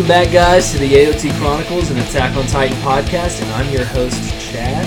[0.00, 3.84] Welcome back, guys, to the AOT Chronicles and Attack on Titan podcast, and I'm your
[3.84, 4.86] host, Chad.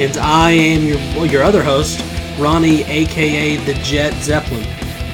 [0.00, 2.04] And I am your well, your other host,
[2.36, 4.66] Ronnie, aka the Jet Zeppelin.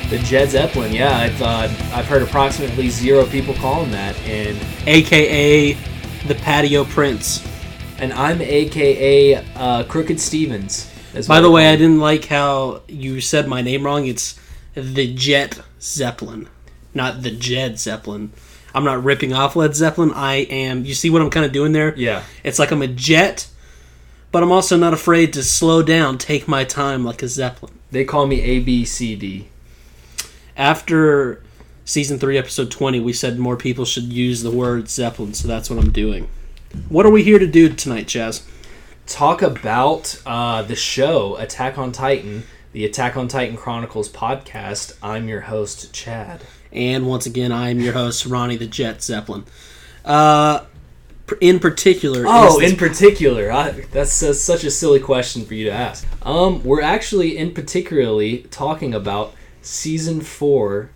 [0.08, 4.58] The Jet Zeppelin, yeah, I've uh, I've heard approximately zero people call him that, and
[4.88, 5.74] aka
[6.26, 7.46] the Patio Prince.
[7.98, 10.90] and I'm AKA uh, Crooked Stevens.
[11.28, 14.06] By the way, I didn't like how you said my name wrong.
[14.06, 14.40] It's
[14.72, 16.48] the Jet Zeppelin,
[16.94, 18.32] not the Jed Zeppelin.
[18.74, 20.12] I'm not ripping off Led Zeppelin.
[20.12, 20.84] I am.
[20.84, 21.94] You see what I'm kind of doing there?
[21.96, 23.48] Yeah, It's like I'm a jet,
[24.32, 27.72] but I'm also not afraid to slow down, take my time like a Zeppelin.
[27.90, 29.48] they call me A B C D.
[30.56, 31.42] after
[31.84, 35.68] season 3 episode 20 we said more people should use the word zeppelin so that's
[35.68, 36.28] what i'm doing
[36.88, 38.46] what are we here to do tonight chaz
[39.06, 44.96] Talk about uh, the show Attack on Titan, the Attack on Titan Chronicles podcast.
[45.02, 46.42] I'm your host, Chad.
[46.72, 49.44] And once again i am your host ronnie the jet zeppelin.
[50.04, 50.64] Uh
[51.40, 55.70] in particular Oh, in particular, I, that's uh, such a silly question for you to
[55.70, 56.04] ask.
[56.22, 60.90] Um, we're actually in particularly talking about season four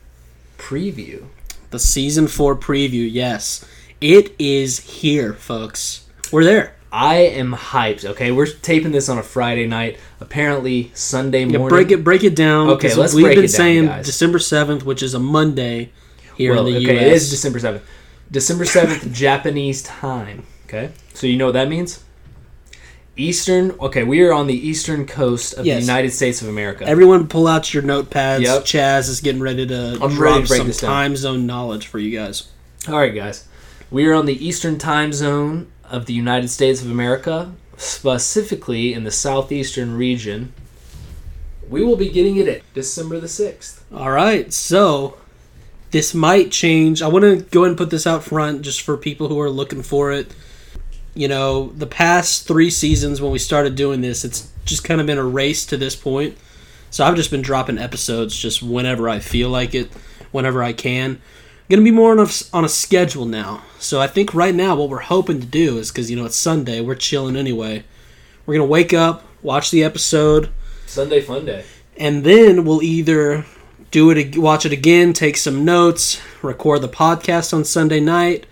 [0.58, 1.26] preview.
[1.70, 3.64] the season 4 preview yes.
[4.00, 6.06] It is here folks.
[6.32, 8.04] We're there I am hyped.
[8.04, 9.98] Okay, we're taping this on a Friday night.
[10.20, 11.68] Apparently, Sunday yeah, morning.
[11.68, 14.06] break it break it down Okay, let's we've break been it down, saying guys.
[14.06, 15.90] december 7th which is a monday
[16.36, 17.82] here Well, in the okay, us it is December seventh.
[18.30, 20.46] December seventh, Japanese time.
[20.66, 22.02] Okay, so you know what that means.
[23.16, 23.72] Eastern.
[23.80, 25.76] Okay, we are on the eastern coast of Yes.
[25.76, 26.84] the United States of America.
[26.86, 28.40] Everyone, pull out your notepads.
[28.40, 28.62] Yep.
[28.64, 32.16] Chaz is getting ready to I'm drop ready to some time zone knowledge for you
[32.16, 32.48] guys.
[32.88, 33.46] All right, guys.
[33.90, 39.04] We are on the eastern time zone of the United States of America, specifically in
[39.04, 40.52] the southeastern region.
[41.68, 43.80] We will be getting it at December the 6th.
[43.94, 45.16] All right, so
[45.92, 47.00] this might change.
[47.00, 49.48] I want to go ahead and put this out front just for people who are
[49.48, 50.34] looking for it.
[51.14, 55.06] You know, the past three seasons when we started doing this, it's just kind of
[55.06, 56.36] been a race to this point.
[56.90, 59.92] So I've just been dropping episodes just whenever I feel like it,
[60.32, 61.20] whenever I can.
[61.70, 63.62] Going to be more on a, on a schedule now.
[63.78, 66.36] So I think right now what we're hoping to do is because, you know, it's
[66.36, 67.84] Sunday, we're chilling anyway.
[68.44, 70.50] We're going to wake up, watch the episode,
[70.86, 71.64] Sunday Fun Day.
[71.96, 73.46] and then we'll either
[73.90, 78.44] do it watch it again take some notes record the podcast on sunday night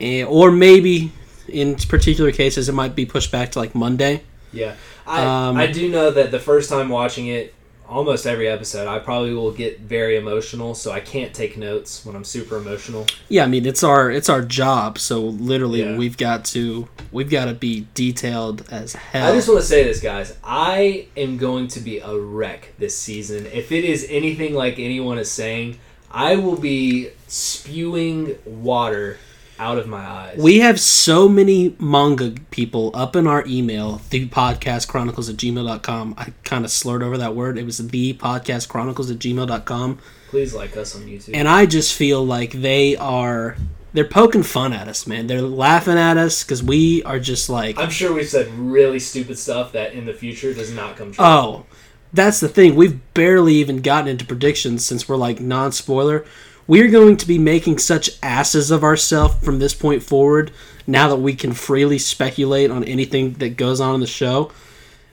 [0.00, 1.12] eh, or maybe
[1.46, 4.20] in particular cases it might be pushed back to like monday
[4.52, 4.74] Yeah.
[5.06, 7.54] I, Um, I do know that the first time watching it,
[7.92, 12.16] almost every episode, I probably will get very emotional, so I can't take notes when
[12.16, 13.06] I'm super emotional.
[13.28, 15.96] yeah i mean it's our it's our job so literally Yeah.
[15.96, 19.84] we've got to we've got to be detailed as hell I just want to say
[19.84, 20.36] this, guys.
[20.42, 23.46] I am going to be a wreck this season.
[23.46, 25.78] If it is anything like anyone is saying,
[26.10, 29.18] I will be spewing water
[29.62, 30.38] out of my eyes.
[30.38, 36.14] we have so many manga people up in our email the podcast chronicles at gmail.com
[36.18, 39.98] i kind of slurred over that word it was the podcast chronicles at gmail.com
[40.30, 41.32] Please like us on YouTube.
[41.34, 43.56] and I just feel like they are
[43.92, 45.26] they're poking fun at us, man.
[45.26, 49.36] They're laughing at us because we are just like, I'm sure we've said really stupid
[49.38, 51.22] stuff that in the future does not come true.
[51.22, 51.66] oh,
[52.14, 52.74] that's the thing.
[52.74, 56.24] We've barely even gotten into predictions since we're like non spoiler.
[56.66, 60.52] We're going to be making such asses of ourselves from this point forward.
[60.86, 64.50] Now that we can freely speculate on anything that goes on in the show,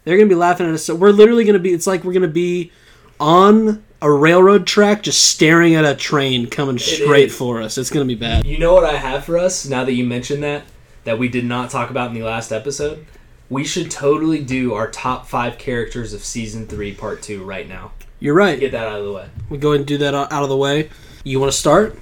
[0.04, 0.86] they're going to be laughing at us.
[0.86, 1.74] So we're literally going to be.
[1.74, 2.72] It's like we're going to be
[3.20, 7.36] on a railroad track, just staring at a train coming straight is.
[7.36, 7.78] for us.
[7.78, 8.46] It's going to be bad.
[8.46, 10.64] You know what I have for us now that you mentioned that
[11.04, 13.06] that we did not talk about in the last episode?
[13.50, 17.92] We should totally do our top 5 characters of season 3 part 2 right now.
[18.20, 18.60] You're right.
[18.60, 19.30] Get that out of the way.
[19.50, 20.90] We go ahead and do that out of the way.
[21.24, 21.98] You want to start?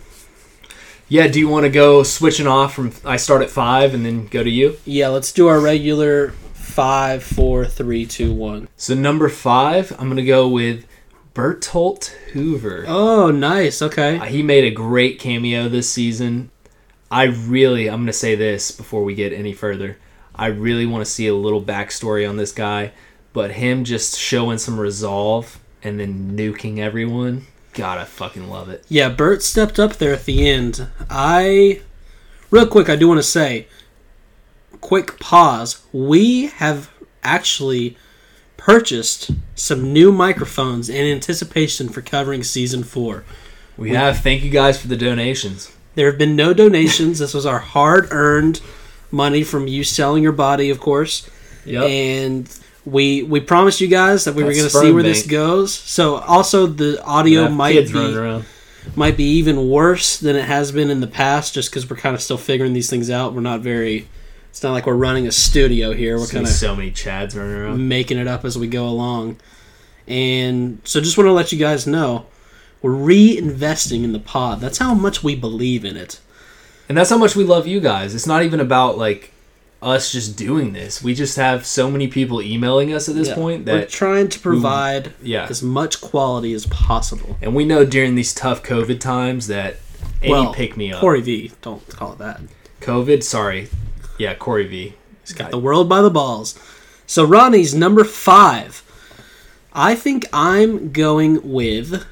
[1.10, 4.28] Yeah, do you want to go switching off from I start at 5 and then
[4.28, 4.78] go to you?
[4.86, 8.68] Yeah, let's do our regular five, four, three, two, one.
[8.76, 10.86] So number 5, I'm going to go with
[11.34, 12.84] Bertolt Hoover.
[12.88, 13.82] Oh, nice.
[13.82, 14.18] Okay.
[14.18, 16.52] Uh, He made a great cameo this season.
[17.10, 19.98] I really, I'm going to say this before we get any further.
[20.36, 22.92] I really want to see a little backstory on this guy,
[23.34, 27.48] but him just showing some resolve and then nuking everyone,
[27.78, 28.84] God, I fucking love it.
[28.90, 30.88] Yeah, Bert stepped up there at the end.
[31.10, 31.82] I,
[32.50, 33.68] real quick, I do want to say,
[34.82, 35.84] quick pause.
[35.94, 36.90] We have
[37.24, 37.96] actually
[38.58, 43.24] purchased some new microphones in anticipation for covering season four.
[43.78, 45.72] We have, thank you guys for the donations.
[45.94, 47.20] There have been no donations.
[47.20, 48.60] this was our hard earned
[49.12, 51.30] money from you selling your body, of course.
[51.66, 51.84] Yep.
[51.84, 55.74] And we we promised you guys that we were going to see where this goes.
[55.74, 58.44] So also the audio might be
[58.96, 62.16] might be even worse than it has been in the past, just because we're kind
[62.16, 63.34] of still figuring these things out.
[63.34, 64.08] We're not very.
[64.50, 66.18] It's not like we're running a studio here.
[66.18, 67.88] We're kind of so many Chads running around.
[67.88, 69.38] making it up as we go along.
[70.08, 72.26] And so just want to let you guys know
[72.82, 74.62] we're reinvesting in the pod.
[74.62, 76.22] That's how much we believe in it.
[76.88, 78.16] And that's how much we love you guys.
[78.16, 79.34] It's not even about like
[79.82, 81.04] us just doing this.
[81.04, 83.36] We just have so many people emailing us at this Yeah.
[83.36, 85.48] point that we're trying to provide yeah.
[85.50, 87.38] as much quality as possible.
[87.42, 89.78] And we know during these tough COVID times that
[90.22, 91.00] any well, pick me up.
[91.02, 92.42] Corey V, don't call it that.
[92.82, 93.70] COVID, sorry.
[94.18, 94.94] Yeah, Corey V.
[95.24, 96.58] He's got the world by the balls.
[97.06, 98.84] So Ronnie's number five.
[99.74, 102.06] I think I'm going with.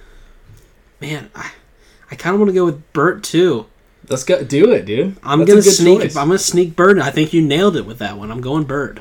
[1.01, 1.51] Man, I,
[2.11, 3.65] I kind of want to go with Bert too.
[4.09, 5.17] Let's go do it, dude.
[5.23, 6.01] I'm That's gonna sneak.
[6.01, 6.15] choice.
[6.15, 6.99] I'm gonna sneak Bert.
[6.99, 8.31] I think you nailed it with that one.
[8.31, 8.99] I'm going Bert.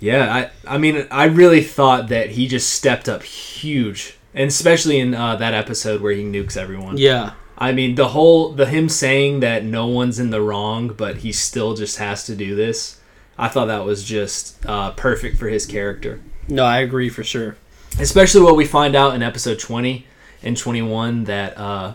[0.00, 4.16] Yeah, I I mean I really thought that he just stepped up huge.
[4.34, 6.96] And especially in uh, that episode where he nukes everyone.
[6.98, 11.18] Yeah, I mean the whole the him saying that no one's in the wrong, but
[11.18, 13.00] he still just has to do this.
[13.38, 16.20] I thought that was just uh, perfect for his character.
[16.48, 17.56] no, I agree for sure.
[17.98, 20.04] especially what we find out in episode 20
[20.42, 21.94] and 21 that uh,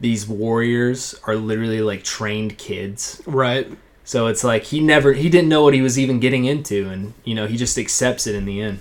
[0.00, 3.70] these warriors are literally like trained kids Right.
[4.04, 7.12] so it's like he never he didn't know what he was even getting into and
[7.24, 8.80] you know he just accepts it in the end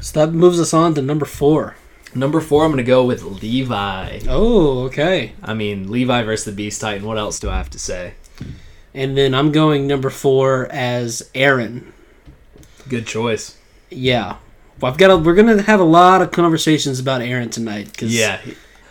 [0.00, 1.76] So that moves us on to number four.
[2.14, 5.32] number four i'm gonna go with levi Oh, okay.
[5.42, 8.14] i mean levi versus the beast titan what else do i have to say
[8.94, 11.92] And then I'm going number four as Eren.
[12.88, 13.56] good choice
[13.90, 14.36] Yeah.
[14.80, 15.10] Well, I've got.
[15.10, 18.40] A, we're gonna have a lot of conversations about Eren tonight because yeah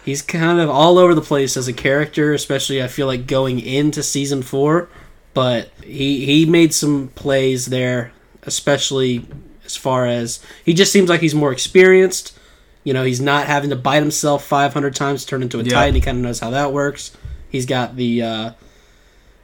[0.05, 3.59] he's kind of all over the place as a character, especially I feel like going
[3.59, 4.87] into season four.
[5.33, 8.13] But he he made some plays there,
[8.43, 9.25] especially
[9.65, 12.37] as far as he just seems like he's more experienced.
[12.83, 15.71] You know, he's not having to bite himself 500 times to turn into a Yeah.
[15.73, 15.95] titan.
[15.95, 17.11] He kind of knows how that works.
[17.49, 18.51] He's got the uh,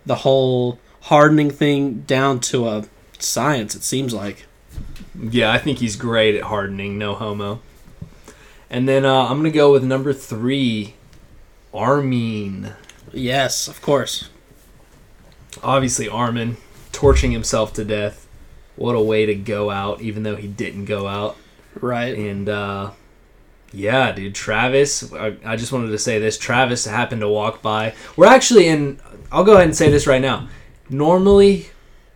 [0.06, 2.86] the whole hardening thing down to a
[3.20, 3.76] science.
[3.76, 4.46] It seems like.
[5.20, 7.60] yeah i think he's great at hardening no homo
[8.72, 10.96] and then uh, i'm gonna go with number three
[11.74, 12.74] armin
[13.14, 14.30] Yes, of course.
[15.64, 16.58] obviously Armin
[16.92, 18.28] torching himself to death.
[18.76, 21.36] What a way to go out, even though he didn't go out.
[21.80, 22.18] Right.
[22.18, 22.92] And uh,
[23.74, 25.12] yeah, dude, Travis.
[25.14, 26.38] I, I just wanted to say this.
[26.38, 27.94] Travis happened to walk by.
[28.16, 29.00] We're actually in.
[29.32, 30.48] I'll go ahead and say this right now.
[30.90, 31.68] Normally,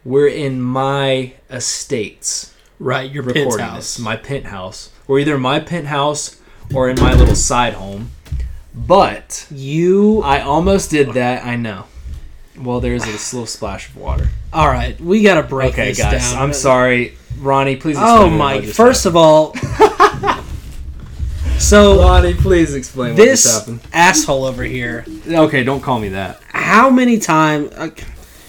[0.04, 3.10] we're in my estates Right.
[3.12, 3.96] Your recording penthouse.
[3.96, 4.00] this.
[4.00, 4.92] My penthouse.
[5.08, 6.42] We're either my penthouse
[6.74, 8.12] or in my little side home.
[8.74, 11.46] But You I almost did that.
[11.46, 11.86] I know.
[12.60, 14.30] Well, there's a little splash of water.
[14.54, 15.00] all right?
[15.00, 16.32] We gotta break Okay, this guys.
[16.34, 16.42] down.
[16.44, 17.76] I'm sorry, Ronnie.
[17.76, 17.98] Please.
[18.00, 18.62] Oh my!
[18.62, 19.54] First of all,
[21.58, 23.80] so Ronnie, please explain what this just happened.
[23.94, 25.06] asshole over here.
[25.28, 26.42] Okay, don't call me that.
[26.52, 27.72] How many times?
[27.74, 27.90] Uh,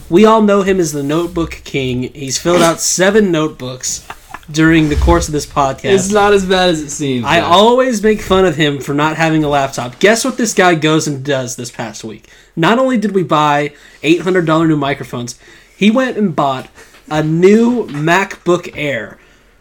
[0.08, 2.04] we all know him as the Notebook King.
[2.14, 4.06] He's filled out seven notebooks
[4.50, 5.92] during the course of this podcast.
[5.92, 7.24] It's not as bad as it seems.
[7.24, 9.98] I always make fun of him for not having a laptop.
[9.98, 12.30] Guess what this guy goes and does this past week?
[12.54, 15.38] Not only did we buy $800 new microphones,
[15.76, 16.68] he went and bought
[17.10, 19.18] a new MacBook Air.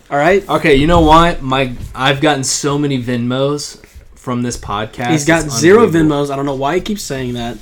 [0.09, 0.47] All right?
[0.47, 1.41] Okay, you know what?
[1.41, 3.83] My I've gotten so many Venmos
[4.15, 5.11] from this podcast.
[5.11, 5.87] He's got zero.
[5.87, 6.29] Venmos.
[6.29, 7.57] I don't know why he keeps saying that.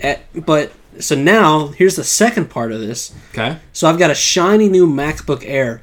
[0.00, 3.14] Eh, but so now, here's the second part of this.
[3.30, 3.58] Okay.
[3.72, 5.80] So I've got a shiny new MacBook Air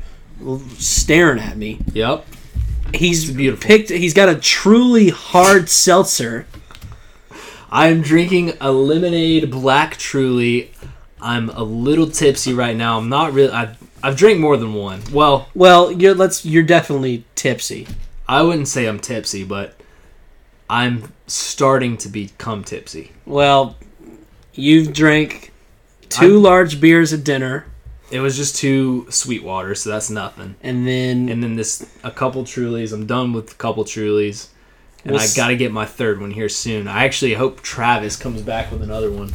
[0.78, 1.80] staring at me.
[1.94, 2.26] Yep.
[2.94, 3.66] He's It's beautiful.
[3.68, 3.90] picked.
[3.90, 6.46] He's got a truly hard seltzer.
[7.72, 10.72] I'm drinking a lemonade black truly.
[11.22, 12.98] I'm a little tipsy right now.
[12.98, 13.52] I'm not really.
[13.54, 15.02] I've, I've drank more than one.
[15.14, 16.44] Well, Well, you're let's.
[16.46, 17.88] You're definitely tipsy.
[18.28, 19.76] I wouldn't say I'm tipsy, but
[20.70, 23.12] I'm starting to become tipsy.
[23.26, 23.78] Well,
[24.54, 25.52] you've drank
[26.10, 27.66] 2 I'm- large beers at dinner,
[28.12, 30.56] It was just two sweet water, so that's nothing.
[30.62, 32.94] and then And then this a couple Trulies.
[32.94, 34.48] I'm done with a couple Trulies,
[35.03, 36.88] and We'll I got to get my third one here soon.
[36.88, 39.32] I actually hope Travis comes back with another one.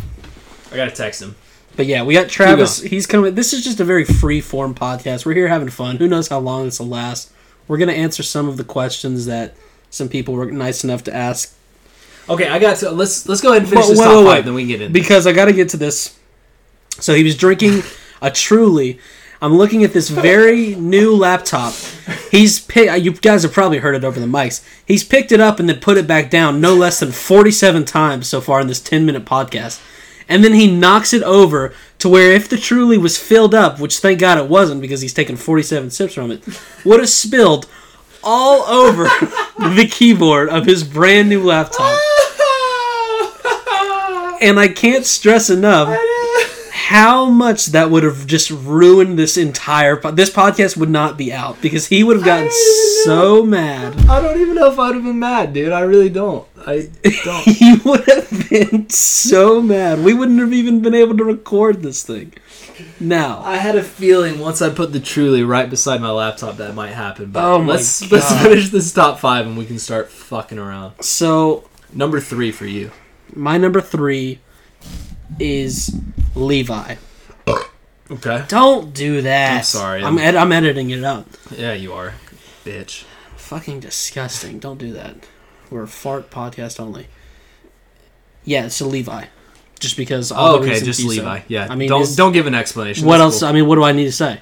[0.73, 1.37] I gotta text him.
[1.76, 2.80] But yeah, we got Travis.
[2.83, 3.35] He's coming.
[3.35, 5.25] This is just a very free form podcast.
[5.26, 5.97] We're here having fun.
[5.97, 7.30] Who knows how long this will last?
[7.68, 9.54] We're gonna answer some of the questions that
[9.90, 11.54] some people were nice enough to ask
[12.28, 12.90] Okay, I got to.
[12.90, 14.45] Let's let's go ahead and finish Whoa, this whoa, top whoa, five, wait.
[14.47, 14.92] then we can get in.
[14.92, 16.18] because I got to get to this.
[16.99, 17.83] So he was drinking
[18.20, 18.99] a Truly.
[19.42, 21.75] I'm looking at this very new laptop.
[22.30, 24.64] He's pick, uh, you guys have probably heard it over the mics.
[24.85, 28.26] He's picked it up and then put it back down no less than 47 times
[28.26, 29.82] so far in this 10 minute podcast.
[30.28, 33.99] And then he knocks it over to where if the Truly was filled up, which
[33.99, 36.42] thank God it wasn't because he's taken 47 sips from it,
[36.85, 37.68] would have spilled
[38.25, 39.04] all over
[39.58, 41.96] the keyboard of his brand new laptop.
[44.40, 45.96] and I can't stress enough
[46.76, 51.33] how much that would have just ruined this entire po- this podcast would not be
[51.33, 52.50] out because he would have gotten
[53.04, 53.99] so mad.
[54.09, 55.73] I don't even know if I'd have been mad, dude.
[55.73, 56.47] I really don't.
[56.66, 56.88] I
[57.25, 57.45] don't.
[57.45, 60.00] He would have been so mad.
[60.04, 62.35] We wouldn't have even been able to record this thing.
[63.00, 66.75] Now, I had a feeling once I put the Truly right beside my laptop that
[66.75, 67.30] might happen.
[67.30, 70.92] But Oh my let's let's finish this top five and we can start fucking around.
[71.02, 72.90] so Number three for you.
[73.35, 74.40] my number three
[75.38, 75.95] is
[76.35, 76.97] Levi.
[78.09, 78.45] Okay.
[78.47, 79.56] Don't do that.
[79.59, 81.26] I'm sorry, I'm I'm- ed- I'm editing it out.
[81.56, 82.14] Yeah, you are,
[82.64, 83.04] bitch.
[83.37, 84.59] Fucking disgusting.
[84.61, 85.16] Don't do that.
[85.71, 87.09] We're a fart podcast only.
[88.45, 89.25] Yeah, so Levi.
[89.80, 91.38] Just because all Oh, okay, just Levi.
[91.40, 91.45] said.
[91.49, 91.66] Yeah.
[91.68, 93.04] I mean, don't don't give an explanation.
[93.06, 93.40] What That's else?
[93.40, 93.49] cool.
[93.49, 94.40] I mean, what do I need to say?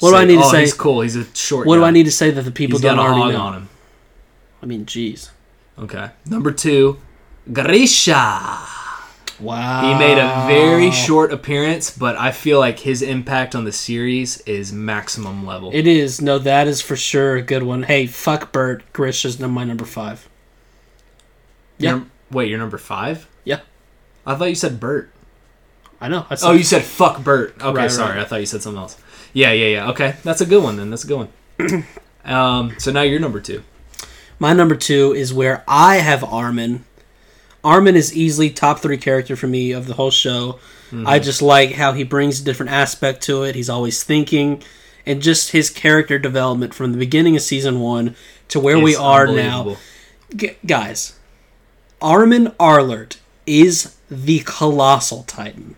[0.00, 0.60] What do I need to oh, say?
[0.60, 1.00] He's cool.
[1.00, 1.66] He's a short.
[1.66, 1.84] What do.
[1.84, 3.40] I need to say that the people He's got don't a already hog know?
[3.40, 3.68] on him.
[4.62, 5.30] I mean, jeez.
[5.78, 6.10] Okay.
[6.26, 6.98] Number two,
[7.52, 8.58] Grisha.
[9.40, 9.82] Wow.
[9.92, 14.40] He made a very short appearance, but I feel like his impact on the series
[14.42, 15.70] is maximum level.
[15.72, 16.20] It is.
[16.20, 17.84] No, that is for sure a good one.
[17.84, 18.82] Hey, fuck Bert.
[18.92, 20.28] Grisha's num- my number five.
[21.78, 21.90] Yeah.
[21.90, 23.28] You're- wait, you're number five?
[23.44, 23.60] Yeah.
[24.26, 25.10] I thought you said Bert.
[26.00, 26.26] I know.
[26.30, 27.54] I Oh, you said fuck Bert.
[27.60, 28.16] Okay, Right, sorry.
[28.16, 28.20] right.
[28.20, 28.96] I thought you said something else.
[29.32, 29.90] Yeah, yeah, yeah.
[29.90, 30.90] Okay, that's a good one then.
[30.90, 31.28] That's a good
[31.58, 31.84] one.
[32.24, 33.62] um, so now you're number two.
[34.38, 36.84] My number two is where I have Armin.
[37.64, 40.58] Armin is easily top three character for me of the whole show.
[40.90, 41.06] Mm-hmm.
[41.06, 43.54] I just like how he brings a different aspect to it.
[43.54, 44.62] He's always thinking,
[45.04, 48.16] and just his character development from the beginning of season one
[48.48, 49.76] to where we are now.
[50.34, 51.18] G- guys,
[52.00, 55.76] Armin Arlert is the colossal titan.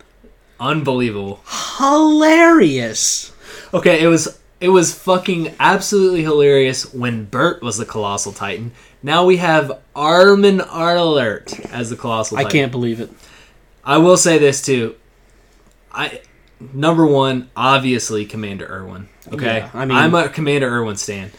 [0.59, 1.41] Unbelievable.
[1.77, 3.33] Hilarious.
[3.73, 8.71] Okay, it was it was fucking absolutely hilarious when Bert was the colossal titan.
[9.03, 12.59] Now we have Armin Arlert as the colossal I titan.
[12.59, 13.09] can't believe it.
[13.83, 14.95] I will say this too.
[15.91, 16.21] I
[16.73, 19.07] number one, obviously Commander Erwin.
[19.33, 21.31] Okay, Yeah, I mean- I'm a Commander Erwin stan.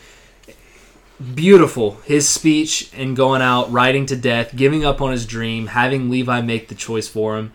[1.34, 6.10] Beautiful his speech and going out, riding to death, giving up on his dream, having
[6.10, 7.52] Levi make the choice for him,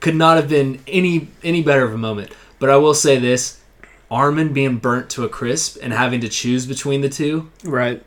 [0.00, 2.32] could not have been any any better of a moment.
[2.58, 3.58] But I will say this:
[4.10, 8.02] Armin being burnt to a crisp and having to choose between the two Right.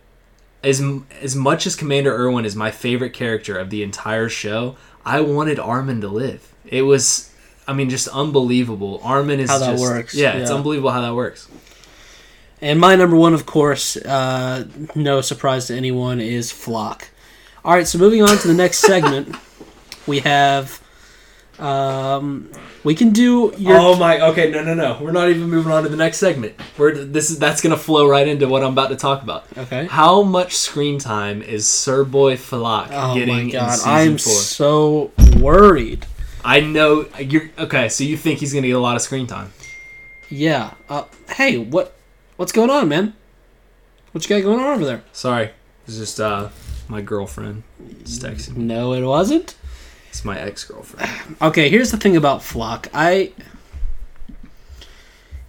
[0.64, 0.82] As
[1.22, 5.60] as much as Commander Erwin is my favorite character of the entire show, I wanted
[5.60, 6.54] Armin to live.
[6.66, 7.30] It was,
[7.68, 9.02] I mean, just unbelievable.
[9.04, 11.50] Armin is How that just, works, Yeah, it's unbelievable how that works.
[12.62, 14.66] And my number one, of course, uh,
[14.96, 17.04] no surprise to anyone, is Floch.
[17.66, 19.36] All right, so moving on to the next segment,
[20.08, 20.82] we have.
[21.60, 22.50] Um,
[22.84, 23.78] we can do your.
[23.78, 24.20] oh my!
[24.22, 24.98] Okay, no, no, no.
[25.02, 26.56] We're not even moving on to the next segment.
[26.78, 29.46] We're this is that's gonna flow right into what I'm about to talk about.
[29.58, 29.86] Okay.
[29.86, 34.12] How much screen time is Sir Boy Floch Oh getting my in god, season I'm
[34.14, 34.34] four?
[34.34, 36.06] so worried.
[36.44, 37.88] I know you're okay.
[37.88, 39.54] So you think he's gonna get a lot of screen time?
[40.30, 40.74] Yeah.
[40.90, 41.94] Uh, hey, what,
[42.38, 43.14] what's going on, man?
[44.12, 45.04] What you got going on over there?
[45.14, 45.52] Sorry,
[45.88, 46.50] it's just uh
[46.90, 47.64] my girlfriend.
[48.04, 48.58] Texting.
[48.58, 49.56] No, it wasn't.
[50.14, 51.10] It's my ex girlfriend.
[51.42, 52.88] Okay, here's the thing about Floch.
[52.94, 53.32] I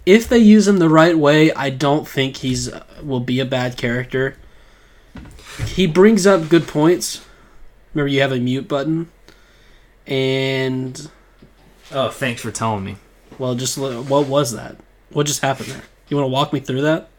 [0.07, 3.45] if they use him the right way, I don't think he's uh, will be a
[3.45, 4.37] bad character.
[5.67, 7.23] He brings up good points.
[7.93, 9.11] Remember, you have a mute button,
[10.07, 11.11] and
[11.91, 12.95] Oh, thanks for telling me.
[13.37, 14.77] well, just what was that?
[15.11, 15.83] What just happened there?
[16.09, 17.09] You want to walk me through that?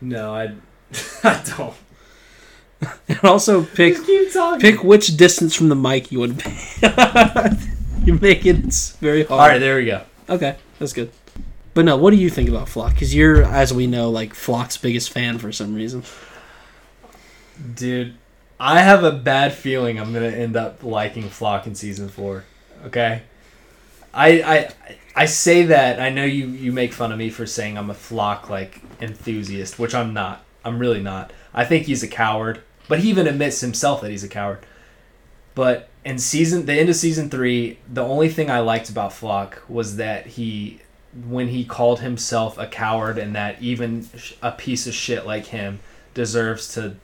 [0.00, 0.54] No, I,
[1.22, 1.74] I don't.
[3.08, 3.96] And also pick
[4.58, 6.38] pick which distance from the mic you would.
[6.38, 6.44] Be
[8.04, 8.56] You make it
[9.00, 9.40] very hard.
[9.40, 10.02] All right, there we go.
[10.28, 11.12] Okay, that's good.
[11.72, 12.90] But no, what do you think about Floch?
[12.90, 16.02] Because you're, as we know, like Floch's biggest fan for some reason.
[17.74, 18.16] Dude,
[18.58, 22.44] I have a bad feeling I'm gonna end up liking Floch in season four.
[22.86, 23.22] Okay,
[24.12, 24.68] I I
[25.14, 27.94] I say that I know you you make fun of me for saying I'm a
[27.94, 30.44] Floch like enthusiast, which I'm not.
[30.64, 31.32] I'm really not.
[31.54, 34.60] I think he's a coward, but he even admits himself that he's a coward.
[35.54, 39.58] But in season the end of season three, the only thing I liked about Floch
[39.68, 40.80] was that he
[41.28, 44.08] when he called himself a coward and that even
[44.40, 45.80] a piece of shit like him
[46.14, 46.96] deserves to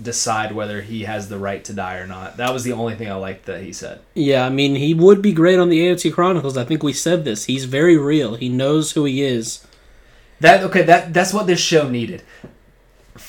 [0.00, 2.36] decide whether he has the right to die or not.
[2.36, 4.00] That was the only thing I liked that he said.
[4.14, 6.56] Yeah, I mean, he would be great on the AOT Chronicles.
[6.56, 7.44] I think we said this.
[7.44, 8.36] He's very real.
[8.36, 9.66] He knows who he is.
[10.40, 12.22] That okay, that that's what this show needed.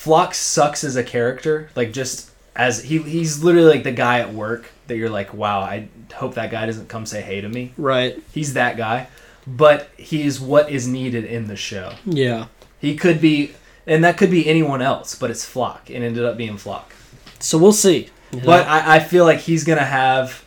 [0.02, 4.34] Floch sucks as a character, like just as he he's literally like the guy at
[4.34, 7.72] work that you're like, wow, I hope that guy doesn't come say hey to me.
[7.76, 8.20] Right.
[8.32, 9.06] He's that guy,
[9.46, 11.94] but he is what is needed in the show.
[12.04, 12.46] Yeah.
[12.80, 13.52] He could be,
[13.86, 15.86] and that could be anyone else, but it's Floch.
[15.86, 16.90] and ended up being Floch.
[17.38, 18.08] So we'll see.
[18.32, 18.40] know?
[18.44, 20.44] But I, I feel like he's gonna have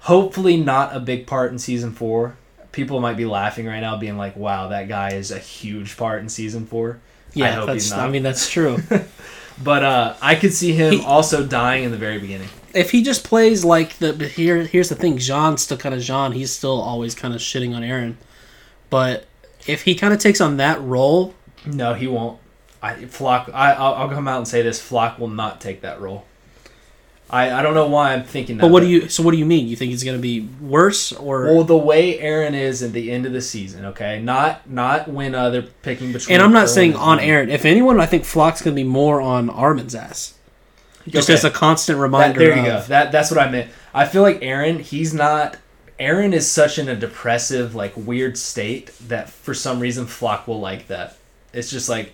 [0.00, 2.36] hopefully not a big part in season four.
[2.72, 6.20] People might be laughing right now, being like, "Wow, that guy is a huge part
[6.22, 7.00] in season four.
[7.34, 7.92] Yeah, I hope that's.
[7.92, 8.78] I mean, that's true.
[9.62, 12.48] But uh, I could see him He- also dying in the very beginning.
[12.74, 15.18] if he just plays like the but here, here's the thing.
[15.18, 16.32] Jean's still kind of Jean.
[16.32, 18.16] He's still always kind of shitting on Eren.
[18.90, 19.26] But
[19.66, 21.34] if he kind of takes on that role,
[21.66, 22.40] No, he won't.
[22.82, 23.50] I Floch.
[23.54, 26.24] I I'll, I'll come out and say this: Floch will not take that role.
[27.32, 28.62] I I don't know why I'm thinking that.
[28.62, 29.08] but what do you?
[29.08, 29.66] So what do you mean?
[29.66, 31.44] You think he's gonna be worse or?
[31.46, 35.34] Well, the way Eren is at the end of the season, okay, not not when
[35.34, 36.34] uh, they're picking between.
[36.34, 37.28] and I'm not saying on Jean.
[37.28, 37.48] Eren.
[37.48, 40.34] If anyone, I think Floch's gonna be more on Armin's ass.
[41.08, 41.34] Just Okay.
[41.34, 42.38] as a constant That- reminder.
[42.38, 42.88] there you of, go.
[42.88, 43.70] That that's what I meant.
[43.94, 45.56] I feel like Eren, he's not.
[45.98, 50.60] Eren is such in a depressive, like weird state that for some reason Floch will
[50.60, 51.16] like that.
[51.52, 52.12] It's just like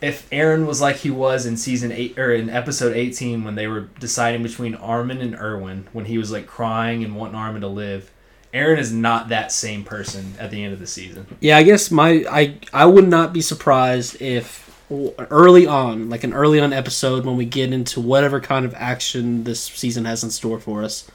[0.00, 3.66] if Eren was like he was in season eight or in episode eighteen when they
[3.66, 7.68] were deciding between Armin and Erwin when he was like crying and wanting Armin to
[7.68, 8.10] live.
[8.54, 11.26] Eren is not that same person at the end of the season.
[11.40, 16.32] Yeah, I guess my I I would not be surprised if early on, like an
[16.32, 20.30] early on episode when we get into whatever kind of action this season has in
[20.30, 21.10] store for us,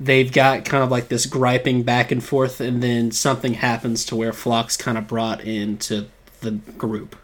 [0.00, 4.16] they've got kind of like this griping back and forth and then something happens to
[4.16, 6.06] where Floch's kind of brought into
[6.40, 7.16] the group.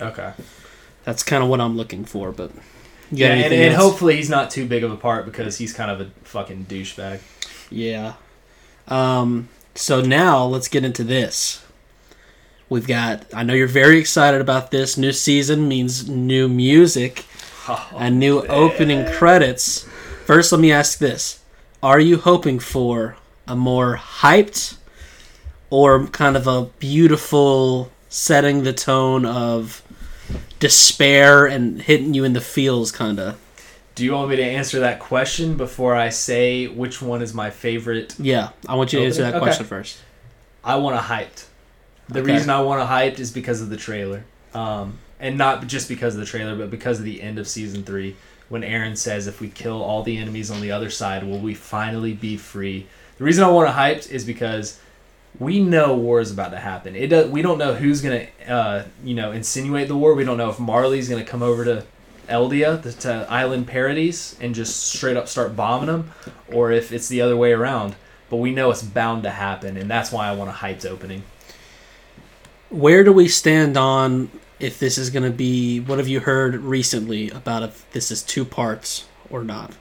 [0.00, 0.32] Okay.
[1.04, 2.50] That's kind of what I'm looking for, but
[3.10, 6.00] Yeah, and, and hopefully he's not too big of a part because he's kind of
[6.00, 7.20] a fucking douchebag.
[7.70, 8.14] Yeah.
[8.88, 11.64] Um, so now let's get into this.
[12.68, 14.96] We've got, I know you're very excited about this.
[14.96, 17.24] New season means new music
[17.96, 19.86] and new opening credits.
[20.24, 21.40] First, let me ask this
[21.82, 24.76] Are you hoping for a more hyped
[25.70, 29.82] or kind of a beautiful setting the tone of
[30.58, 33.38] despair and hitting you in the feels kind of?
[33.94, 37.50] Do you want me to answer that question before I say which one is my
[37.50, 38.14] favorite?
[38.18, 39.42] Yeah, I want you to answer that Okay.
[39.42, 39.98] question first.
[40.62, 41.44] I want a hyped.
[42.08, 42.32] The Okay.
[42.32, 44.24] reason I want a hyped is because of the trailer.
[44.52, 47.84] Um, and not just because of the trailer, but because of the end of season
[47.84, 48.16] three,
[48.48, 51.54] when Eren says, "If we kill all the enemies on the other side, will we
[51.54, 52.86] finally be free?"
[53.18, 54.78] The reason I want a hyped is because
[55.38, 56.96] we know war is about to happen.
[56.96, 60.14] It does, we don't know who's gonna, uh, you know, insinuate the war.
[60.14, 61.84] We don't know if Marley's gonna come over to
[62.28, 66.12] Eldia, the to Island Paradis, and just straight up start bombing them,
[66.52, 67.94] or if it's the other way around.
[68.28, 71.22] But we know it's bound to happen, and that's why I want a hyped opening.
[72.70, 75.78] Where do we stand on if this is going to be?
[75.78, 79.72] What have you heard recently about if this is two parts or not?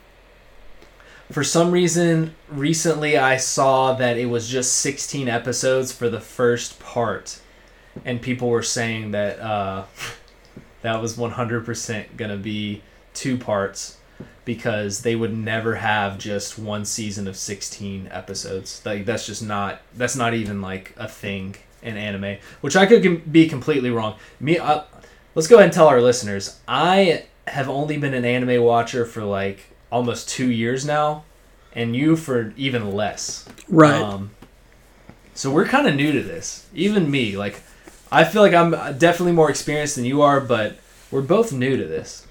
[1.31, 6.79] For some reason, recently I saw that it was just 16 episodes for the first
[6.79, 7.39] part,
[8.03, 9.85] and people were saying that uh,
[10.81, 12.83] that was 100% gonna be
[13.13, 13.97] two parts
[14.45, 18.81] because they would never have just one season of 16 episodes.
[18.85, 23.31] Like that's just not that's not even like a thing in anime, which I could
[23.31, 24.15] be completely wrong.
[24.39, 24.83] Me, uh,
[25.33, 26.59] let's go ahead and tell our listeners.
[26.67, 31.23] I have only been an anime watcher for like almost two years now,
[31.71, 33.47] and you for even less.
[33.69, 34.01] Right.
[34.01, 34.31] Um,
[35.33, 36.67] so we're kind of new to this.
[36.73, 37.61] Even me, like,
[38.11, 40.77] I feel like I'm definitely more experienced than you are, but
[41.09, 42.27] we're both new to this.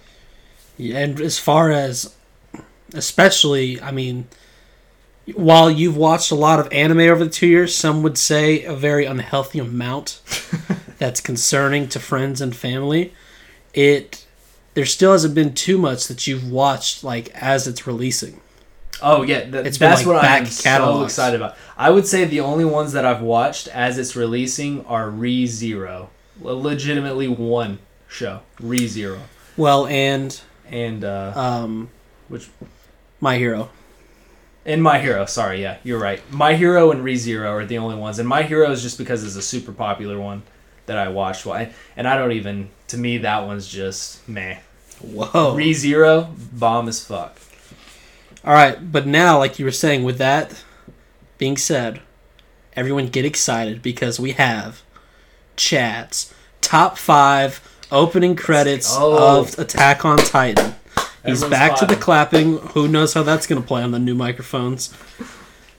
[0.76, 2.14] Yeah, and as far as,
[2.92, 4.28] especially, I mean,
[5.34, 8.74] while you've watched a lot of anime over the two years, some would say a
[8.74, 10.20] very unhealthy amount
[10.98, 13.14] that's concerning to friends and family.
[13.72, 14.23] It
[14.74, 18.40] there still hasn't been too much that you've watched like as it's releasing.
[19.02, 21.56] Oh yeah, th- It's that's like, what I'm so excited about.
[21.76, 26.10] I would say the only ones that I've watched as it's releasing are Re Zero,
[26.40, 29.20] legitimately one show, Re Zero,
[29.56, 31.90] Well, and and uh, um,
[32.28, 32.48] which
[33.20, 33.70] My Hero.
[34.66, 36.22] And My Hero, sorry, yeah, you're right.
[36.32, 39.36] My Hero and ReZero are the only ones, and My Hero is just because it's
[39.36, 40.42] a super popular one
[40.86, 41.44] that I watched.
[41.44, 41.72] Why?
[41.96, 42.70] And I don't even.
[42.94, 44.58] To me, that one's just meh.
[45.00, 45.56] Whoa.
[45.56, 47.38] ReZero, bomb as fuck.
[48.44, 50.62] All right, but now, like you were saying, with that
[51.36, 52.00] being said,
[52.74, 54.82] everyone get excited because we have
[55.56, 59.40] Chad's top five opening credits go.
[59.40, 60.74] of Attack on Titan.
[61.26, 62.58] He's Everyone's back to the clapping.
[62.58, 62.72] clapping.
[62.74, 64.94] Who knows how that's going to play on the new microphones?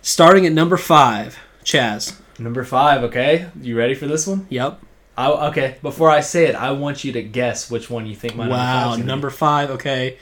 [0.01, 2.19] Starting at number five, Chaz.
[2.39, 3.47] Number five, okay.
[3.61, 4.47] You ready for this one?
[4.49, 4.81] Yep.
[5.17, 5.77] I, okay.
[5.81, 8.55] Before I say it, I want you to guess which one you think my number
[8.55, 9.69] wow, five number five.
[9.71, 10.17] Okay.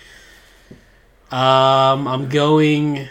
[1.31, 3.07] Um, I'm going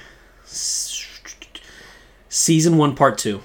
[2.29, 3.41] season one, part two.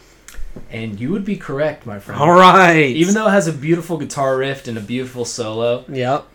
[0.69, 2.21] And you would be correct, my friend.
[2.21, 2.95] All right.
[2.95, 5.85] Even though it has a beautiful guitar riff and a beautiful solo.
[5.87, 6.25] Yep.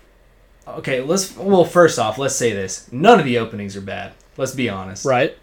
[0.67, 1.37] Okay, let's.
[1.37, 4.13] Well, first off, let's say this: none of the openings are bad.
[4.37, 5.05] Let's be honest.
[5.05, 5.37] Right.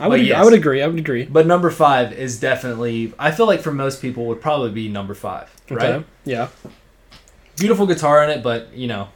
[0.00, 0.20] I would.
[0.26, 0.38] Yes.
[0.40, 0.82] I would agree.
[0.82, 1.24] I would agree.
[1.24, 3.12] But number five is definitely.
[3.18, 5.90] I feel like for most people would probably be number five, right?
[5.90, 6.04] Okay.
[6.24, 6.48] Yeah.
[7.56, 9.08] Beautiful guitar in it, but you know,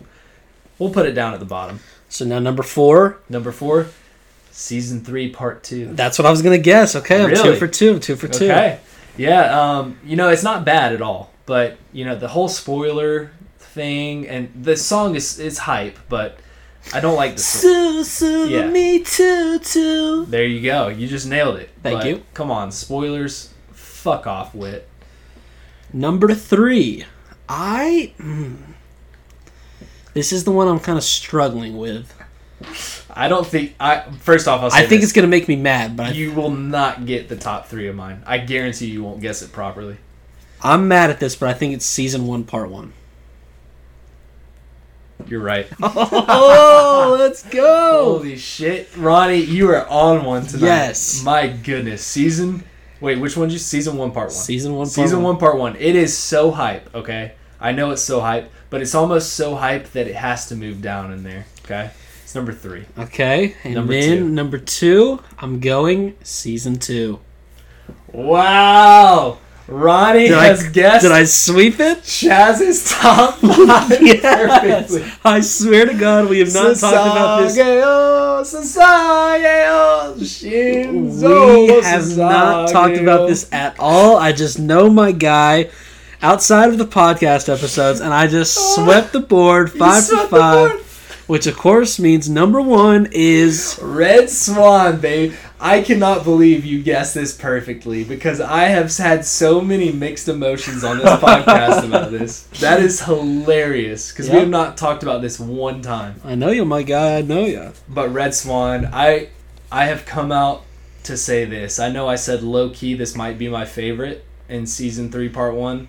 [0.78, 1.80] we'll put it down at the bottom.
[2.08, 3.18] So now number four.
[3.28, 3.88] Number four,
[4.50, 5.86] season three, part two.
[5.94, 6.94] That's what I was gonna guess.
[6.94, 7.98] Okay, I'm two for two.
[7.98, 8.44] Two for two.
[8.44, 8.78] Okay.
[9.16, 11.32] Yeah, um, you know, it's not bad at all.
[11.46, 16.38] But, you know, the whole spoiler thing and the song is is hype, but
[16.92, 17.60] I don't like the song.
[17.62, 18.68] So so Yeah.
[18.68, 20.26] me too too.
[20.26, 20.88] There you go.
[20.88, 21.70] You just nailed it.
[21.82, 22.22] Thank But you.
[22.34, 23.50] Come on, spoilers.
[23.72, 24.88] Fuck off, Wit.
[25.92, 27.04] Number three.
[27.48, 28.12] I.
[28.18, 28.56] mm.
[30.12, 32.14] This is the one I'm kind of struggling with.
[33.10, 35.10] I don't think I first off I'll say I think this.
[35.10, 37.96] it's gonna make me mad, but I, you will not get the top three of
[37.96, 38.22] mine.
[38.26, 39.96] I guarantee you won't guess it properly.
[40.62, 42.92] I'm mad at this, but I think it's season one, part one.
[45.26, 45.66] You're right.
[45.82, 48.18] oh, let's go!
[48.18, 50.66] Holy shit, Ronnie, you are on one tonight.
[50.66, 51.22] Yes.
[51.24, 52.64] My goodness, season.
[53.00, 53.50] Wait, which one?
[53.50, 54.34] You season one, part one.
[54.36, 55.34] Season one, part Season one.
[55.34, 55.76] one, part one.
[55.76, 56.94] It is so hype.
[56.94, 60.56] Okay, I know it's so hype, but it's almost so hype that it has to
[60.56, 61.46] move down in there.
[61.64, 61.90] Okay,
[62.22, 62.84] it's number three.
[62.98, 64.28] Okay, and Number then two.
[64.28, 67.20] number two, I'm going season two.
[68.12, 71.98] Wow, Ronnie Did has I guessed did I sweep it?
[72.02, 74.20] Chaz's top five Yes.
[74.90, 75.12] perfectly.
[75.24, 77.56] I swear to God, we have not talked about this.
[77.56, 84.16] Sasageyo, Sasageyo, Shinzo We have not talked about this at all.
[84.18, 85.70] I just know my guy
[86.20, 91.24] outside of the podcast episodes, and I just oh, swept the board five for five,
[91.26, 95.32] which of course means number one is Red Swan, babe.
[95.64, 100.84] I cannot believe you guessed this perfectly because I have had so many mixed emotions
[100.84, 102.42] on this podcast about this.
[102.60, 106.20] That is hilarious because we have not talked about this one time.
[106.22, 107.16] I know you, my guy.
[107.16, 107.72] I know you.
[107.88, 109.30] But Red Swan, I
[109.72, 110.64] I have come out
[111.04, 111.78] to say this.
[111.78, 115.54] I know I said low key this might be my favorite in season 3 part
[115.54, 115.88] 1.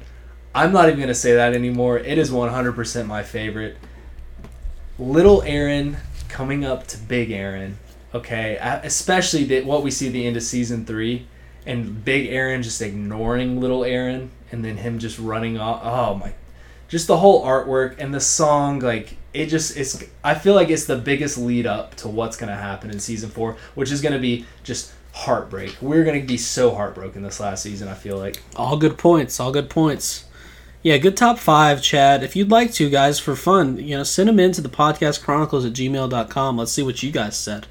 [0.56, 2.00] I'm not even going to say that anymore.
[2.00, 3.76] It is 100% my favorite.
[4.98, 5.98] Little Eren
[6.30, 7.74] coming up to Big Eren.
[8.16, 11.28] Okay, especially the, what we see the end of season 3
[11.66, 15.82] and Big Eren just ignoring Little Eren and then him just running off.
[15.84, 16.34] Oh my
[16.88, 20.86] just the whole artwork and the song like it just it's i feel like it's
[20.86, 24.46] the biggest lead up to what's to happen in season four which is to be
[24.64, 28.98] just heartbreak we're to be so heartbroken this last season i feel like All good
[28.98, 29.40] points.
[29.40, 30.26] All good points.
[30.82, 32.24] Yeah, good top five, Chad.
[32.24, 35.24] If you'd like to, guys, for fun, you know, send them in to the podcast
[35.24, 36.58] chronicles at gmail.com.
[36.58, 37.66] Let's see what you guys said.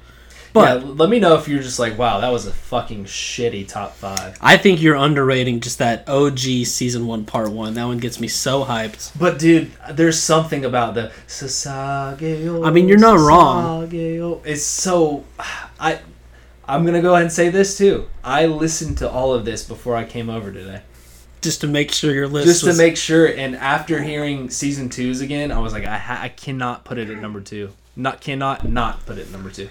[0.55, 3.67] But yeah let me know if you're just like wow that was a fucking shitty
[3.67, 7.73] top five I think you're underrating just that OG season one, part one.
[7.75, 9.11] That one gets me so hyped.
[9.19, 13.89] but dude there's something about the Sasageyo, I mean, you're not wrong.
[14.45, 15.25] It's so
[15.79, 15.99] i
[16.67, 19.63] i'm going to go ahead and say this too i listened to all of this
[19.63, 20.81] before i came over today
[21.41, 23.27] Just to make sure your list just to make sure.
[23.27, 27.07] And after hearing season twos again, I was like, I, ha- I cannot put it
[27.11, 27.69] at number two.
[27.95, 29.69] Not cannot not put it at number two.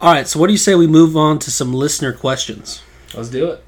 [0.00, 2.82] All right, so what do you say we move on to some listener questions?
[3.14, 3.62] Let's do it.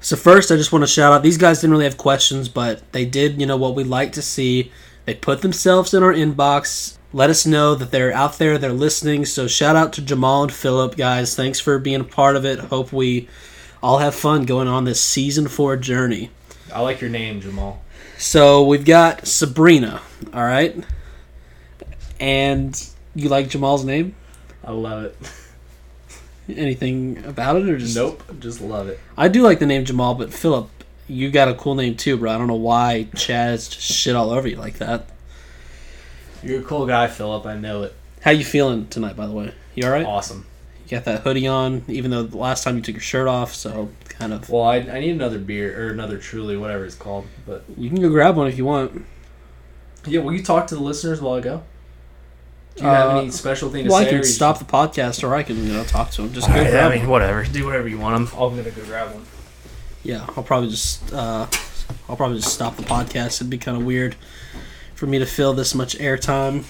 [0.00, 2.90] So first, I just want to shout out these guys didn't really have questions, but
[2.92, 4.72] they did, you know, what we like to see.
[5.04, 9.26] They put themselves in our inbox, let us know that they're out there, they're listening.
[9.26, 11.36] So shout out to Jamal and Philip, guys.
[11.36, 12.58] Thanks for being a part of it.
[12.58, 13.28] Hope we
[13.82, 16.30] all have fun going on this season four journey.
[16.72, 17.82] I like your name, Jamal.
[18.16, 20.00] So we've got Sabrina,
[20.32, 20.82] all right,
[22.18, 24.14] and you like Jamal's name?
[24.64, 25.16] I love it.
[26.48, 28.98] Anything about it, or just Nope, just love it.
[29.16, 30.68] I do like the name Jamal, but Philip,
[31.06, 32.32] you got a cool name too, bro.
[32.32, 35.06] I don't know why Chaz just shit all over you like that.
[36.42, 37.46] You're a cool guy, Philip.
[37.46, 37.94] I know it.
[38.22, 39.54] How you feeling tonight, by the way?
[39.74, 40.04] You all right?
[40.04, 40.46] Awesome.
[40.84, 43.54] You got that hoodie on, even though the last time you took your shirt off,
[43.54, 44.50] so kind of.
[44.50, 47.26] Well, I, I need another beer or another Truly, whatever it's called.
[47.46, 49.04] But You can go grab one if you want.
[50.06, 51.62] yeah, will you talk to the listeners while I go?
[52.76, 54.08] Do you have Uh, any special thing to Well, I say?
[54.08, 56.32] or can you stop the podcast, or I can you know talk to him.
[56.32, 57.10] Just Just, go Alright, grab I mean, one.
[57.10, 57.44] whatever.
[57.44, 58.14] Do whatever you want.
[58.14, 59.24] I'm, I'm gonna go grab one.
[60.02, 61.46] Yeah, I'll probably just uh,
[62.08, 63.36] I'll probably just stop the podcast.
[63.36, 64.16] It'd be kind of weird
[64.94, 66.64] for me to fill this much airtime.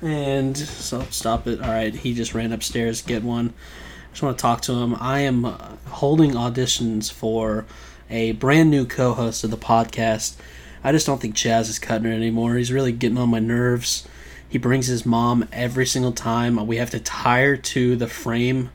[0.00, 1.60] And so stop it.
[1.60, 3.48] All right, he just ran upstairs to get one.
[3.48, 4.96] I just want to talk to him.
[5.00, 5.56] I am uh,
[5.88, 7.66] holding auditions for
[8.08, 10.36] a brand new co-host of the podcast.
[10.84, 12.54] I just don't think Chaz is cutting it anymore.
[12.54, 14.06] He's really getting on my nerves.
[14.48, 16.66] He brings his mom every single time.
[16.66, 18.70] We have to tie her to the frame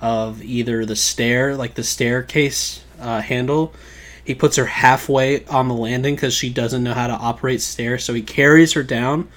[0.00, 3.72] of either the stair, like the staircase uh, handle.
[4.24, 8.04] He puts her halfway on the landing because she doesn't know how to operate stairs,
[8.04, 9.28] so he carries her down.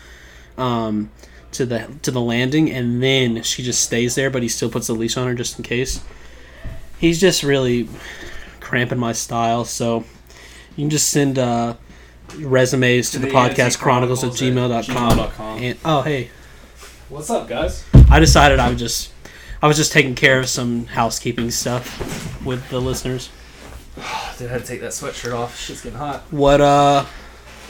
[0.57, 1.11] Um,
[1.51, 4.87] to the to the landing, and then she just stays there, but he still puts
[4.87, 6.03] the leash on her just in case.
[6.99, 7.87] He's just really
[8.59, 10.05] cramping my style, so
[10.75, 11.75] you can just send uh,
[12.39, 15.17] resumes to To the, the podcast chronicles at Chronicles at gmail.com.
[15.17, 15.59] gmail.com.
[15.59, 16.29] And, oh, hey,
[17.09, 17.85] What's up, guys?
[18.09, 19.13] I decided I would just.
[19.61, 23.29] I was just taking care of some housekeeping stuff with the listeners.
[24.37, 25.57] Dude, I had to take that sweatshirt off.
[25.57, 26.23] Shit's getting hot.
[26.31, 27.05] What uh,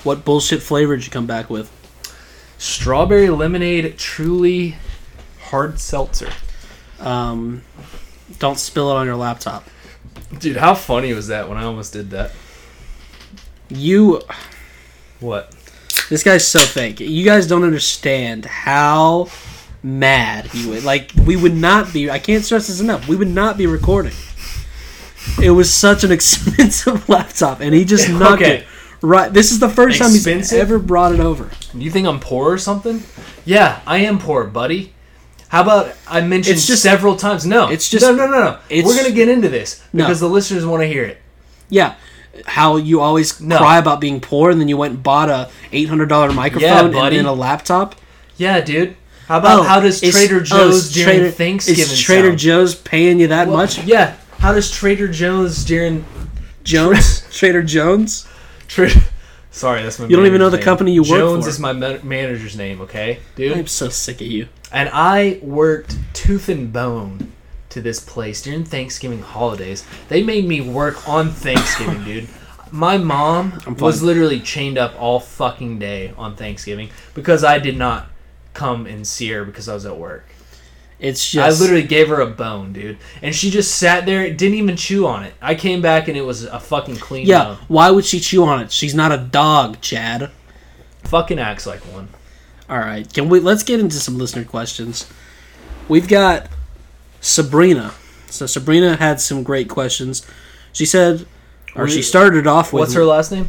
[0.04, 1.72] what bullshit flavor did you come back with?
[2.58, 4.78] Strawberry lemonade, truly
[5.40, 6.32] hard seltzer.
[7.00, 7.62] Um,
[8.40, 9.66] don't spill it on your laptop.
[10.40, 12.32] Dude, how funny was that when I almost did that?
[13.70, 14.22] You,
[15.20, 15.54] What?
[16.10, 17.00] this guy's so fake.
[17.00, 19.28] You guys don't understand how
[19.84, 20.84] mad he would.
[20.84, 22.10] Like we would not be.
[22.10, 23.08] I can't stress this enough.
[23.08, 24.14] We would not be recording.
[25.42, 28.56] It was such an expensive laptop, and he just knocked Okay.
[28.60, 28.68] it
[29.02, 29.32] right.
[29.32, 31.52] This is the first time he's ever brought it over.
[31.74, 33.04] Do you think I'm poor or something?
[33.46, 34.94] Yeah, I am poor, buddy.
[35.50, 37.46] How about I mentioned just- several times?
[37.46, 38.60] No, it's just- no, no, no, no.
[38.70, 40.06] We're gonna get into this No.
[40.06, 41.22] because the listeners want to hear it.
[41.70, 41.96] Yeah.
[42.46, 43.58] How you always No.
[43.58, 46.86] cry about being poor, and then you went and bought a eight hundred dollar microphone
[46.86, 47.18] and buddy.
[47.18, 47.96] then a laptop.
[48.38, 48.96] Yeah, dude.
[49.28, 52.40] How about Oh, how does Trader oh, Joe's is during Trader- Thanksgiving Is Trader sound?
[52.40, 53.84] Joe's paying you that Well, much?
[53.84, 54.14] Yeah.
[54.40, 56.06] How does Trader Joe's during
[56.64, 58.28] Jones, Trader Jones.
[58.68, 58.90] Tra-
[59.52, 60.06] Sorry, that's my.
[60.08, 60.64] You don't even know the name.
[60.66, 61.36] company you work Jones for.
[61.36, 62.80] Jones is my ma- manager's name.
[62.82, 63.58] Okay, dude.
[63.58, 64.48] I'm so sick of you.
[64.72, 67.32] And I worked tooth and bone
[67.78, 69.86] to this place during Thanksgiving holidays.
[70.10, 72.28] They made me work on Thanksgiving, dude.
[72.72, 78.08] My mom was literally chained up all fucking day on Thanksgiving because I did not
[78.54, 80.26] come and see her because I was at work.
[81.00, 82.98] It's just I literally gave her a bone, dude.
[83.22, 85.36] And she just sat there, didn't even chew on it.
[85.40, 87.44] I came back and it was a fucking clean yeah.
[87.44, 87.58] bone.
[87.68, 88.72] Why would she chew on it?
[88.72, 90.32] She's not a dog, Chad.
[91.04, 92.10] Fucking acts like one.
[92.68, 93.40] All right, can we?
[93.40, 95.08] Let's get into some listener questions.
[95.88, 96.50] We've got
[97.28, 97.94] Sabrina.
[98.30, 100.26] So Sabrina had some great questions.
[100.74, 101.26] She said,
[101.76, 103.48] or she started off with, What's her last name?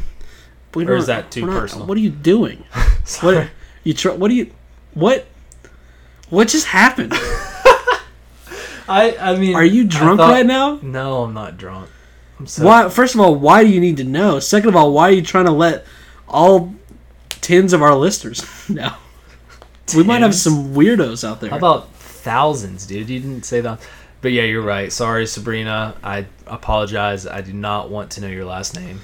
[0.74, 1.86] We or is that too personal?
[1.86, 2.64] What are you doing?
[3.04, 3.36] Sorry.
[3.36, 3.50] What
[3.84, 4.12] you try?
[4.14, 4.52] What do you?
[4.94, 5.26] What?
[6.30, 7.12] What just happened?
[8.90, 10.78] I I mean, Are you I drunk thought- right now?
[10.82, 11.90] No, I'm not drunk.
[12.38, 12.88] I'm so Why?
[12.88, 14.38] First of all, why do you need to know?
[14.40, 15.84] Second of all, why are you trying to let
[16.28, 16.74] all
[17.30, 18.92] tens of our listeners know?
[19.96, 20.42] We might have Tens?
[20.42, 21.50] some weirdos out there.
[21.50, 21.88] How about
[22.18, 23.08] thousands, dude?
[23.08, 23.80] You didn't say that.
[24.20, 24.92] But yeah, you're right.
[24.92, 25.94] Sorry, Sabrina.
[26.02, 27.26] I apologize.
[27.26, 29.00] I do not want to know your last name.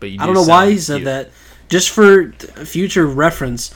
[0.00, 1.04] But you I do don't know why he said cute.
[1.06, 1.30] that.
[1.68, 2.32] Just for
[2.64, 3.72] future reference,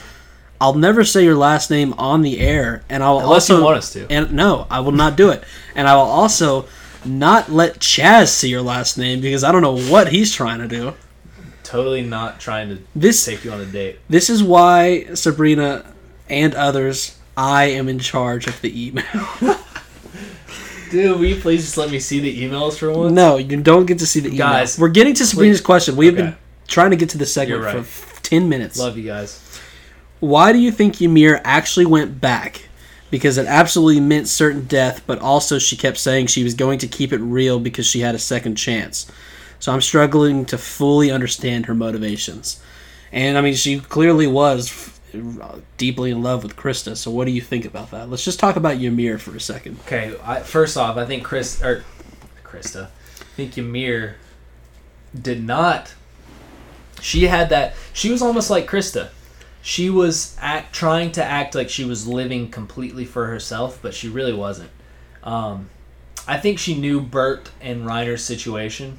[0.60, 3.78] I'll never say your last name on the air, and I'll Unless also you want
[3.78, 4.06] us to.
[4.10, 5.42] And no, I will not do it.
[5.74, 6.66] And I will also
[7.04, 10.68] not let Chaz see your last name because I don't know what he's trying to
[10.68, 10.94] do.
[11.62, 13.98] Totally not trying to This take you on a date.
[14.08, 15.84] this is why Sabrina
[16.28, 19.04] and others, I am in charge of the email.
[20.90, 23.12] Dude, will you please just let me see the emails for once?
[23.12, 24.38] no, you don't get to see the emails.
[24.38, 25.96] Guys, We're getting to Sabrina's question.
[25.96, 26.22] We have Okay.
[26.26, 26.36] been
[26.68, 27.72] trying to get to the segment right.
[27.72, 28.78] for f- ten minutes.
[28.78, 29.40] Love you guys.
[30.20, 32.68] Why do you think Ymir actually went back?
[33.10, 36.86] Because it absolutely meant certain death, but also she kept saying she was going to
[36.86, 39.10] keep it real because she had a second chance.
[39.58, 42.60] So I'm struggling to fully understand her motivations.
[43.12, 44.68] And I mean, she clearly was
[45.76, 46.96] deeply in love with Krista.
[46.96, 48.08] So what do you think about that?
[48.10, 49.78] Let's just talk about Ymir for a second.
[49.86, 51.84] Okay, I, first off, I think Chris or
[52.44, 54.16] Krista, I think Ymir
[55.20, 55.94] did not.
[57.00, 57.74] She had that.
[57.92, 59.08] She was almost like Krista.
[59.62, 64.08] She was act trying to act like she was living completely for herself, but she
[64.08, 64.70] really wasn't.
[65.22, 65.70] Um,
[66.26, 68.98] I think she knew Bert and Reiner's situation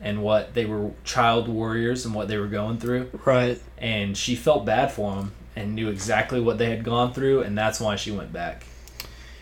[0.00, 3.60] and what they were child warriors and what they were going through, Right.
[3.78, 7.56] and she felt bad for them and knew exactly what they had gone through, and
[7.56, 8.64] that's why she went back.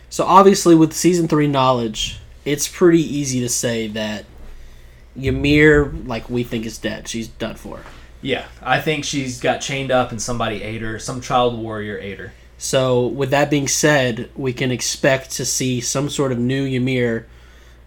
[0.09, 4.25] So obviously, with season three knowledge, it's pretty easy to say that
[5.15, 7.07] Ymir, like we think, is dead.
[7.07, 7.81] She's done for.
[8.21, 10.97] Yeah, I think she's got chained up and somebody ate her.
[10.99, 12.33] Some child warrior ate her.
[12.57, 17.27] So, with that being said, we can expect to see some sort of new Ymir.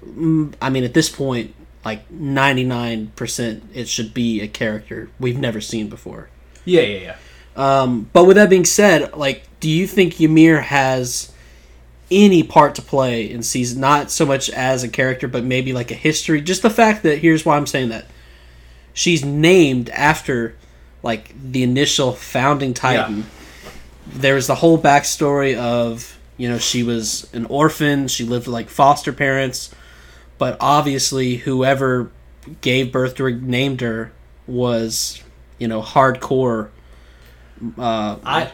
[0.04, 5.60] Mm, I mean, at this point, like 99%, it should be a character we've never
[5.60, 6.28] seen before.
[6.64, 7.16] Yeah, yeah, yeah.
[7.58, 11.32] Um, but with that being said, like, do you think Ymir has
[12.10, 13.80] any part to play in season?
[13.80, 16.40] Not so much as a character, but maybe like a history.
[16.40, 18.06] Just the fact that here's why I'm saying that
[18.94, 20.54] she's named after
[21.02, 23.26] like the initial founding Titan.
[24.06, 28.08] There's the whole backstory of you know she was an orphan.
[28.08, 29.74] She lived with like foster parents,
[30.38, 32.10] but obviously whoever
[32.60, 34.12] gave birth to her, named her,
[34.46, 35.22] was
[35.58, 36.70] you know hardcore.
[37.78, 38.50] Uh, I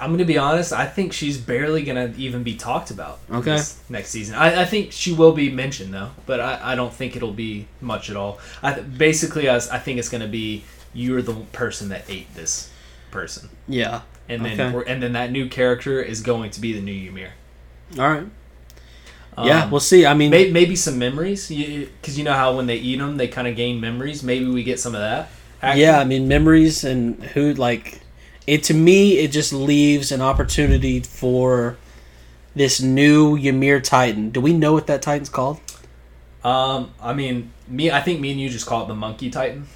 [0.00, 0.72] I'm gonna be honest.
[0.72, 3.18] I think she's barely gonna even be talked about.
[3.30, 3.58] Okay.
[3.88, 7.16] Next season, I, I think she will be mentioned though, but I, I don't think
[7.16, 8.38] it'll be much at all.
[8.62, 12.70] I th- basically, I think it's gonna be you're the person that ate this
[13.10, 14.02] person, Yeah.
[14.28, 14.90] and then Okay.
[14.92, 17.30] and then that new character is going to be the new Ymir.
[17.98, 18.26] All right.
[19.42, 20.04] yeah, Um, we'll see.
[20.06, 23.28] I mean, Maybe, maybe some memories, because you know how when they eat them, they
[23.28, 24.22] kind of gain memories.
[24.22, 25.28] Maybe we get some of that.
[25.62, 25.80] action.
[25.80, 28.00] yeah, I mean, memories and who like
[28.46, 31.76] it to me, it just leaves an opportunity for
[32.54, 34.30] this new Ymir Titan.
[34.30, 35.60] Do we know what that Titan's called?
[36.44, 37.90] Um, I mean, me.
[37.90, 39.66] I think me and you just call it the Monkey Titan.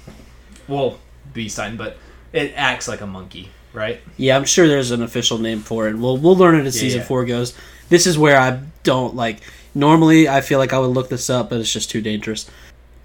[0.67, 0.99] Well,
[1.33, 1.97] Beast Titan, but
[2.31, 3.99] it acts like a monkey, right?
[4.17, 5.97] Yeah, I'm sure there's an official name for it.
[5.97, 7.07] We'll we'll learn it as Yeah, season yeah.
[7.07, 7.53] four goes.
[7.89, 9.41] This is where I don't like.
[9.75, 12.49] Normally, I feel like I would look this up, but it's just too dangerous.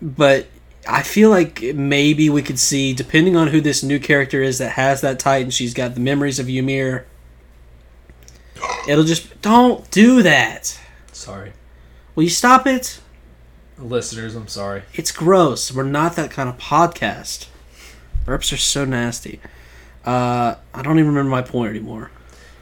[0.01, 0.47] But
[0.89, 4.73] I feel like maybe we could see, depending on who this new character is that
[4.73, 7.07] has that Titan, she's got the memories of Ymir.
[8.89, 10.79] It'll just don't do that.
[11.13, 11.53] Sorry,
[12.15, 13.01] Will you stop it?
[13.79, 14.35] listeners.
[14.35, 14.83] I'm sorry.
[14.95, 15.71] It's gross.
[15.73, 17.49] We're not that kind of podcast.
[18.25, 19.39] Burps are so nasty.
[20.05, 22.11] Uh, I don't even remember my point anymore.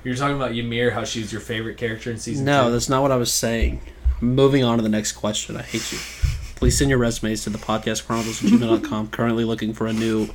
[0.02, 2.72] You're talking about Ymir, how she was your favorite character in season No, two.
[2.72, 3.80] that's not what I was saying.
[4.20, 5.56] Moving on to the next question.
[5.56, 5.98] I hate you.
[6.56, 9.08] Please send your resumes to the podcast chronicles gmail.com.
[9.08, 10.28] Currently looking for a new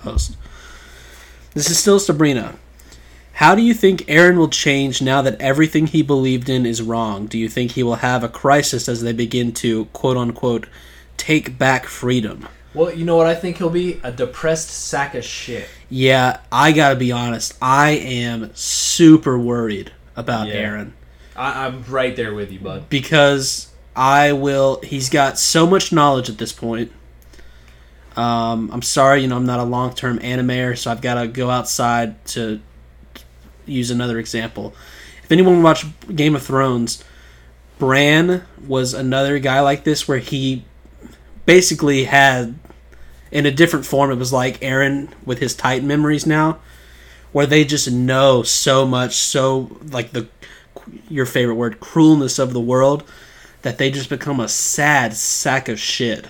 [0.00, 0.36] host.
[1.54, 2.56] This is still Sabrina.
[3.34, 7.26] How do you think Eren will change now that everything he believed in is wrong?
[7.26, 10.66] Do you think he will have a crisis as they begin to, quote unquote,
[11.16, 12.48] take back freedom?
[12.74, 14.00] Well, you know what I think he'll be?
[14.02, 15.68] A depressed sack of shit.
[15.88, 17.56] Yeah, I gotta be honest.
[17.62, 20.64] I am super worried about Yeah.
[20.70, 20.92] Eren.
[21.36, 22.88] I, I'm right there with you, bud.
[22.90, 23.68] because
[23.98, 24.80] I will.
[24.82, 26.92] He's got so much knowledge at this point.
[28.16, 31.26] Um, I'm sorry, you know, I'm not a long term animator, so I've got to
[31.26, 32.60] go outside to
[33.66, 34.72] use another example.
[35.24, 37.02] If anyone watched Game of Thrones,
[37.80, 40.64] Bran was another guy like this where he
[41.44, 42.56] basically had,
[43.32, 46.60] in a different form, it was like Eren with his Titan memories now,
[47.32, 50.28] where they just know so much, so like the
[51.10, 53.02] your favorite word, cruelness of the world,
[53.62, 56.26] that they just become a sad sack of shit.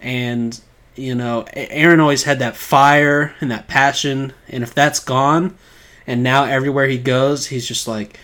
[0.00, 0.58] And,
[0.96, 5.56] you know, Eren always had that fire and that passion, and if that's gone,
[6.06, 8.18] and now everywhere he goes, he's just like,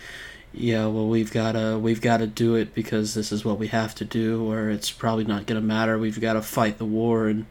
[0.53, 4.05] yeah, well, we've gotta, we've gotta do it because this is what we have to
[4.05, 5.97] do, or it's probably not gonna matter.
[5.99, 7.45] We've got to fight the war, and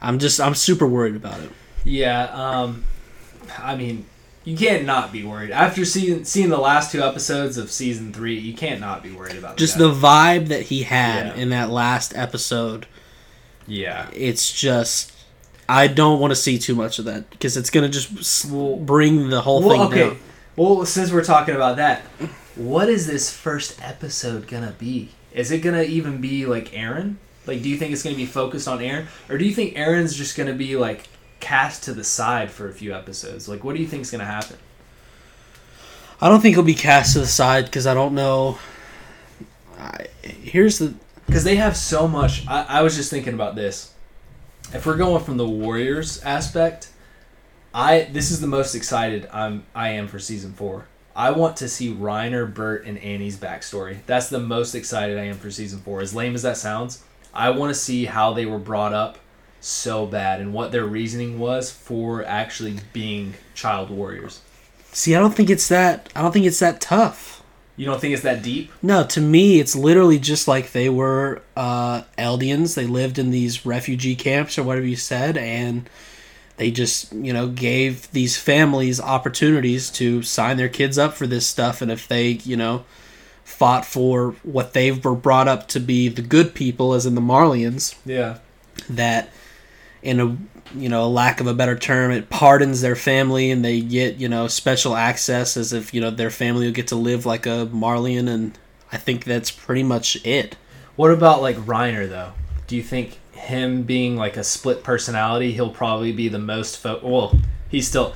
[0.00, 1.50] I'm just, I'm super worried about it.
[1.84, 2.84] Yeah, um,
[3.58, 4.06] I mean,
[4.44, 8.38] you can't not be worried after seeing seeing the last two episodes of season three.
[8.38, 11.34] You can't not be worried about Just the the vibe that he had Yeah.
[11.42, 12.86] in that last episode
[13.66, 14.08] yeah.
[14.12, 15.12] it's just
[15.68, 18.50] I don't want to see too much of that because it's gonna just
[18.84, 20.08] bring the whole Well, thing okay.
[20.10, 20.18] down.
[20.56, 22.02] Well, since we're talking about that,
[22.54, 25.10] what is this first episode gonna be?
[25.32, 27.16] Is it gonna even be like Eren?
[27.46, 30.14] Like, do you think it's gonna be focused on Eren, or do you think Eren's
[30.14, 31.08] just gonna be like
[31.44, 33.48] cast to the side for a few episodes?
[33.48, 34.56] Like, what do you think's gonna happen?
[36.20, 38.58] I don't think he'll be cast to the side because I don't know.
[39.78, 40.94] I, here's the
[41.26, 42.46] Because they have so much.
[42.48, 43.92] I, I was just thinking about this.
[44.72, 46.88] If we're going from the Warriors aspect,
[47.74, 50.86] I this is the most excited I'm I am for season four.
[51.14, 53.98] I want to see Reiner, Bert, and Annie's backstory.
[54.06, 56.00] That's the most excited I am for season four.
[56.00, 57.04] As lame as that sounds,
[57.34, 59.18] I want to see how they were brought up
[59.64, 64.40] so bad and what their reasoning was for actually being child warriors.
[64.92, 65.14] see.
[65.14, 66.08] I don't think it's that.
[66.14, 67.42] I don't think it's that tough.
[67.76, 68.70] You don't think it's that deep?
[68.82, 72.74] No, to me, it's literally just like they were uh, Eldians.
[72.76, 75.90] They lived in these refugee camps or whatever you said, and
[76.56, 81.48] they just, you know, gave these families opportunities to sign their kids up for this
[81.48, 81.82] stuff.
[81.82, 82.84] And if they, you know,
[83.42, 87.20] fought for what they were brought up to be the good people, as in the
[87.20, 88.38] Marleyans, Yeah.
[88.88, 89.30] that
[90.04, 90.36] in a
[90.76, 94.28] you know lack of a better term it pardons their family and they get you
[94.28, 97.66] know special access as if you know their family will get to live like a
[97.72, 98.58] marleyan and
[98.92, 100.56] i think that's pretty much it
[100.96, 102.32] What about like Reiner though?
[102.66, 107.00] Do you think him being like a split personality, he'll probably be the most fo-
[107.02, 107.38] well,
[107.68, 108.14] he's still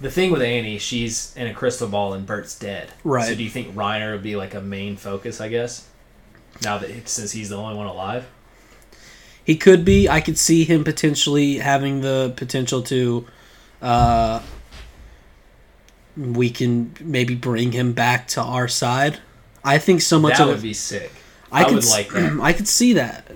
[0.00, 2.92] the thing with Annie, she's in a crystal ball and Bert's dead.
[3.02, 3.26] Right.
[3.26, 5.88] So do you think Reiner would be like a main focus, I guess?
[6.62, 8.26] Now that since he's the only one alive?
[9.48, 13.26] He could be i could see him potentially having the potential to
[13.82, 14.40] uh
[16.16, 19.18] we can maybe bring him back to our side
[19.64, 21.12] i think so much of that of would it be sick.
[21.50, 22.40] I, I could would like that.
[22.48, 23.26] I could see that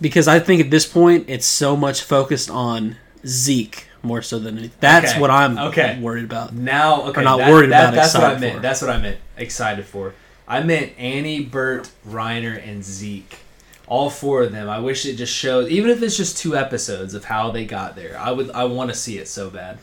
[0.00, 4.58] because I think at this point it's so much focused on Zeke more so than
[4.58, 4.76] anything.
[4.80, 5.20] That's Okay.
[5.20, 5.96] what I'm Okay.
[6.00, 6.52] worried about.
[6.54, 8.54] Now, okay, not that- worried that- about, That's what I meant.
[8.56, 8.60] for.
[8.62, 9.18] That's what I meant.
[9.36, 10.14] Excited for.
[10.48, 13.38] I meant Annie, Bert, Reiner, and Zeke.
[13.86, 14.68] All four of them.
[14.68, 17.96] I wish it just showed, even if it's just two episodes of how they got
[17.96, 18.18] there.
[18.18, 18.50] I would.
[18.52, 19.78] I want to see it so bad.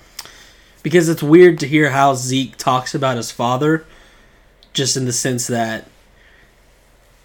[0.84, 3.86] Because it's weird to hear how Zeke talks about his father,
[4.74, 5.88] just in the sense that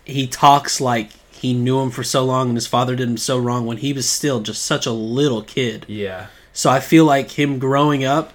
[0.04, 3.38] he talks like he knew him for so long and his father did him so
[3.38, 5.84] wrong when he was still just such a little kid.
[5.88, 6.26] Yeah.
[6.52, 8.32] So I feel like him growing up,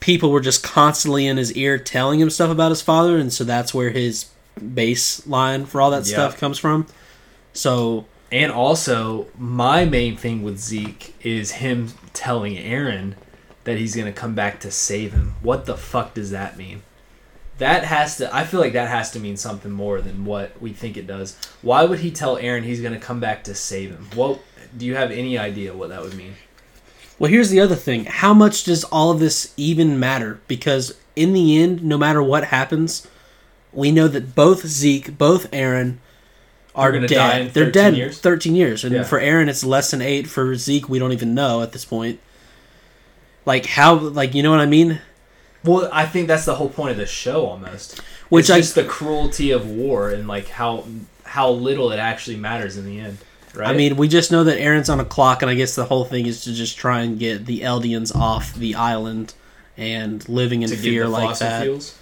[0.00, 3.42] people were just constantly in his ear telling him stuff about his father, and so
[3.44, 4.26] that's where his
[4.60, 6.12] baseline for all that Yeah.
[6.14, 6.86] stuff comes from.
[7.56, 13.14] So And also, my main thing with Zeke is him telling Eren
[13.64, 15.34] that he's going to come back to save him.
[15.42, 16.82] What the fuck does that mean?
[17.58, 20.72] That has to, I feel like that has to mean something more than what we
[20.72, 21.36] think it does.
[21.62, 24.08] Why would he tell Eren he's going to come back to save him?
[24.14, 24.40] What,
[24.76, 26.34] do you have any idea what that would mean?
[27.18, 28.04] Well, here's the other thing.
[28.04, 30.40] How much does all of this even matter?
[30.48, 33.06] Because in the end, no matter what happens,
[33.72, 35.96] we know that both Zeke, both Eren
[36.76, 37.16] are gonna dead.
[37.16, 38.18] die in They're dead years?
[38.18, 38.84] 13 years.
[38.84, 39.02] And Yeah.
[39.04, 40.26] for Eren, it's less than eight.
[40.28, 42.20] For Zeke, we don't even know at this point.
[43.44, 45.00] Like, how, like, you know what I mean?
[45.64, 48.00] Well, I think that's the whole point of the show almost.
[48.28, 50.84] Which it's I- just the cruelty of war and like how
[51.24, 53.18] how little it actually matters in the end.
[53.54, 53.68] Right?
[53.68, 56.04] I mean, we just know that Eren's on a clock, and I guess the whole
[56.04, 59.34] thing is to just try and get the Eldians off the island
[59.76, 61.62] and living in to fear like that.
[61.62, 61.94] fuels.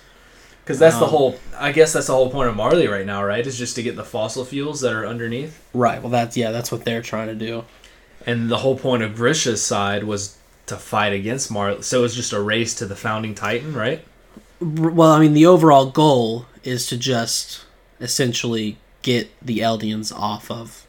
[0.65, 1.39] Because that's the Um, whole.
[1.59, 3.47] I guess that's the whole point of Marley right now, right?
[3.47, 5.61] Is just to get the fossil fuels that are underneath.
[5.75, 6.01] Right.
[6.01, 7.65] Well, that's yeah, that's what they're trying to do.
[8.27, 11.83] And the whole point of Grisha's side was to fight against Marley.
[11.83, 14.03] So it was just a race to the founding Titan, right?
[14.61, 17.65] Well, I mean, the overall goal is to just
[18.01, 20.87] essentially get the Eldians off of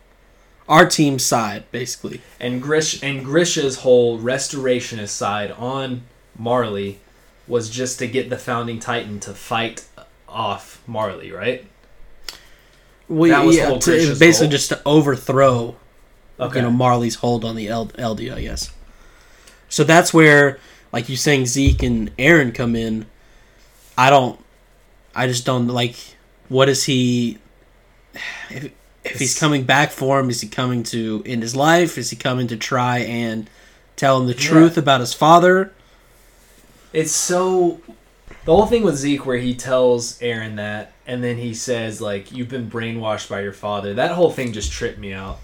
[0.70, 2.22] our team's side, basically.
[2.40, 6.04] And Grish and Grisha's whole restorationist side on
[6.40, 7.00] Marley
[7.48, 9.86] was just to get the founding Titan to fight
[10.28, 11.66] off Marley, right?
[13.08, 14.52] We, That was yeah, to- basically goal?
[14.52, 15.76] just to overthrow
[16.40, 16.58] Okay.
[16.58, 18.72] you know Marley's hold on the L- LD, I guess.
[19.70, 20.60] So that's where,
[20.92, 23.06] like you saying, Zeke and Eren come in.
[23.98, 24.38] I don't.
[25.16, 25.96] I just don't like.
[26.50, 27.38] What is he?
[28.50, 28.72] If,
[29.06, 31.98] if he's coming back for him, is he coming to end his life?
[31.98, 33.50] Is he coming to try and
[33.96, 35.72] tell him the truth about his father?
[36.96, 37.82] It's so
[38.46, 42.32] the whole thing with Zeke where he tells Eren that and then he says like
[42.32, 43.94] you've been brainwashed by your father.
[43.94, 45.40] That whole thing just tripped me out.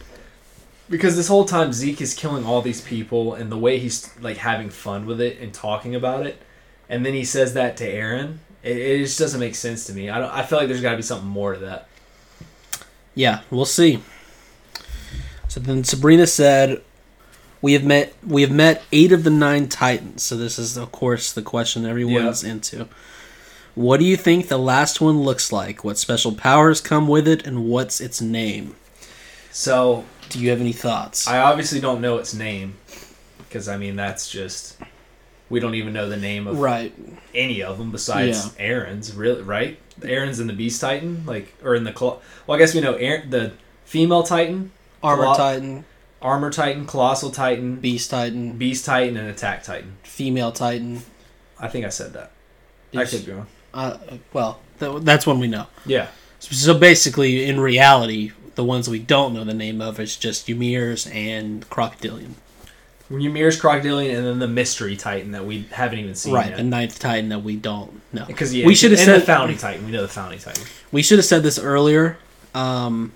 [0.89, 4.37] Because this whole time Zeke is killing all these people and the way he's like
[4.37, 6.41] having fun with it and talking about it
[6.87, 10.09] and then he says that to Eren, it, it just doesn't make sense to me.
[10.09, 11.89] I don't I feel like there's got to be something more to that.
[13.13, 14.01] Yeah, we'll see.
[15.49, 16.81] So then Sabrina said,
[17.61, 18.13] "We have met.
[18.25, 20.23] We have met eight of the nine Titans.
[20.23, 22.87] So this is, of course, the question everyone's into.
[23.73, 25.83] What do you think the last one looks like?
[25.83, 28.75] What special powers come with it, and what's its name?
[29.51, 31.27] So, Do you have any thoughts?
[31.27, 32.75] I obviously don't know its name
[33.39, 34.77] because I mean that's just
[35.49, 36.93] we don't even know the name of right.
[37.35, 39.77] any of them besides Eren's, really, right?
[39.99, 42.93] Eren's in the Beast Titan, like, or in the Col- well, I guess we know
[42.93, 43.51] Eren, the
[43.83, 44.71] female Titan,
[45.03, 45.85] Armor Colo- Titan,
[46.21, 49.97] Armor Titan, Colossal Titan, Beast Titan, Beast Titan, and Attack Titan.
[50.03, 51.01] Female Titan.
[51.59, 52.31] I think I said that.
[52.95, 53.47] I could be wrong.
[53.73, 53.97] Uh,
[54.33, 55.67] well, th- that's one we know.
[55.85, 56.07] Yeah,
[56.39, 61.07] So basically, in reality, the ones we don't know the name of is just Ymir's
[61.07, 62.35] and Crocodilian.
[63.09, 66.57] Ymir's Crocodilian, and then the Mystery Titan that we haven't even seen right, yet.
[66.57, 68.25] the ninth Titan that we don't know.
[68.25, 69.85] Because yeah, we should have and said the Founding Titan.
[69.85, 70.63] We know the Founding Titan.
[70.91, 72.17] we should have said this earlier.
[72.53, 73.11] Um,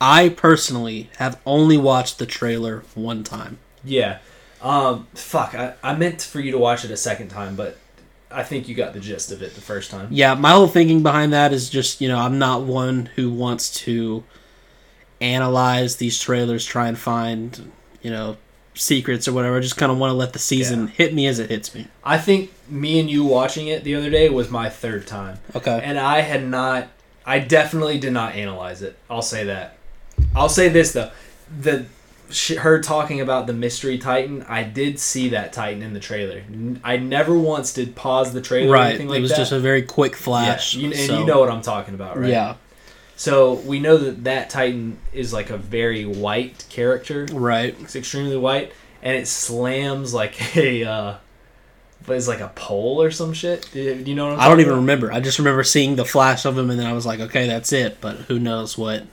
[0.00, 3.58] I personally have only watched the trailer one time.
[3.84, 4.18] Yeah.
[4.60, 5.06] Um.
[5.14, 5.54] Fuck.
[5.54, 7.78] I, I meant for you to watch it a second time, but
[8.30, 10.08] I think you got the gist of it the first time.
[10.10, 13.72] Yeah, my whole thinking behind that is just you know I'm not one who wants
[13.84, 14.24] to
[15.20, 17.72] analyze these trailers, try and find
[18.02, 18.36] you know
[18.74, 19.56] secrets or whatever.
[19.56, 20.92] I just kind of want to let the season Yeah.
[20.92, 21.88] hit me as it hits me.
[22.04, 25.38] I think me and you watching it the other day was my third time.
[25.54, 25.80] Okay.
[25.82, 26.88] And I had not,
[27.24, 28.98] I definitely did not analyze it.
[29.08, 29.75] I'll say that.
[30.34, 31.10] I'll say this though.
[31.60, 31.86] The,
[32.58, 36.42] her talking about the mystery Titan, I did see that Titan in the trailer.
[36.82, 38.88] i never once did pause the trailer or right.
[38.88, 39.36] anything like it was that.
[39.36, 40.74] just a very quick Yeah, flash.
[40.74, 42.30] you- and so- you know what I'm talking about, right?
[42.30, 42.56] Yeah.
[43.18, 47.26] So we know that that Titan is like a very white character.
[47.32, 47.74] Right.
[47.80, 51.14] It's extremely white, and it slams like a, uh,
[52.06, 53.70] but it's like a pole or some shit.
[53.72, 54.80] Do you, do know what I'm I don't even about?
[54.80, 55.12] remember.
[55.12, 57.72] I just remember seeing the flash of him, and then I was like, okay, that's
[57.72, 58.00] it.
[58.02, 59.04] But who knows what?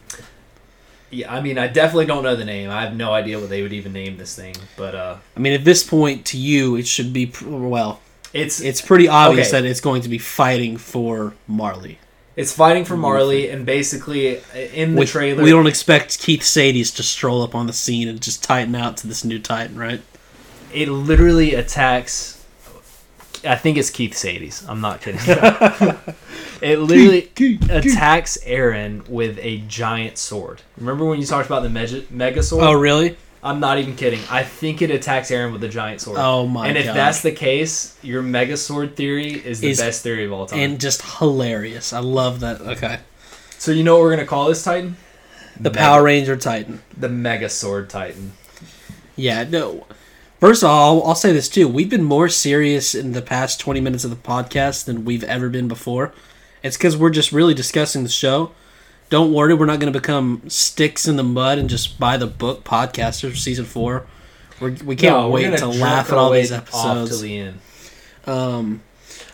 [1.13, 2.69] Yeah, I mean, I definitely don't know the name.
[2.69, 5.53] I have no idea what they would even name this thing, but uh, I mean,
[5.53, 8.01] at this point, to you, it should be well.
[8.33, 9.61] it's It's pretty obvious Okay.
[9.61, 11.99] that it's going to be fighting for Marley.
[12.35, 14.41] it's fighting for Marley, and basically uh,
[14.73, 18.07] in the We, trailer, we don't expect Keith Shadis's to stroll up on the scene
[18.07, 20.01] and just tighten out to this new Titan, right?
[20.73, 22.42] it literally attacks.
[23.45, 24.67] I think it's Keith Shadis's.
[24.67, 25.19] I'm not kidding.
[26.61, 27.29] it literally
[27.69, 30.61] attacks Eren with a giant sword.
[30.77, 32.63] Remember when you talked about the mega, sword?
[32.63, 33.17] Oh, really?
[33.41, 34.21] I'm not even kidding.
[34.29, 36.17] I think it attacks Eren with a giant sword.
[36.19, 36.69] Oh my god.
[36.69, 36.95] and if god!
[36.95, 40.59] that's the case, your mega sword theory is the Is- best theory of all time.
[40.59, 41.91] and just hilarious.
[41.91, 42.61] I love that.
[42.61, 42.99] Okay,
[43.57, 44.95] so you know what we're gonna call this Titan?
[45.57, 46.81] the Mega- Power Ranger Titan.
[46.97, 48.31] the Mega Sword Titan.
[49.15, 49.85] Yeah, no.
[50.43, 51.69] First of all, I'll, say this too.
[51.69, 55.47] We've been more serious in the past 20 minutes of the podcast than we've ever
[55.47, 56.13] been before.
[56.61, 58.51] It's because we're just really discussing the show.
[59.09, 62.27] Don't worry, we're not going to become sticks in the mud and just buy the
[62.27, 64.05] book podcasters for season four.
[64.59, 67.21] We're, we can't No, we're wait gonna laugh at all these Off episodes.
[67.21, 67.59] to the end.
[68.27, 68.83] Um,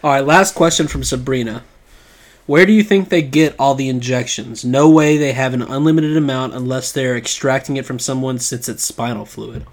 [0.03, 1.63] all right, last question from Sabrina.
[2.45, 4.63] Where do you think they get all the injections?
[4.63, 8.83] No way they have an unlimited amount unless they're extracting it from someone since it's
[8.83, 9.65] spinal fluid.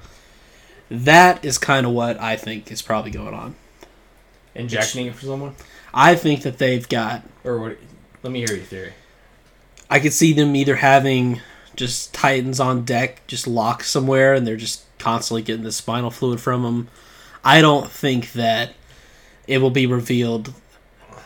[0.91, 3.55] That is kind of what I think is probably going on.
[4.55, 5.55] Injecting it for someone,
[5.93, 7.22] I think that they've got.
[7.45, 7.78] or what?
[8.22, 8.93] Let me hear your theory.
[9.91, 11.41] I could see them either having
[11.76, 16.41] just Titans on deck, just locked somewhere, and they're just constantly getting the spinal fluid
[16.41, 16.89] from them.
[17.45, 18.72] I don't think that
[19.47, 20.55] it will be revealed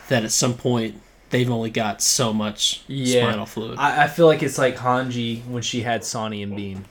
[0.09, 3.23] that at some point they've only got so much Yeah.
[3.27, 3.79] spinal fluid.
[3.79, 6.85] I, I feel like it's like Hanji when she had Sawney and Bean.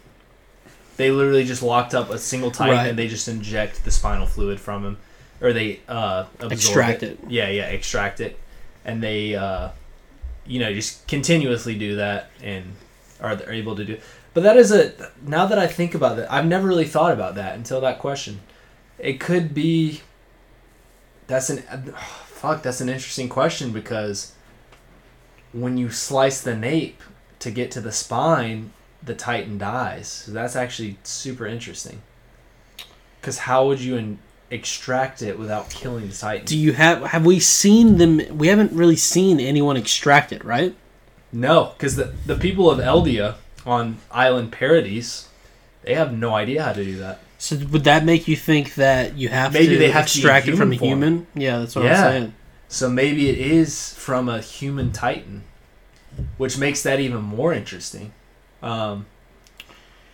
[1.01, 2.87] They literally just locked up a single Titan Right.
[2.89, 4.99] and they just inject the spinal fluid from him,
[5.41, 7.19] or they uh, Extract it.
[7.27, 8.39] Yeah, yeah, extract it,
[8.85, 9.71] and they, uh,
[10.45, 12.65] you know, just continuously do that and
[13.19, 13.99] are they're able to do.
[14.35, 14.93] But that is a
[15.27, 18.41] now that I think about that, I've never really thought about that until that question.
[18.99, 20.03] It could be.
[21.29, 21.63] That's an
[22.27, 22.63] fuck.
[22.63, 24.33] That's an interesting question because
[25.53, 27.03] when you slice the nape
[27.39, 28.73] to get to the spine,
[29.03, 30.09] the titan dies.
[30.09, 32.03] So that's actually super interesting.
[33.21, 34.19] Because how would you in-
[34.51, 36.47] extract it without killing the titan?
[36.47, 38.21] Do you have have we seen them?
[38.37, 40.75] We haven't really seen anyone extract it, right?
[41.33, 45.29] no, because the the people of Eldia on Island Paradise,
[45.83, 47.21] they have no idea how to do that.
[47.39, 50.49] So would that make you think that you have Maybe to they have to extract
[50.49, 50.89] it from a human form.
[51.03, 51.27] human?
[51.35, 51.93] Yeah, that's what Yeah.
[52.07, 52.35] I'm saying.
[52.69, 55.43] So maybe it is from a human titan,
[56.37, 58.13] which makes that even more interesting.
[58.63, 59.07] Um,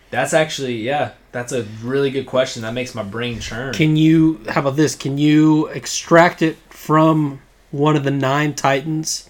[0.09, 2.61] that's actually yeah, that's a really good question.
[2.61, 3.73] That makes my brain churn.
[3.73, 4.41] Can you?
[4.49, 4.95] How about this?
[4.95, 7.41] Can you extract it from
[7.71, 9.29] one of the nine titans?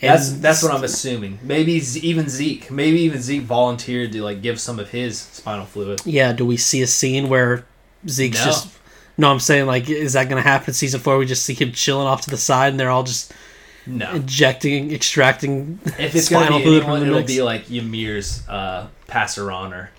[0.00, 1.38] That's And- that's what I'm assuming.
[1.42, 5.66] Maybe Z- even Zeke, maybe even Zeke volunteered to like give some of his spinal
[5.66, 6.00] fluid.
[6.04, 6.32] Yeah.
[6.32, 7.64] Do we see a scene where
[8.08, 8.44] Zeke's No.
[8.44, 8.68] just?
[9.16, 11.18] No, I'm saying like, is that going to happen in season four?
[11.18, 13.32] We just see him chilling off to the side, and they're all just
[13.88, 15.80] No, injecting, extracting.
[15.98, 17.32] if it's spinal fluid from anyone, the it'll mix.
[17.32, 19.90] be like Ymir's uh, passer on or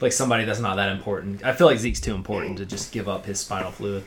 [0.00, 1.44] like somebody that's not that important.
[1.44, 4.04] I feel like Zeke's too important to just give up his spinal fluid.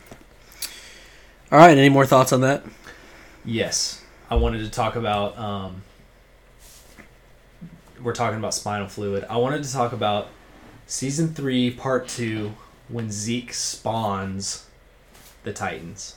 [1.52, 1.78] All right.
[1.78, 2.64] Any more thoughts on that?
[3.46, 5.38] Yes, I wanted to talk about.
[5.38, 5.84] Um,
[8.02, 9.26] we're talking about spinal fluid.
[9.30, 10.28] I wanted to talk about
[10.86, 12.54] season three, part two,
[12.90, 14.68] when Zeke spawns
[15.44, 16.16] the Titans.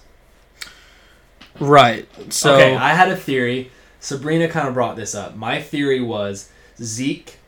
[1.58, 2.06] Right.
[2.32, 3.70] So okay, I had a theory.
[3.98, 5.36] Sabrina kind of brought this up.
[5.36, 6.50] My theory was
[6.82, 7.38] Zeke.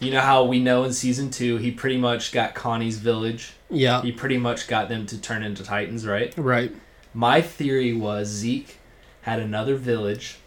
[0.00, 3.52] You know how we know in season two he pretty much got Connie's village.
[3.70, 4.02] yeah.
[4.02, 6.32] He pretty much got them to turn into Titans, right?
[6.36, 6.72] Right.
[7.14, 8.78] My theory was Zeke
[9.22, 10.38] had another village.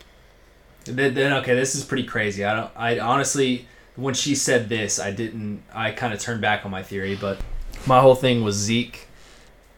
[0.85, 2.45] Then, then okay, this is pretty crazy.
[2.45, 2.71] I don't.
[2.75, 5.63] I honestly, when she said this, I didn't.
[5.73, 7.39] I kind of turned back on my theory, but
[7.85, 9.07] my whole thing was Zeke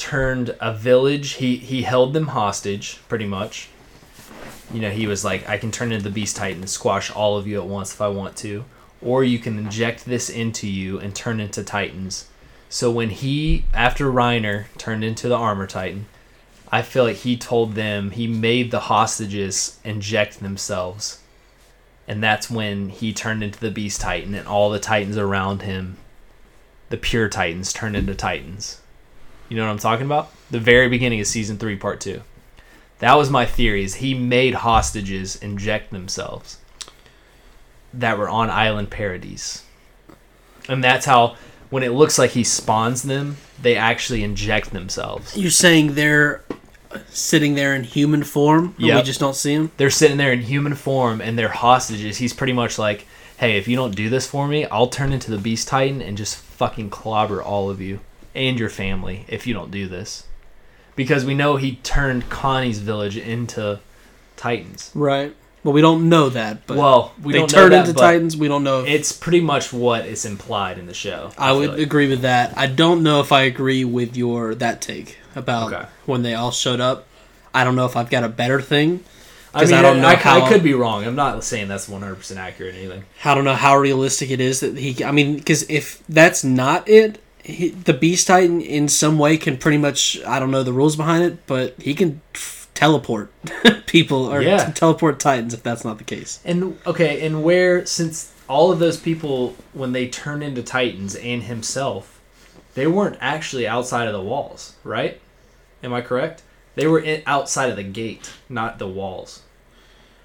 [0.04, 1.36] turned a village.
[1.36, 3.70] He he held them hostage, pretty much.
[4.74, 7.38] You know, he was like, I can turn into the Beast Titan and squash all
[7.38, 8.66] of you at once if I want to,
[9.02, 12.28] or you can inject this into you and turn into Titans.
[12.68, 16.08] So when he, after Reiner turned into the Armor Titan,
[16.70, 21.22] I feel like he told them he made the hostages inject themselves.
[22.10, 25.96] And that's when he turned into the Beast Titan and all the Titans around him,
[26.90, 28.82] the pure Titans, turned into Titans.
[29.54, 30.32] You know what I'm talking about?
[30.50, 32.24] The very beginning of season 3 part 2.
[32.98, 36.58] That was my theory is he made hostages inject themselves
[37.94, 39.64] that were on Island Paradise.
[40.68, 41.36] And that's how
[41.70, 45.38] when it looks like he spawns them, they actually inject themselves.
[45.38, 46.44] You're saying they're
[47.10, 49.72] sitting there in human form, and we just don't see them.
[49.78, 52.18] they're sitting there in human form and they're hostages.
[52.18, 53.06] He's pretty much like,
[53.38, 56.18] hey, if you don't do this for me, I'll turn into the Beast Titan and
[56.18, 58.00] just fucking clobber all of you
[58.36, 60.26] and your family if you don't do this.
[60.96, 63.80] Because we know he turned Connie's village into
[64.36, 64.92] Titans.
[64.94, 65.36] Right.
[65.64, 68.36] Well, we don't know that, but well, we they don't turn that, into Titans.
[68.36, 68.82] We don't know.
[68.82, 71.32] If, It's pretty much what is implied in the show.
[71.38, 71.80] I feel would like.
[71.80, 72.58] agree with that.
[72.58, 75.86] I don't know if I agree with your that take about Okay.
[76.06, 77.08] when they all showed up.
[77.54, 79.04] I don't know if I've got a better thing.
[79.56, 81.06] I mean, I don't know I, how- I could be wrong.
[81.06, 83.04] I'm not saying that's 100% accurate or anything.
[83.24, 85.04] I don't know how realistic it is that he.
[85.06, 89.58] I mean, because if that's not it, he, the Beast Titan in some way can
[89.58, 90.20] pretty much.
[90.26, 93.32] I don't know the rules behind it, but he can f- teleport
[93.86, 94.66] people or Yeah.
[94.66, 96.40] t- teleport Titans if that's not the case.
[96.46, 101.44] And okay, and where since all of those people when they turned into Titans and
[101.44, 102.20] himself,
[102.76, 105.20] they weren't actually outside of the walls, right?
[105.84, 106.42] Am I correct?
[106.76, 109.42] They were in, outside of the gate, not the walls.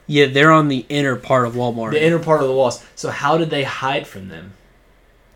[0.06, 1.90] Yeah, they're on the inner part of Walmart.
[1.90, 2.82] The inner part of the walls.
[2.94, 4.52] So how did they hide from them?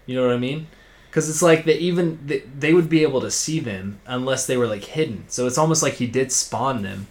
[0.07, 0.69] You know what I mean?
[1.13, 4.57] Because it's like they even they, they would be able to see them unless they
[4.57, 5.25] were like hidden.
[5.29, 7.07] So it's almost like he did spawn them.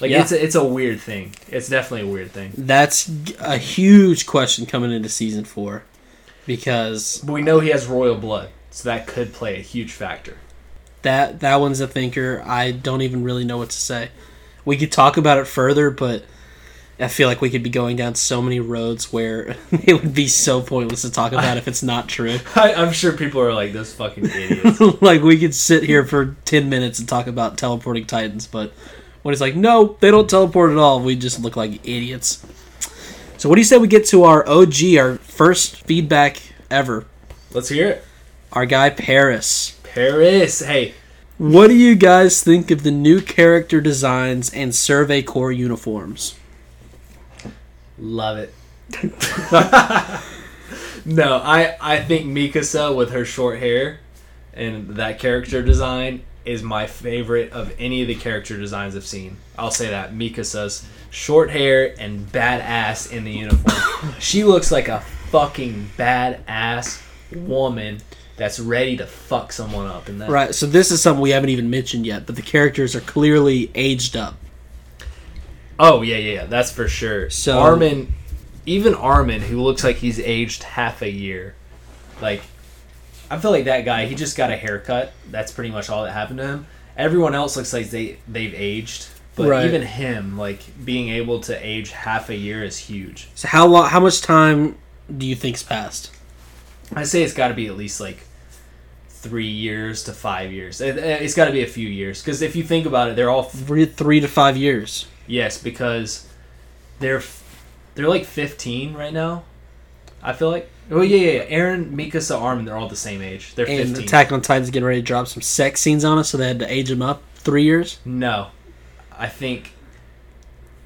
[0.00, 0.22] Like Yeah.
[0.22, 1.32] it's a, it's a weird thing.
[1.48, 2.50] It's definitely a weird thing.
[2.58, 3.08] That's
[3.38, 5.84] a huge question coming into season four,
[6.46, 10.36] because But we know he has royal blood, so that could play a huge factor.
[11.02, 12.42] that that one's a thinker.
[12.44, 14.10] I don't even really know what to say.
[14.64, 16.24] We could talk about it further, but
[17.02, 20.28] I feel like we could be going down so many roads where it would be
[20.28, 22.38] so pointless to talk about if it's not true.
[22.54, 24.80] I, I'm sure people are like those fucking idiots.
[25.02, 28.72] like we could sit here for ten minutes and talk about teleporting titans, but
[29.22, 32.44] when it's like, no, they don't teleport at all, we just look like idiots.
[33.36, 36.40] So what do you say we get to our OG, our first feedback
[36.70, 37.06] ever?
[37.52, 38.04] Let's hear it.
[38.52, 39.78] Our guy Paris.
[39.82, 40.60] Paris.
[40.60, 40.94] Hey,
[41.38, 46.34] What do you guys think of the new character designs and Survey Corps uniforms?
[48.02, 48.52] Love it.
[51.06, 54.00] no, I I think Mikasa with her short hair
[54.52, 59.36] and that character design is my favorite of any of the character designs I've seen.
[59.56, 64.14] I'll say that Mikasa's short hair and badass in the uniform.
[64.18, 65.00] she looks like a
[65.30, 67.00] fucking badass
[67.34, 67.98] woman
[68.36, 70.30] that's ready to fuck someone up in that.
[70.30, 73.70] Right, so this is something we haven't even mentioned yet, but the characters are clearly
[73.74, 74.34] aged up.
[75.78, 77.30] Oh yeah, yeah, yeah, that's for sure.
[77.30, 78.12] So- Armin,
[78.66, 81.54] even Armin, who looks like he's aged half a year,
[82.20, 82.42] like
[83.30, 84.06] I feel like that guy.
[84.06, 85.12] He just got a haircut.
[85.30, 86.66] That's pretty much all that happened to him.
[86.96, 89.64] Everyone else looks like they they've aged, but Right.
[89.64, 93.28] even him, like being able to age half a year is huge.
[93.34, 94.76] So how long how much time
[95.16, 96.10] do you think's passed?
[96.94, 98.18] I say it's got to be at least like
[99.08, 100.80] three years to five years.
[100.82, 103.30] It, it's got to be a few years because if you think about it, they're
[103.30, 105.06] all Three, three to five years.
[105.26, 106.28] Yes, because
[106.98, 107.22] they're
[107.94, 109.44] they're like 15 right now.
[110.22, 110.68] I feel like.
[110.90, 111.42] Oh yeah, yeah.
[111.42, 111.58] yeah.
[111.58, 113.54] Eren, Mikasa, Armin, they're all the same age.
[113.54, 114.04] They're And 15.
[114.04, 116.58] Attack on Titan's getting ready to drop some sex scenes on us, so they had
[116.60, 117.98] to age them up three years.
[118.04, 118.48] no,
[119.16, 119.72] I think.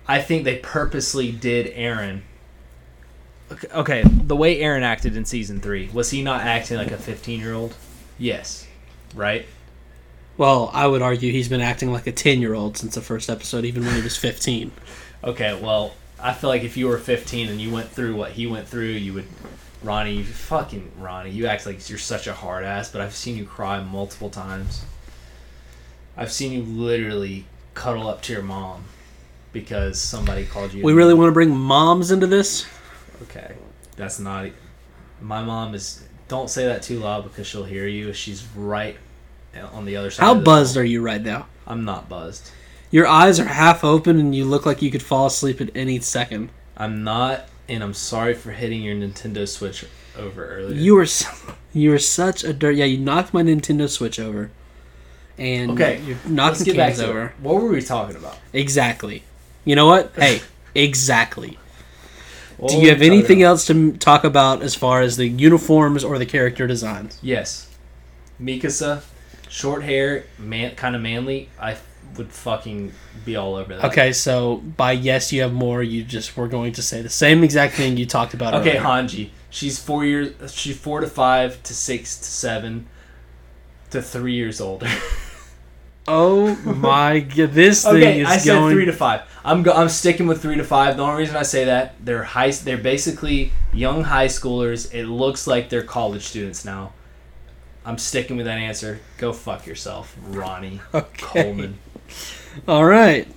[0.09, 2.21] I think they purposely did Eren.
[3.51, 6.97] Okay, okay, the way Eren acted in season three was he not acting like a
[6.97, 7.75] 15 year old?
[8.19, 8.67] Yes,
[9.15, 9.47] right.
[10.39, 13.31] Well, I would argue he's been acting like a ten year old since the first
[13.31, 14.71] episode, even when he was fifteen.
[15.25, 18.47] Okay, well, I feel like if you were 15 and you went through what he
[18.47, 19.27] went through, you would.
[19.83, 23.37] Ronnie, you fucking Ronnie, you act like you're such a hard ass, but I've seen
[23.37, 24.85] you cry multiple times.
[26.17, 28.85] I've seen you literally cuddle up to your mom
[29.53, 30.83] because somebody called you.
[30.83, 32.67] We really want to bring moms into this.
[33.23, 33.55] Okay,
[33.97, 34.51] that's not.
[35.21, 36.03] My mom is.
[36.29, 38.13] Don't say that too loud because she'll hear you.
[38.13, 38.97] She's right
[39.63, 40.23] on the other side.
[40.25, 41.47] How buzzed are you right now?
[41.67, 42.51] I'm not buzzed.
[42.91, 45.99] Your eyes are half open, and you look like you could fall asleep at any
[46.01, 46.51] second.
[46.77, 49.85] I'm not, and I'm sorry for hitting your Nintendo Switch
[50.17, 50.77] over earlier.
[50.79, 51.07] You were,
[51.73, 52.77] you were such a dirt.
[52.77, 54.51] Yeah, you knocked my Nintendo Switch over,
[55.37, 57.27] and Okay, Let's get cans over.
[57.27, 57.33] it.
[57.41, 58.39] What were we talking about?
[58.53, 59.25] Exactly.
[59.65, 60.13] You know what?
[60.17, 60.41] Hey,
[60.75, 61.59] exactly.
[62.57, 63.51] What Do you have anything about?
[63.51, 67.19] else to talk about as far as the uniforms or the character designs?
[67.21, 67.69] Yes,
[68.41, 69.03] Mikasa,
[69.49, 71.49] short hair, man, kind of manly.
[71.61, 71.77] I
[72.17, 72.93] would fucking
[73.25, 73.85] be all over that.
[73.87, 75.83] Okay, so by yes, you have more.
[75.83, 78.55] You just were going to say the same exact thing you talked about.
[78.55, 78.83] Okay, earlier.
[78.83, 79.31] Hanji.
[79.51, 80.53] She's four years.
[80.53, 82.87] She's four to five to six to seven
[83.91, 84.89] to three years older.
[86.09, 88.75] Oh my god, this thing okay, is I said going.
[88.75, 89.23] three to five.
[89.45, 90.97] I'm go- I'm sticking with three to five.
[90.97, 92.51] The only reason I say that they're high.
[92.53, 94.93] They're basically young high schoolers.
[94.95, 96.93] It looks like they're college students now.
[97.87, 98.99] I'm sticking with that answer.
[99.17, 101.25] Go fuck yourself, Ronnie Okay.
[101.25, 101.79] Coleman.
[102.67, 103.29] All right.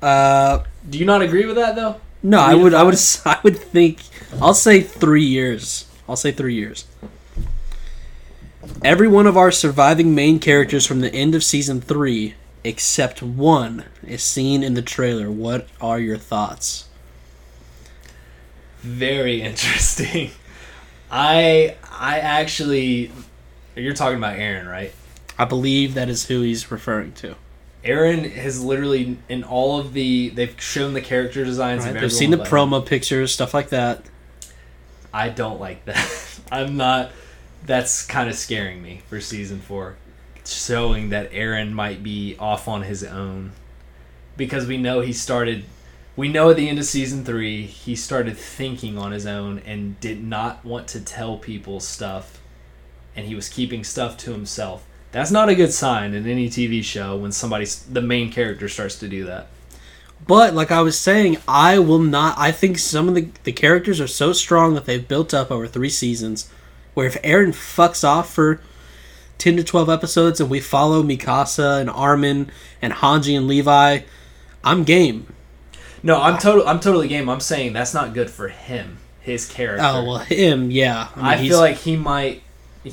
[0.00, 2.00] Uh, Do you not agree with that though?
[2.22, 2.72] No, I would.
[2.74, 2.96] I would.
[3.26, 4.00] I would think.
[4.40, 5.88] I'll say three years.
[6.08, 6.86] I'll say three years.
[8.84, 13.84] Every one of our surviving main characters from the end of season three, except one,
[14.06, 15.30] is seen in the trailer.
[15.30, 16.88] What are your thoughts?
[18.80, 20.30] Very interesting.
[21.10, 23.10] I I actually
[23.76, 24.92] you're talking about Eren, right?
[25.38, 27.36] I believe that is who he's referring to.
[27.84, 31.84] Eren has literally in all of the they've shown the character designs.
[31.84, 32.00] Right?
[32.00, 34.02] They've seen the but promo pictures, stuff like that.
[35.12, 36.40] I don't like that.
[36.50, 37.12] I'm not.
[37.64, 39.96] That's kind of scaring me for season four,
[40.44, 43.52] showing that Eren might be off on his own,
[44.36, 45.64] because we know he started.
[46.16, 50.00] We know at the end of season three he started thinking on his own and
[50.00, 52.40] did not want to tell people stuff,
[53.16, 54.86] and he was keeping stuff to himself.
[55.12, 58.98] That's not a good sign in any TV show when somebody's the main character starts
[58.98, 59.48] to do that.
[60.26, 62.36] But like I was saying, I will not.
[62.38, 65.66] I think some of the the characters are so strong that they've built up over
[65.66, 66.50] three seasons.
[66.94, 68.60] Where if Eren fucks off for
[69.38, 72.50] ten to twelve episodes and we follow Mikasa and Armin
[72.82, 74.00] and Hanji and Levi,
[74.64, 75.32] I'm game.
[76.02, 76.66] No, I'm total.
[76.68, 77.28] I'm totally game.
[77.28, 79.86] I'm saying that's not good for him, his oh, character.
[79.86, 81.08] Oh well, him, yeah.
[81.16, 82.42] I, mean, he's- feel like he might.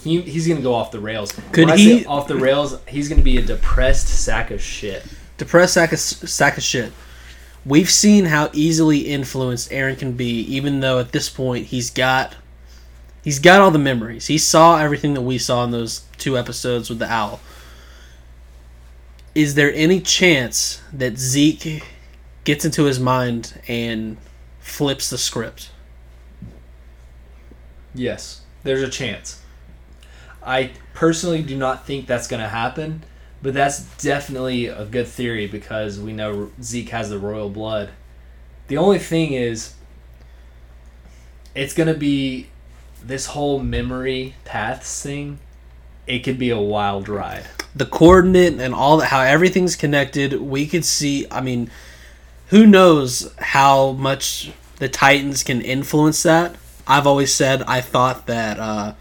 [0.01, 1.31] He, he's gonna go off the rails.
[1.51, 2.79] Could when he- off the rails?
[2.87, 5.05] He's gonna be a depressed sack of shit.
[5.37, 6.91] depressed sack of, sack of shit.
[7.65, 12.35] We've seen how easily influenced Eren can be, even though at this point he's got
[13.23, 14.27] he's got all the memories.
[14.27, 17.39] He saw everything that we saw in those two episodes with the owl.
[19.35, 21.83] Is there any chance that Zeke
[22.43, 24.17] gets into his mind and
[24.59, 25.69] flips the script?
[27.95, 29.39] Yes, there's a chance.
[30.45, 33.03] I personally do not think that's gonna happen,
[33.41, 37.89] but that's definitely a good theory because we know Zeke has the royal blood.
[38.67, 39.73] The only thing is,
[41.55, 42.47] it's gonna be
[43.03, 45.39] this whole memory paths thing.
[46.07, 47.45] It could be a wild ride.
[47.75, 51.71] the coordinate and all that how everything's connected we could see i mean
[52.49, 58.59] who knows how much the titans can influence that i've always said i thought that
[58.59, 58.93] uh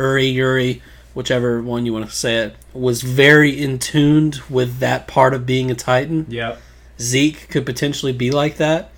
[0.00, 0.82] uri Uri,
[1.14, 5.46] whichever one you want to say it was very in tuned with that part of
[5.46, 6.60] being a titan Yep.
[7.00, 8.90] Zeke could potentially be like that.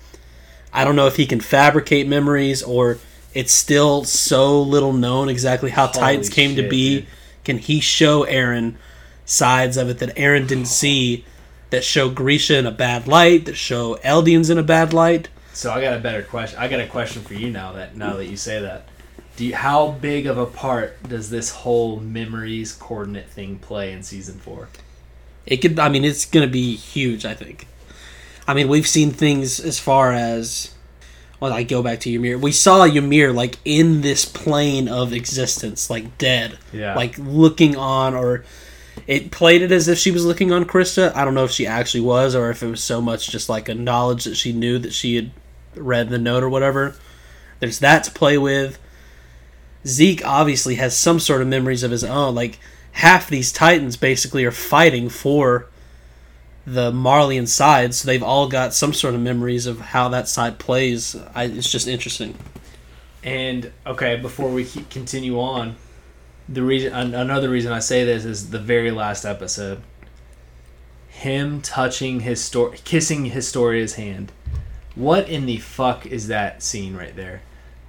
[0.73, 2.97] I don't know if he can fabricate memories or
[3.33, 6.99] it's still so little known exactly how Holy Titans came to be.
[6.99, 7.07] dude.
[7.45, 8.75] Can he show Eren
[9.25, 10.65] sides of it that Eren didn't oh.
[10.65, 11.25] see
[11.69, 15.29] that show Grisha in a bad light, that show Eldians in a bad light?
[15.53, 16.59] So I got a better question.
[16.59, 18.87] I got a question for you now that now that you say that.
[19.35, 24.03] Do you, how big of a part does this whole memories coordinate thing play in
[24.03, 24.69] season four?
[25.45, 27.67] It could I mean it's going to be huge, I think.
[28.47, 30.73] I mean, we've seen things as far as
[31.39, 32.37] well, I go back to Ymir.
[32.37, 36.57] We saw Ymir like in this plane of existence, like dead.
[36.71, 36.95] Yeah.
[36.95, 38.45] like looking on or
[39.07, 41.13] it played it as if she was looking on Christa.
[41.15, 43.67] I don't know if she actually was or if it was so much just like
[43.67, 45.31] a knowledge that she knew that she had
[45.75, 46.95] read the note or whatever.
[47.59, 48.79] There's that to play with.
[49.85, 52.35] Zeke obviously has some sort of memories of his own.
[52.35, 52.59] Like
[52.93, 55.67] half these Titans basically are fighting for
[56.65, 60.59] the Marleyan side, so they've all got some sort of memories of how that side
[60.59, 61.15] plays.
[61.35, 62.35] I, it's just interesting.
[63.23, 65.75] And okay, before we continue on,
[66.47, 69.81] the reason another reason I say this is the very last episode.
[71.09, 74.31] Him touching his story, kissing Historia's hand.
[74.95, 77.41] What in the fuck is that scene right there?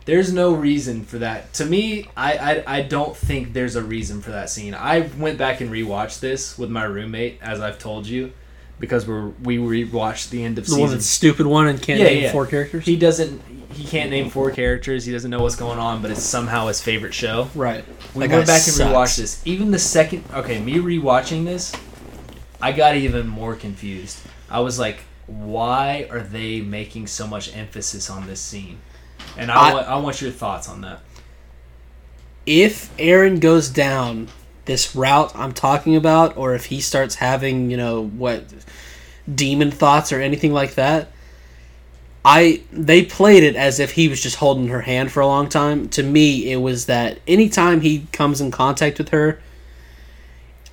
[0.07, 1.53] There's no reason for that.
[1.55, 2.37] To me, I,
[2.67, 4.75] I I don't think there's a reason for that scene.
[4.75, 8.33] I went back and rewatched this with my roommate, as I've told you,
[8.79, 12.01] because we're we rewatched the end of The one season that's stupid one and can't
[12.01, 12.33] Yeah, name yeah.
[12.33, 12.85] four characters.
[12.85, 13.41] he doesn't.
[13.73, 15.05] He can't name four characters.
[15.05, 17.49] He doesn't know what's going on, but it's somehow his favorite show.
[17.57, 17.85] right.
[18.15, 18.93] We That went back and sucks.
[18.93, 19.43] rewatched this.
[19.47, 20.23] Even the second.
[20.33, 21.73] Okay, me rewatching this,
[22.63, 24.19] I got even more confused.
[24.51, 28.79] I was like, why are they making so much emphasis on this scene?
[29.37, 31.01] And I, I- want, I want your thoughts on that.
[32.47, 34.29] if Eren goes down
[34.67, 38.45] this route I'm talking about, or if he starts having, you know, what
[39.33, 41.11] demon thoughts or anything like that,
[42.25, 45.49] I they played it as if he was just holding her hand for a long
[45.51, 45.89] time.
[45.91, 49.41] To me, it was that anytime he comes in contact with her,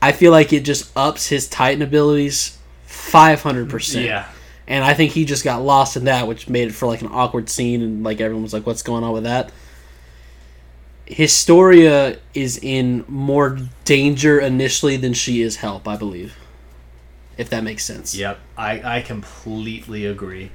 [0.01, 4.05] I feel like it just ups his Titan abilities five hundred percent.
[4.05, 4.29] Yeah.
[4.71, 7.09] And I think he just got lost in that, which made it for like an
[7.11, 9.51] awkward scene, and like everyone was like, "What's going on with that?"
[11.05, 16.37] Historia is in more danger initially than she is help, I believe.
[17.37, 18.15] If that makes sense.
[18.15, 18.39] Yep.
[18.55, 20.51] I, I completely agree.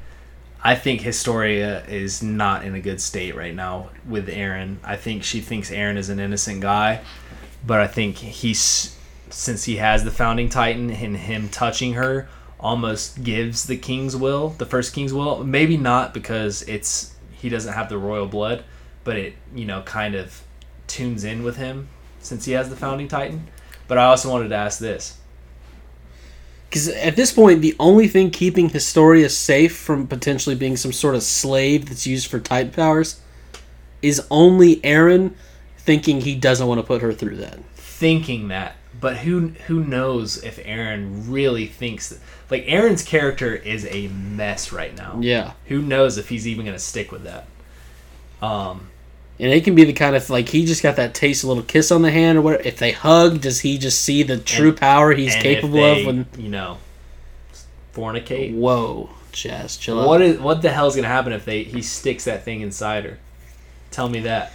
[0.65, 4.79] I think Historia is not in a good state right now with Eren.
[4.83, 7.03] I think she thinks Eren is an innocent guy,
[7.67, 8.97] but I think he's
[9.29, 12.29] since he has the founding titan and him touching her
[12.59, 15.45] almost gives the king's will, the first king's will.
[15.45, 18.65] Maybe not because it's he doesn't have the royal blood,
[19.05, 20.43] but it, you know, kind of
[20.87, 21.89] tunes in with him
[22.21, 23.47] since he has the founding titan.
[23.89, 25.19] But I also wanted to ask this.
[26.69, 31.15] Because at this point, the only thing keeping Historia safe from potentially being some sort
[31.15, 33.21] of slave that's used for Titan powers
[34.03, 35.35] is only Eren
[35.79, 37.61] thinking he doesn't want to put her through that.
[37.75, 42.19] Thinking that, but who who knows if Eren really thinks that?
[42.51, 45.19] Like Eren's character is a mess right now.
[45.21, 45.53] Yeah.
[45.67, 47.47] Who knows if he's even going to stick with that?
[48.41, 48.89] Um,
[49.41, 51.63] And it can be the kind of like he just got that taste, a little
[51.63, 52.65] kiss on the hand, or what?
[52.65, 56.07] If they hug, does he just see the true And- power he's capable they, of?
[56.07, 56.79] When you know,
[57.95, 58.55] fornicate.
[58.55, 60.07] whoa, Jazz, chill out.
[60.09, 63.19] What is what the hell's gonna happen if they he sticks that thing inside her?
[63.91, 64.53] Tell me that.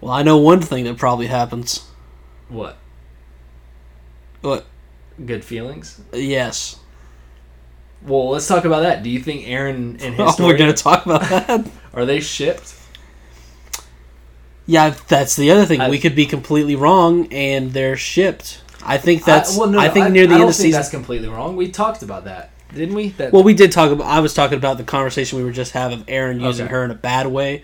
[0.00, 1.86] Well, I know one thing that probably happens.
[2.48, 2.76] What?
[4.40, 4.66] What?
[5.24, 6.00] Good feelings?
[6.12, 6.78] Yes.
[8.02, 9.02] Well, let's talk about that.
[9.02, 11.66] Do you think Eren and his Oh, story we're gonna talk about that.
[11.94, 12.74] are they shipped?
[14.66, 15.80] yeah, that's the other thing.
[15.80, 18.62] I- we could be completely wrong, and they're shipped.
[18.84, 19.52] I think that's.
[19.52, 20.78] I, I, well, no, think I, near the I end of think season.
[20.78, 21.56] that's completely wrong.
[21.56, 23.08] We talked about that, didn't we?
[23.10, 24.06] That Well, we did talk about.
[24.06, 26.72] I was talking about the conversation we were just having of Eren using Okay.
[26.72, 27.62] her in a bad way.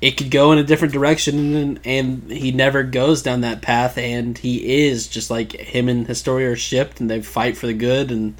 [0.00, 3.98] It could go in a different direction, and, and he never goes down that path.
[3.98, 7.74] And he is just like him and Historia are shipped, and they fight for the
[7.74, 8.12] good.
[8.12, 8.34] And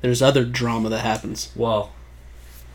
[0.00, 1.52] there's other drama that happens.
[1.54, 1.92] well,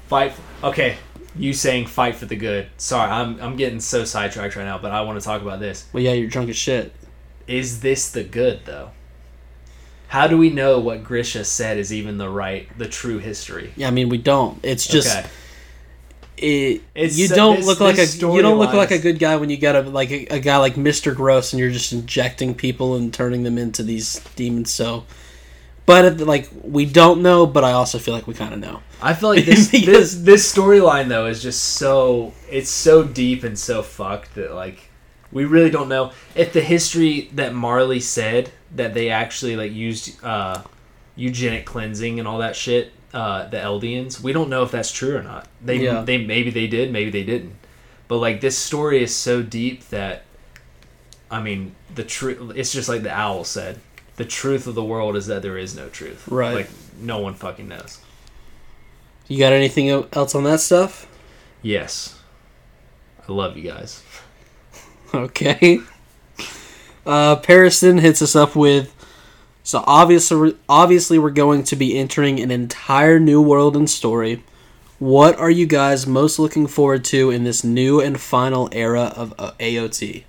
[0.08, 0.34] fight.
[0.64, 0.98] Okay,
[1.36, 2.68] you saying fight for the good.
[2.78, 5.88] Sorry, I'm I'm getting so sidetracked right now, but I want to talk about this.
[5.94, 6.94] Well, yeah, you're drunk as shit.
[7.48, 8.92] Is this the good though?
[10.08, 13.74] How do we know what Grisha said is even the right, the true history?
[13.76, 14.60] Yeah, I mean we don't.
[14.64, 15.30] It's just okay.
[16.42, 16.82] It.
[16.96, 19.50] It's you don't this- look like a you don't look like a good guy when
[19.50, 22.96] you got a like a, a guy like Mister Gross and you're just injecting people
[22.96, 24.72] and turning them into these demons.
[24.72, 25.06] So,
[25.86, 28.82] but like we don't know, but I also feel like we kind of know.
[29.02, 33.58] I feel like this this this storyline though is just so it's so deep and
[33.58, 34.90] so fucked that like
[35.32, 40.24] we really don't know if the history that Marley said that they actually like used
[40.24, 40.64] uh,
[41.16, 42.92] eugenic cleansing and all that shit.
[43.14, 45.48] Uh, the Eldians, we don't know if that's true or not.
[45.64, 46.02] They Yeah.
[46.02, 47.56] they maybe they did, maybe they didn't.
[48.08, 50.24] But like this story is so deep that
[51.32, 52.54] I mean the truth.
[52.56, 53.80] It's just like the owl said.
[54.18, 56.28] The truth of the world is that there is no truth.
[56.28, 56.54] Right.
[56.56, 58.00] Like no one fucking knows.
[59.28, 61.08] You got anything else on that stuff?
[61.62, 62.20] Yes.
[63.28, 64.04] I love you guys.
[65.12, 65.80] Okay.
[67.04, 68.94] Uh, Pariston hits us up with.
[69.70, 74.44] So obviously, obviously, we're going to be entering an entire new world and story.
[74.98, 79.32] What are you guys most looking forward to in this new and final era of
[79.38, 80.24] uh, AOT?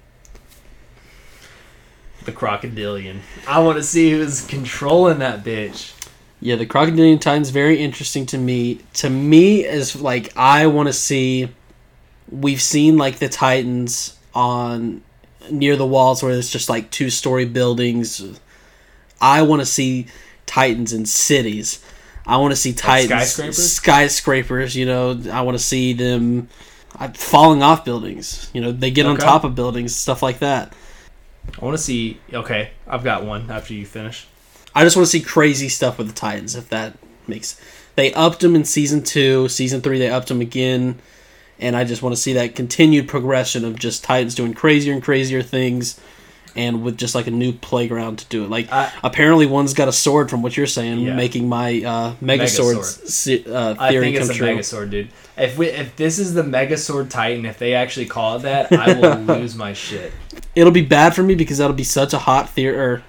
[2.26, 3.20] The crocodilian.
[3.48, 5.94] I want to see who's controlling that bitch.
[6.42, 8.80] Yeah, the Crocodilian Titan's very interesting to me.
[8.92, 11.48] To me, is like I want to see.
[12.30, 15.00] We've seen like the Titans on
[15.50, 18.38] near the walls where it's just like two story buildings.
[19.20, 20.06] I want to see
[20.46, 21.84] Titans in cities.
[22.26, 23.72] I want to see Titans skyscrapers?
[23.72, 24.76] skyscrapers.
[24.76, 26.48] You know, I want to see them
[26.98, 28.50] uh, falling off buildings.
[28.52, 30.74] You know, they get on top of buildings, stuff like that.
[31.60, 32.20] I want to see.
[32.32, 34.26] Okay, I've got one after you finish.
[34.74, 36.54] I just want to see crazy stuff with the Titans.
[36.54, 36.96] If that
[37.26, 37.60] makes,
[37.96, 41.00] they upped them in season two, season three they upped them again,
[41.58, 45.02] and I just want to see that continued progression of just Titans doing crazier and
[45.02, 45.98] crazier things,
[46.56, 48.50] and with just like a new playground to do it.
[48.50, 51.14] Like I- apparently one's got a sword from what you're saying, Yeah.
[51.14, 54.46] making my uh, Megasword's se- uh, I theory think it's a true.
[54.48, 55.08] Megasword, dude.
[55.36, 58.92] If we if this is the Megasword Titan, if they actually call it that, I
[58.94, 60.12] will lose my shit.
[60.54, 63.02] It'll be bad for me because that'll be such a hot theory or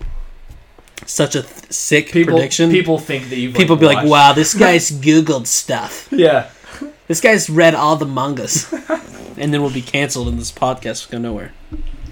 [1.06, 2.70] such a th- sick People prediction.
[2.70, 6.50] people think that you've People like, be like, "Wow, this guy's googled stuff." Yeah.
[7.08, 8.72] This guy's read all the mangas.
[9.38, 11.52] and then we'll be canceled and this podcast will go nowhere.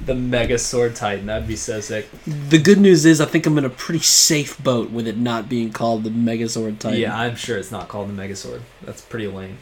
[0.10, 1.28] The Megasword Titan.
[1.28, 2.07] That'd be so sick.
[2.26, 5.47] The good news is I think I'm in a pretty safe boat with it not
[5.47, 6.99] being called the Megazord Titan.
[6.99, 8.62] Yeah, I'm sure it's not called the Megasword.
[8.82, 9.60] That's pretty lame.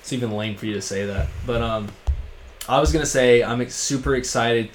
[0.00, 1.28] It's even lame for you to say that.
[1.46, 1.88] But um,
[2.68, 4.68] I was gonna say I'm super excited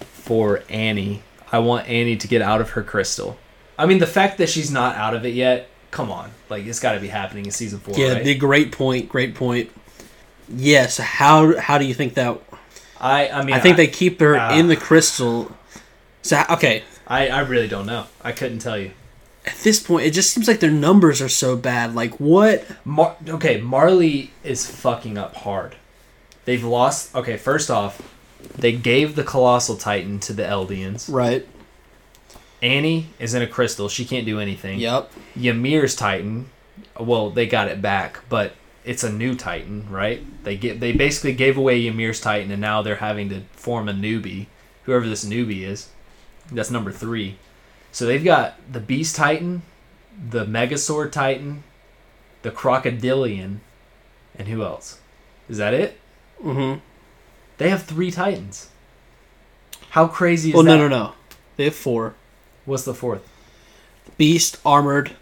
[0.00, 1.22] for Annie.
[1.52, 3.36] I want Annie to get out of her crystal.
[3.78, 5.68] I mean, the fact that she's not out of it yet.
[5.90, 8.24] Come on, like it's got to be happening in season four, Yeah, right?
[8.24, 9.70] the great point, great point.
[10.48, 12.40] Yes, how how do you think that
[13.00, 14.54] I I mean, I think they keep her Ah.
[14.56, 15.50] in the crystal.
[16.22, 18.06] So okay, I I really don't know.
[18.22, 18.92] I couldn't tell you.
[19.46, 21.94] at this point, it just seems like their numbers are so bad.
[21.94, 22.64] Like what?
[22.84, 25.76] Mar- okay, Marley is fucking up hard.
[26.44, 27.14] They've lost.
[27.14, 28.02] Okay, first off,
[28.56, 31.10] they gave the Colossal Titan to the Eldians.
[31.12, 31.46] Right.
[32.62, 33.88] Annie is in a crystal.
[33.88, 34.78] She can't do anything.
[34.80, 35.10] Yep.
[35.40, 36.50] Ymir's Titan,
[36.98, 38.52] well, they got it back, but
[38.84, 40.24] it's a new Titan, right?
[40.44, 43.92] They get they basically gave away Ymir's Titan, and now they're having to form a
[43.92, 44.46] newbie,
[44.84, 45.90] whoever this newbie is.
[46.50, 47.36] That's number three.
[47.92, 49.62] So they've got the Beast Titan,
[50.30, 51.64] the Megasaur Titan,
[52.42, 53.58] the Crocodilian,
[54.38, 55.00] and who else?
[55.48, 55.98] Is that it?
[56.42, 56.78] Mm-hmm.
[57.58, 58.70] They have three Titans.
[59.90, 60.76] How crazy is Well, that?
[60.76, 61.12] no, no, no.
[61.56, 62.14] They have four.
[62.64, 63.28] What's the fourth?
[64.16, 65.16] Beast, armored.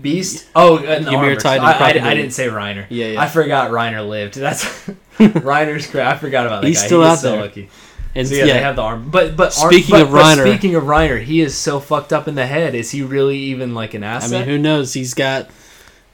[0.00, 0.46] Beast.
[0.54, 1.36] Oh, uh, no, Ymir armor.
[1.36, 2.86] Titan, I, I, I didn't say Reiner.
[2.88, 3.20] Yeah, yeah.
[3.22, 4.34] I forgot Reiner lived.
[4.36, 4.64] That's
[5.18, 6.06] Reiner's great.
[6.06, 6.86] I forgot about that He's guy.
[6.86, 7.40] still he out so there.
[7.42, 7.68] lucky.
[8.14, 9.10] And So yeah, they have the arm.
[9.10, 12.12] But but ar- Speaking but- of but Reiner- speaking of Reiner, he is so fucked
[12.12, 12.74] up in the head.
[12.74, 14.32] Is he really even like an asset?
[14.34, 14.92] I mean, who knows?
[14.94, 15.50] He's got,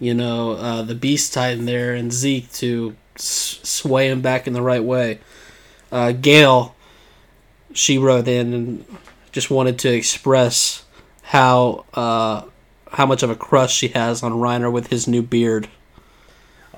[0.01, 4.53] you know, uh, the Beast Titan there and Zeke to s- sway him back in
[4.53, 5.19] the right way.
[5.91, 6.75] Uh, Gail,
[7.73, 8.85] she wrote in and
[9.33, 10.85] just wanted to express
[11.23, 12.43] how uh,
[12.93, 15.69] how much of a crush she has on Reiner with his new beard.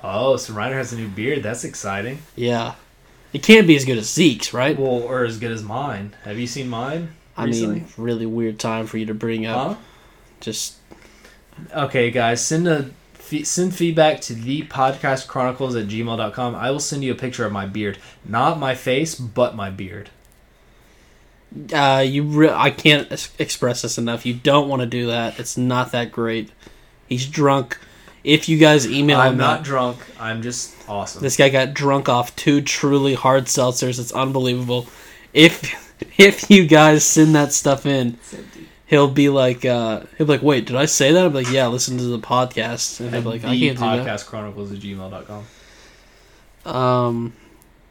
[0.03, 1.43] oh, so Reiner has a new beard.
[1.43, 2.19] That's exciting.
[2.35, 2.75] Yeah,
[3.33, 4.77] it can't be as good as Zeke's, right?
[4.77, 6.15] Well, or as good as mine.
[6.23, 7.13] Have you seen mine?
[7.37, 9.67] I mean, really weird time for you to bring up.
[9.69, 9.75] huh?
[10.41, 10.75] Just
[11.73, 12.91] Okay, guys, send a
[13.43, 16.55] send feedback to the podcast chronicles at gmail.com.
[16.55, 20.09] I will send you a picture of my beard, not my face, but my beard.
[21.73, 24.25] Uh, you re- I can't es- express this enough.
[24.25, 25.39] You don't want to do that.
[25.39, 26.49] It's not that great.
[27.07, 27.77] He's drunk.
[28.23, 29.97] If you guys email I'm him, not that- drunk.
[30.19, 31.21] I'm just awesome.
[31.23, 33.99] this guy got drunk off two truly hard seltzers.
[33.99, 34.87] It's unbelievable.
[35.33, 35.89] If
[36.19, 38.17] if you guys send that stuff in,
[38.85, 41.25] he'll be like, uh, he'll be like, wait, did I say that?
[41.25, 42.99] I'm like, yeah, listen to the podcast.
[42.99, 44.07] And he'll be like, I can't do that.
[44.07, 45.45] podcast chronicles at gmail.com.
[46.65, 47.33] Um,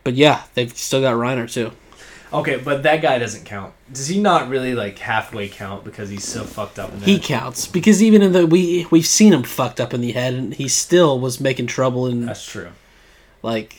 [0.04, 1.72] but yeah, they've still got Reiner too.
[2.32, 3.72] Okay, but that guy doesn't count.
[3.92, 7.14] Does he not really like halfway count because he's so fucked up in the He
[7.14, 7.22] head?
[7.24, 10.54] counts because even in the we we've seen him fucked up in the head, and
[10.54, 12.68] he still was making trouble in That's true.
[13.42, 13.76] like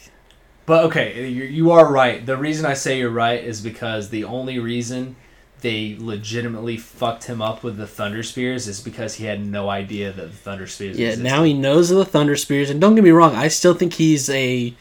[0.66, 2.26] But okay, you, you are right.
[2.26, 5.16] The reason I say you're right is because the only reason
[5.62, 10.12] they legitimately fucked him up with the Thunder Spears is because he had no idea
[10.12, 11.24] that the Thunder Spears Yeah, existed.
[11.24, 13.94] now he knows of the Thunder Spears, and don't get me wrong, I still think
[13.94, 14.74] he's a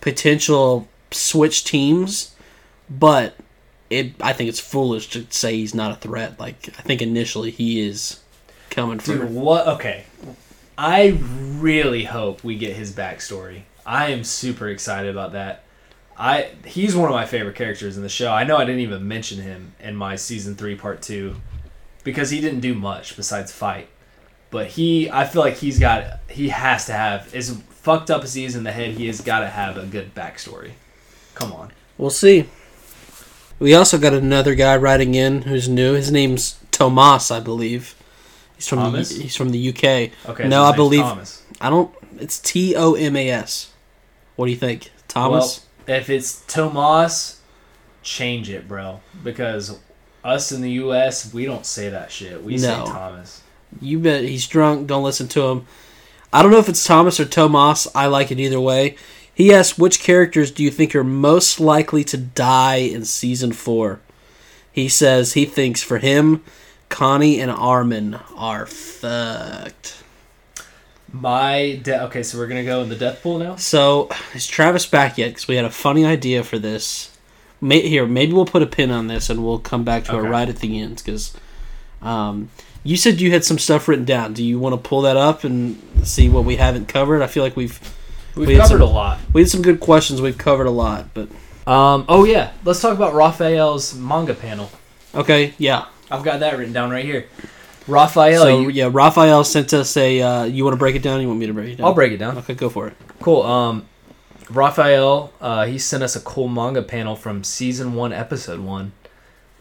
[0.00, 2.31] potential switch teams,
[2.88, 3.36] but
[3.90, 6.38] it I think it's foolish to say he's not a threat.
[6.38, 8.20] Like I think initially he is
[8.70, 9.14] coming for.
[9.14, 9.66] Dude, what?
[9.66, 10.04] Okay.
[10.76, 13.62] I really hope we get his backstory.
[13.84, 15.64] I am super excited about that.
[16.16, 18.32] I he's one of my favorite characters in the show.
[18.32, 21.36] I know I didn't even mention him in my season three part two
[22.04, 23.88] because he didn't do much besides fight.
[24.50, 28.34] But he, I feel like he's got, he has to have as fucked up as
[28.34, 28.90] he is in the head.
[28.92, 30.72] He has got to have a good backstory.
[31.34, 31.72] Come on.
[31.96, 32.50] We'll see.
[33.62, 35.94] We also got another guy writing in who's new.
[35.94, 37.94] His name's Tomas, I believe.
[38.56, 39.10] He's from Thomas?
[39.10, 39.84] the he's from the UK.
[40.28, 40.48] Okay.
[40.48, 41.44] No, so I believe Thomas.
[41.60, 41.94] I don't.
[42.18, 43.72] It's T O M A S.
[44.34, 45.64] What do you think, Thomas?
[45.86, 47.40] Well, if it's Tomas,
[48.02, 49.00] change it, bro.
[49.22, 49.78] Because
[50.24, 52.42] us in the U.S., we don't say that shit.
[52.42, 53.42] We say Thomas.
[53.80, 54.88] You bet he's drunk.
[54.88, 55.66] Don't listen to him.
[56.32, 57.86] I don't know if it's Thomas or Tomas.
[57.94, 58.96] I like it either way.
[59.42, 63.98] He asks, which characters do you think are most likely to die in season four?
[64.70, 66.44] He says he thinks for him,
[66.88, 70.00] Connie and Armin are fucked.
[71.12, 73.56] My de- okay, so we're gonna go in the death pool now.
[73.56, 75.30] So is Travis back yet?
[75.30, 77.10] Because we had a funny idea for this.
[77.60, 80.24] May- here, maybe we'll put a pin on this and we'll come back to Okay.
[80.24, 81.02] it right at the end.
[81.04, 81.36] Because
[82.00, 82.48] um,
[82.84, 84.34] you said you had some stuff written down.
[84.34, 87.22] Do you want to pull that up and see what we haven't covered?
[87.22, 87.80] I feel like we've
[88.34, 89.18] We've We covered some- a lot.
[89.32, 90.20] we had some good questions.
[90.20, 91.28] We've covered a lot, but
[91.66, 92.04] Um.
[92.08, 92.50] Oh yeah.
[92.64, 94.70] Let's talk about Raphael's manga panel.
[95.14, 95.84] okay, yeah.
[96.10, 97.26] I've got that written down right here.
[97.88, 100.20] Raphael, so you, yeah, Raphael sent us a.
[100.22, 101.20] Uh, you want to break it down?
[101.20, 101.86] You want me to break it down?
[101.86, 102.38] I'll break it down.
[102.38, 102.94] Okay, go for it.
[103.20, 103.42] Cool.
[103.42, 103.86] Um,
[104.50, 108.92] Raphael, uh, he sent us a cool manga panel from season one, episode one.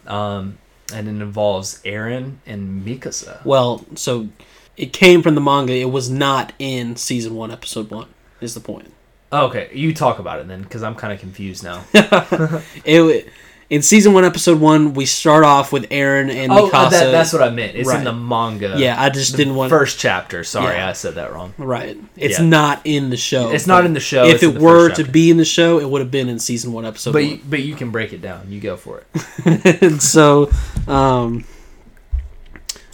[0.05, 0.57] Um,
[0.93, 3.43] and it involves Eren and Mikasa.
[3.45, 4.27] Well, so
[4.75, 5.73] it came from the manga.
[5.73, 8.07] It was not in season one, episode one.
[8.41, 8.91] Is the point?
[9.31, 11.83] Oh, okay, you talk about it then, because I'm kind of confused now.
[12.83, 13.31] It
[13.69, 16.73] in season one, episode one, we start off with Eren and oh, Mikasa.
[16.73, 17.77] uh, that, that's what I meant.
[17.77, 17.99] It's Right.
[17.99, 18.75] in the manga.
[18.77, 19.69] yeah, I just didn't want.
[19.69, 20.43] first chapter.
[20.43, 20.89] Sorry, Yeah.
[20.89, 21.53] I said that wrong.
[21.57, 22.45] Right, it's Yeah.
[22.45, 23.51] not in the show.
[23.51, 24.25] It's not in the show.
[24.25, 26.85] If it were to be in the show, it would have been in season one,
[26.85, 27.31] episode but one.
[27.31, 28.51] you, but you can break it down.
[28.51, 29.81] You go for it.
[29.81, 30.51] and so
[30.85, 31.45] um,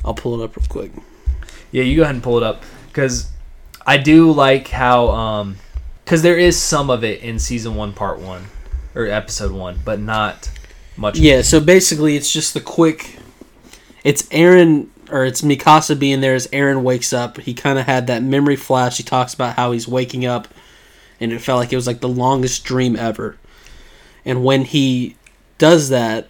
[0.05, 0.91] I'll pull it up real quick.
[1.71, 3.29] Yeah, you go ahead and pull it up because
[3.87, 5.57] I do like how um
[6.03, 8.45] because there is some of it in season one, part one
[8.93, 10.51] or episode one, but not
[10.97, 11.17] much.
[11.17, 13.17] Yeah, so basically it's just the quick
[14.03, 17.37] it's Eren or it's Mikasa being there as Eren wakes up.
[17.37, 18.97] He kind of had that memory flash.
[18.97, 20.49] He talks about how he's waking up
[21.19, 23.37] and it felt like it was like the longest dream ever.
[24.25, 25.15] And when he
[25.57, 26.27] does that,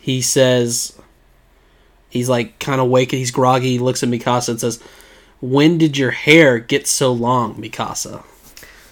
[0.00, 0.98] he says
[2.08, 4.82] he's like kind of waking, he's groggy, he looks at Mikasa and says,
[5.40, 8.24] "When did your hair get so long, Mikasa?"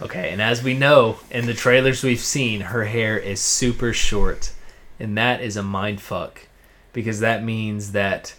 [0.01, 4.53] Okay, and as we know in the trailers we've seen, her hair is super short,
[5.01, 6.43] and that is a mind fuck
[6.93, 8.35] because that means that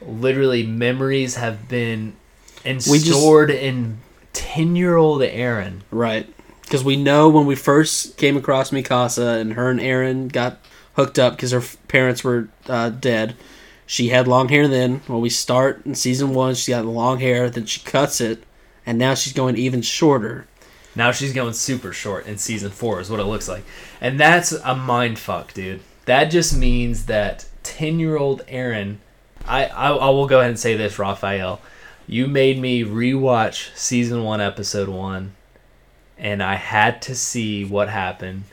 [0.00, 2.14] literally memories have been
[2.64, 3.98] and We just- stored in
[4.32, 5.80] ten-year-old Eren.
[5.90, 6.32] Right.
[6.62, 10.58] Because we know when we first came across Mikasa and her and Eren got
[10.94, 13.34] hooked up because her parents were uh, dead.
[13.92, 15.02] She had long hair then.
[15.06, 17.50] When we start in season one, she got long hair.
[17.50, 18.42] Then she cuts it,
[18.86, 20.46] and now she's going even shorter.
[20.96, 23.64] Now she's going super short in season four, is what it looks like.
[24.00, 25.82] And that's a mind fuck, dude.
[26.06, 28.96] That just means that 10 year old Eren,
[29.44, 31.60] I, I, I will go ahead and say this, Raphael.
[32.06, 35.34] You made me rewatch season one, episode one,
[36.16, 38.44] and I had to see what happened.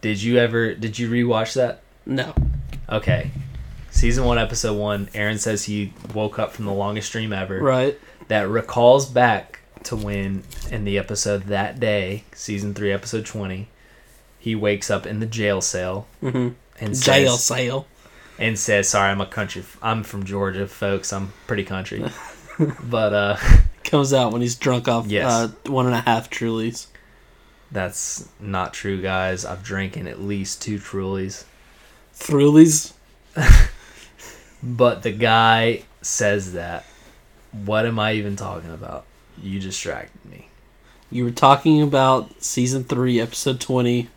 [0.00, 1.80] Did you ever, did you rewatch that?
[2.06, 2.36] No.
[2.88, 3.32] Okay.
[3.90, 7.98] Season one, episode one, Eren says he woke up from the longest dream ever Right.
[8.28, 13.68] that recalls back to when in the episode that day, season three, episode twenty,
[14.38, 16.48] he wakes up in the jail cell Mm-hmm.
[16.84, 17.86] and Jail says, sale.
[18.38, 19.64] and says, "Sorry, I'm a country.
[19.82, 21.12] I'm from Georgia, folks.
[21.12, 22.04] I'm pretty country."
[22.82, 23.36] but uh,
[23.84, 25.30] Comes out when he's drunk off Yes.
[25.30, 26.88] uh, one and a half Trulies.
[27.70, 29.44] that's not true, guys.
[29.44, 31.44] I've drinking at least two Trulies.
[32.18, 32.92] Trulies?
[34.62, 36.84] But the guy says that.
[37.64, 39.04] What am I even talking about?
[39.40, 40.48] You distracted me.
[41.10, 44.08] You were talking about season three, episode 20.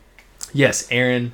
[0.54, 1.32] Yes, Eren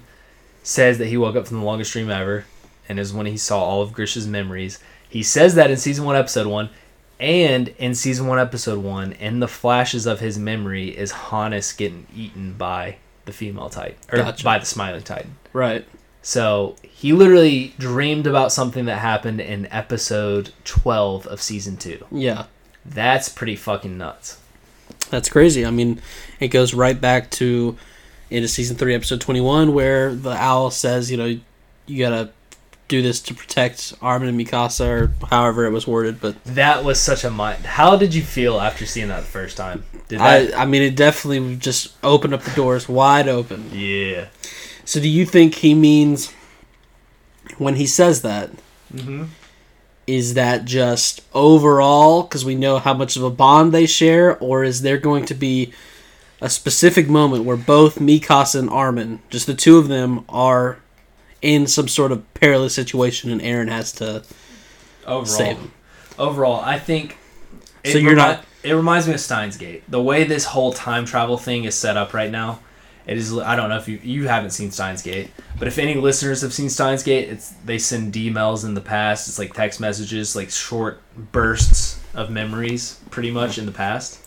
[0.64, 2.46] says that he woke up from the longest dream ever,
[2.90, 4.80] and is when he saw all of Grisha's memories.
[5.08, 6.70] He says that in season one, episode one,
[7.20, 12.06] and in season one, episode one, in the flashes of his memory, is Hannes getting
[12.16, 14.44] eaten by the female titan or Gotcha.
[14.44, 15.38] by the smiling titan.
[15.54, 15.88] Right.
[16.26, 22.04] So he literally dreamed about something that happened in episode twelve of season two.
[22.12, 22.46] Yeah.
[22.84, 24.40] That's pretty fucking nuts.
[25.12, 25.64] That's crazy.
[25.68, 26.02] I mean,
[26.40, 27.78] it goes right back to
[28.32, 31.38] into season three, episode twenty-one, where the owl says, you know,
[31.86, 32.32] you gotta
[32.88, 36.20] do this to protect Armin and Mikasa, or however it was worded.
[36.20, 37.68] But That was such a mind.
[37.68, 39.84] How did you feel after seeing that the first time?
[40.08, 40.56] Did that?
[40.56, 43.70] I, I mean, it definitely just opened up the doors wide open.
[43.72, 44.26] yeah.
[44.86, 46.32] So, do you think he means
[47.58, 48.52] when he says that?
[48.94, 49.26] Mm-hmm.
[50.08, 54.64] Is that just overall because we know how much of a bond they share, or
[54.64, 55.74] is there going to be
[56.42, 60.78] a specific moment where both Mikasa and Armin, just the two of them, are
[61.42, 64.24] in some sort of perilous situation and Eren has to
[65.08, 65.72] Overall, save him?
[66.20, 67.18] overall, I think.
[67.84, 69.84] So you're remi- not- It reminds me of Steins Gate.
[69.90, 72.60] The way this whole time travel thing is set up right now,
[73.08, 73.38] it is.
[73.38, 76.54] I don't know if you you haven't seen Steins Gate, but if any listeners have
[76.54, 79.28] seen Steins Gate, it's they send emails in the past.
[79.28, 81.02] It's like text messages, like short
[81.32, 84.20] bursts of memories, pretty much in the past.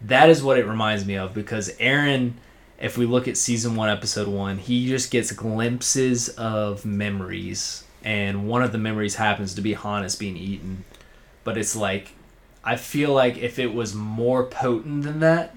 [0.00, 2.32] That is what it reminds me of because Eren.
[2.80, 8.48] If we look at season one, episode one, he just gets glimpses of memories, and
[8.48, 10.84] one of the memories happens to be Hannes being eaten.
[11.42, 12.12] But it's like,
[12.62, 15.56] I feel like if it was more potent than that,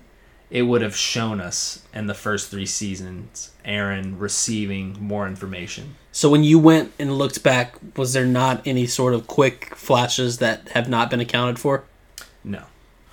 [0.52, 5.96] it would have shown us in the first three seasons Eren receiving more information.
[6.12, 10.38] So, when you went and looked back, was there not any sort of quick flashes
[10.40, 11.86] that have not been accounted for?
[12.44, 12.64] No,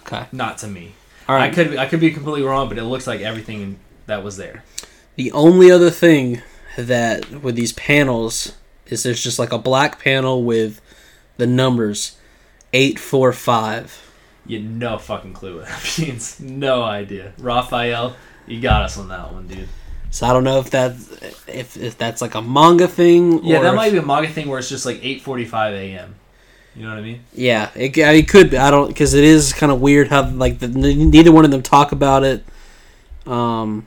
[0.02, 0.26] Okay.
[0.32, 0.92] not to me.
[1.28, 1.54] All I right.
[1.54, 4.64] could I could be completely wrong, but it looks like everything that was there.
[5.16, 6.42] The only other thing
[6.76, 8.54] that with these panels
[8.86, 10.80] is there's just like a black panel with
[11.36, 12.16] the numbers
[12.72, 14.07] eight four five.
[14.48, 16.40] You no fucking clue what that means.
[16.40, 17.32] No idea.
[17.38, 18.16] Raphael,
[18.46, 19.68] you got us on that one, dude.
[20.10, 20.92] So I don't know if that
[21.46, 23.44] if, if that's like a manga thing.
[23.44, 26.14] Yeah, or that might be a manga thing where it's just like 8:45 a.m.
[26.74, 27.20] You know what I mean?
[27.34, 28.56] Yeah, it, it could be.
[28.56, 31.62] I don't because it is kind of weird how like the, neither one of them
[31.62, 32.44] talk about it.
[33.26, 33.86] Um,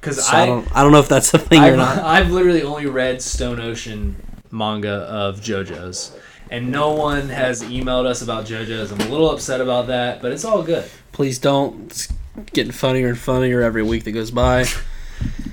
[0.00, 1.98] Because so I, I, don't I don't know if that's a thing or I've, not.
[2.04, 4.16] I've literally only read Stone Ocean
[4.52, 6.16] manga of JoJo's,
[6.50, 8.92] and no one has emailed us about JoJo's.
[8.92, 10.88] I'm a little upset about that, but it's all good.
[11.12, 11.84] Please don't.
[11.86, 12.12] It's
[12.52, 14.66] getting funnier and funnier every week that goes by.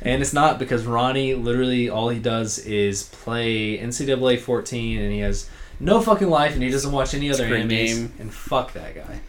[0.01, 5.19] And it's not because Ronnie literally all he does is play NCAA 14 and he
[5.19, 5.47] has
[5.79, 7.69] no fucking life and he doesn't watch any other animes.
[7.69, 8.13] game.
[8.19, 9.21] And fuck that guy.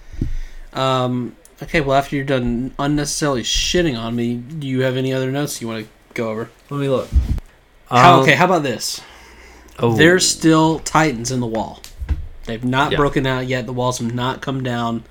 [0.72, 5.30] Um, okay, well, after you're done unnecessarily shitting on me, do you have any other
[5.30, 6.48] notes you want to go over?
[6.70, 7.10] Let me look.
[7.88, 9.02] How, Um, okay, how about this?
[9.82, 11.82] Oh, There's still Titans in the wall.
[12.44, 12.98] They've not Yeah.
[12.98, 13.66] broken out yet.
[13.66, 15.02] The walls have not come down.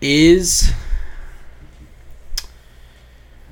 [0.00, 0.70] Is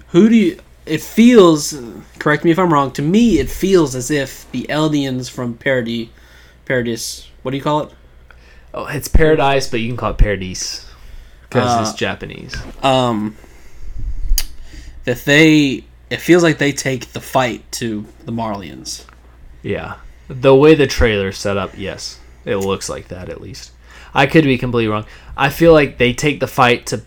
[0.09, 0.59] who do you?
[0.87, 1.79] It feels.
[2.19, 2.91] Correct me if I'm wrong.
[2.93, 6.11] To me, it feels as if the Eldians from Parody,
[6.65, 7.29] Paradis.
[7.43, 7.91] What do you call it?
[8.75, 10.87] oh, it's Paradise, but you can call it Paradise
[11.49, 12.57] because Uh, it's Japanese.
[12.83, 13.37] Um,
[15.05, 15.85] that they.
[16.11, 19.05] It feels like they take the fight to the Marleyans.
[19.63, 19.95] Yeah.
[20.31, 22.21] The way the trailer's set up, yes.
[22.45, 23.73] It looks like that at least.
[24.15, 25.05] I could be completely wrong.
[25.37, 27.03] I feel like they take the fight to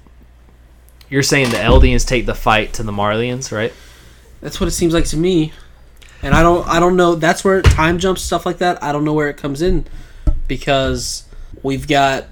[1.09, 3.73] You're saying the Eldians take the fight to the Marleyans, right?
[4.41, 5.53] That's what it seems like to me.
[6.21, 8.83] And I don't I don't know that's where time jumps stuff like that.
[8.83, 9.85] I don't know where it comes in
[10.47, 11.23] because
[11.61, 12.25] we've got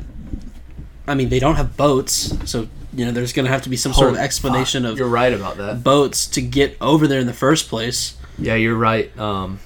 [1.07, 3.77] I mean they don't have boats, so you know there's going to have to be
[3.77, 5.83] some sort of explanation fuck, of You're right about that.
[5.83, 8.17] boats to get over there in the first place.
[8.37, 9.17] Yeah, you're right.
[9.17, 9.59] Um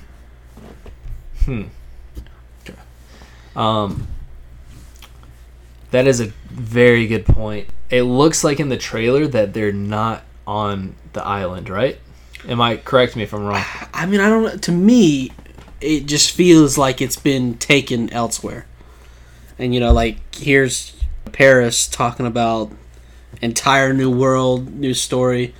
[1.45, 1.63] Hmm.
[2.63, 2.79] Okay.
[3.55, 4.07] Um
[5.91, 7.69] That is a very good point.
[7.89, 11.99] It looks like in the trailer that they're not on the island, right?
[12.47, 13.63] Am I correct me if I'm wrong?
[13.93, 14.57] I mean, I don't know.
[14.57, 15.31] To me,
[15.81, 18.65] it just feels like it's been taken elsewhere.
[19.57, 20.93] And, you know, like, here's
[21.31, 22.71] Paris talking about
[23.41, 25.53] entire new world, new story.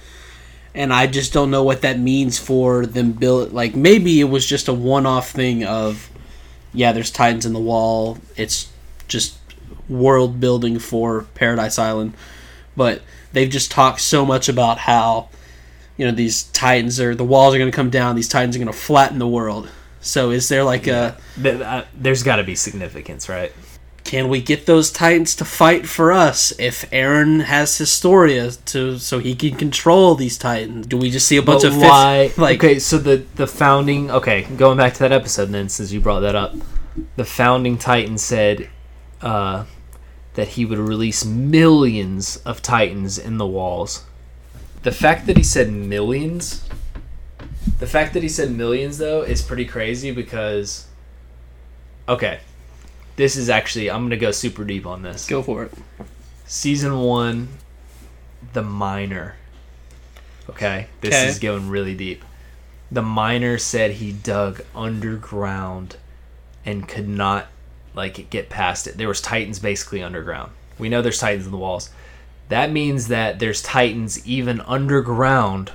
[0.76, 3.54] And I just don't know what that means for them build.
[3.54, 6.10] Like, maybe it was just a one off thing of,
[6.74, 8.18] yeah, there's Titans in the wall.
[8.36, 8.72] It's
[9.08, 9.38] just
[9.90, 12.14] world building for Paradise Island.
[12.76, 15.30] But they've just talked so much about how
[15.98, 18.60] you know these titans are the walls are going to come down these titans are
[18.60, 19.70] going to flatten the world
[20.06, 21.16] so is there like a uh,
[21.96, 23.52] There's got to be significance, right?
[24.06, 29.18] Can we get those titans to fight for us if eren has historia to so
[29.18, 32.28] he can control these titans do we just see a bunch But of why?
[32.28, 34.12] fifth, like okay, so the the founding.
[34.12, 36.54] Okay, going back to that episode, then since you brought that up,
[37.16, 38.70] the founding Titan said
[39.22, 39.66] uh,
[40.36, 44.06] that he would release millions of Titans in the walls.
[44.84, 46.64] The fact that he said millions,
[47.80, 50.88] the fact that he said millions though is pretty crazy because.
[52.08, 52.40] Okay,
[53.16, 55.72] this is actually I'm gonna go super deep on this go for it
[56.48, 57.48] season one,
[58.54, 59.36] the miner.
[60.50, 61.28] Okay, this Okay.
[61.28, 62.24] is going really deep.
[62.92, 65.98] The miner said he dug underground
[66.66, 67.48] and could not
[67.96, 68.98] like get past it.
[68.98, 70.52] There was titans basically underground.
[70.78, 71.90] We know there's titans in the walls.
[72.50, 75.72] That means that there's titans even underground,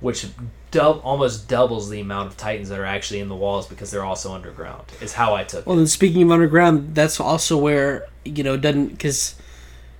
[0.00, 0.26] which
[0.70, 4.04] dub- almost doubles the amount of titans that are actually in the walls because they're
[4.04, 4.84] also underground.
[5.00, 5.66] Is how I took it.
[5.66, 9.34] well then speaking of underground that's also where you know it doesn't because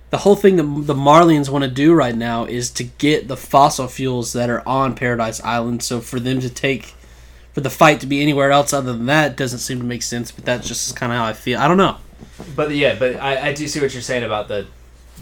[0.09, 3.37] the whole thing that the marleyans want to do right now is to get the
[3.37, 6.93] fossil fuels that are on paradise island so for them to take
[7.53, 10.31] for the fight to be anywhere else other than that doesn't seem to make sense
[10.31, 11.97] but that's just kind of how i feel i don't know
[12.55, 14.67] But yeah, but I, I do see what you're saying about the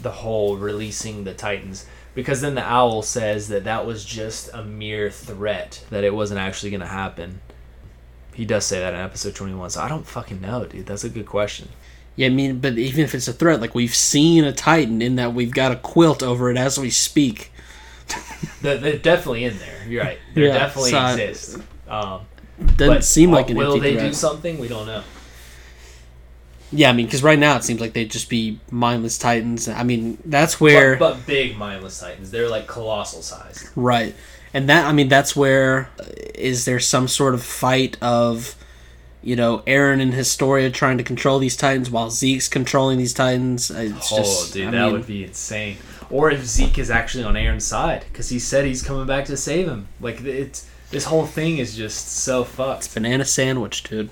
[0.02, 4.62] the whole releasing the Titans because then the owl says that that was just a
[4.64, 7.40] mere threat that it wasn't actually going to happen.
[8.34, 10.86] He does say that in episode 21, so I don't fucking know, dude.
[10.86, 11.68] That's a good question.
[12.16, 15.16] yeah i mean but even if it's a threat like we've seen a titan in
[15.16, 17.52] that we've got a quilt over it as we speak
[18.62, 19.86] They're, they're definitely in there.
[19.88, 20.18] You're right.
[20.34, 21.58] They Yeah, definitely so exist.
[21.88, 22.22] Um,
[22.76, 24.08] doesn't seem like an will they threat.
[24.08, 24.58] do something?
[24.58, 25.02] We don't know.
[26.72, 29.82] Yeah i mean because right now it seems like they'd just be mindless titans i
[29.82, 32.30] mean that's where But, but big mindless Titans.
[32.30, 33.68] They're like colossal sized.
[33.76, 34.14] Right.
[34.54, 36.04] And that I mean that's where uh,
[36.64, 38.56] there some sort of fight of
[39.22, 43.70] you know Eren and Historia trying to control these titans while Zeke's controlling these titans.
[43.70, 45.76] Uh, It's oh, just dude, I that mean, would be insane.
[46.10, 49.36] Or if Zeke is actually on Eren's side because he said he's coming back to
[49.36, 49.86] save him.
[50.00, 52.92] Like it's this whole thing is just so fucked.
[52.94, 54.10] banana sandwich, dude.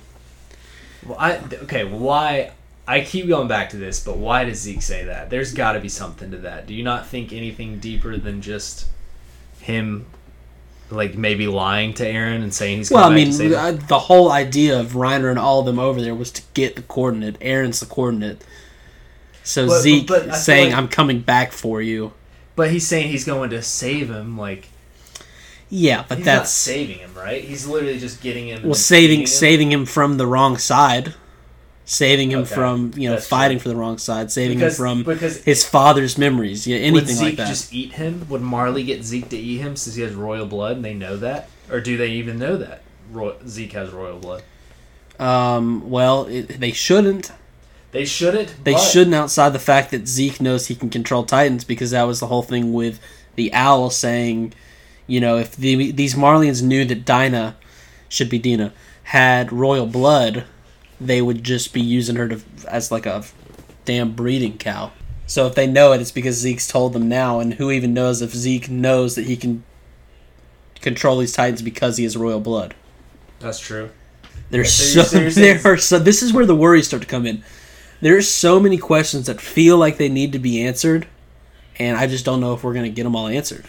[1.06, 1.84] Well, I okay.
[1.84, 2.52] Why?
[2.86, 5.28] I keep going back to this, but why does Zeke say that?
[5.28, 6.66] There's got to be something to that.
[6.66, 8.86] Do you not think anything deeper than just
[9.60, 10.06] him,
[10.88, 13.58] like maybe lying to Eren and saying he's Well, I mean, to save him?
[13.58, 16.76] I, the whole idea of Reiner and all of them over there was to get
[16.76, 17.38] the coordinate.
[17.40, 18.42] Eren's the coordinate.
[19.44, 22.12] So But- but- Zeke but feel saying, like- "I'm coming back for you."
[22.56, 24.38] But he's saying he's going to save him.
[24.38, 24.68] Like
[25.70, 27.42] Yeah, but he's not that's saving him, right?
[27.44, 28.62] He's literally just getting him.
[28.62, 29.26] well, saving him.
[29.26, 31.14] saving him from the wrong side.
[31.84, 33.62] saving him Okay, from you know that's fighting true.
[33.64, 37.24] for the wrong side, saving Because him from because his father's memories, yeah, anything Zeke
[37.24, 37.48] like that.
[37.48, 38.26] just eat him?
[38.28, 41.16] Would Marley get Zeke to eat him since he has royal blood and they know
[41.18, 42.82] that, or do they even know that
[43.12, 44.42] Roy- Zeke has royal blood?
[45.18, 47.32] Um, well, it, they shouldn't.
[47.90, 48.64] They shouldn't.
[48.64, 52.04] They but- shouldn't outside the fact that Zeke knows he can control Titans because that
[52.04, 53.00] was the whole thing with
[53.34, 54.52] the owl saying,
[55.08, 57.56] you know, if the, these Marleyans knew that Dinah,
[58.08, 58.72] should be Dina,
[59.04, 60.44] had royal blood,
[61.00, 63.24] they would just be using her to as like a
[63.84, 64.92] damn breeding cow.
[65.26, 68.22] So if they know it, it's because Zeke's told them now, and who even knows
[68.22, 69.62] if Zeke knows that he can
[70.80, 72.74] control these Titans because he has royal blood?
[73.40, 73.90] That's true.
[74.50, 76.86] There's So so, you're- so you're saying- there are so this is where the worries
[76.86, 77.42] start to come in.
[78.00, 81.06] There's so many questions that feel like they need to be answered,
[81.78, 83.64] and I just don't know if we're gonna get them all answered.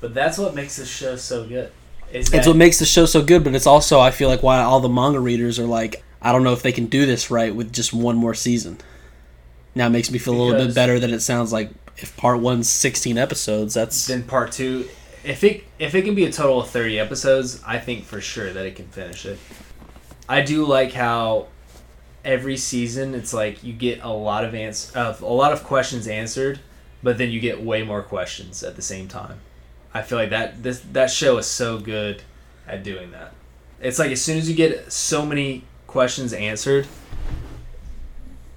[0.00, 1.72] But that's what makes this show so good.
[2.12, 4.60] Is It's what makes the show so good, but it's also I feel like why
[4.60, 7.54] all the manga readers are like, I don't know if they can do this right
[7.54, 8.78] with just one more season.
[9.74, 12.40] Now it makes me feel a little bit better than it sounds like if part
[12.40, 13.74] one's 16 episodes.
[13.74, 14.88] That's then part two.
[15.22, 18.52] If it if it can be a total of thirty episodes, I think for sure
[18.52, 19.38] that it can finish it.
[20.28, 21.48] I do like how
[22.24, 26.08] every season it's like you get a lot of ans- of a lot of questions
[26.08, 26.60] answered,
[27.02, 29.40] but then you get way more questions at the same time.
[29.92, 32.22] I feel like that this that show is so good
[32.66, 33.32] at doing that.
[33.80, 36.86] It's like as soon as you get so many questions answered,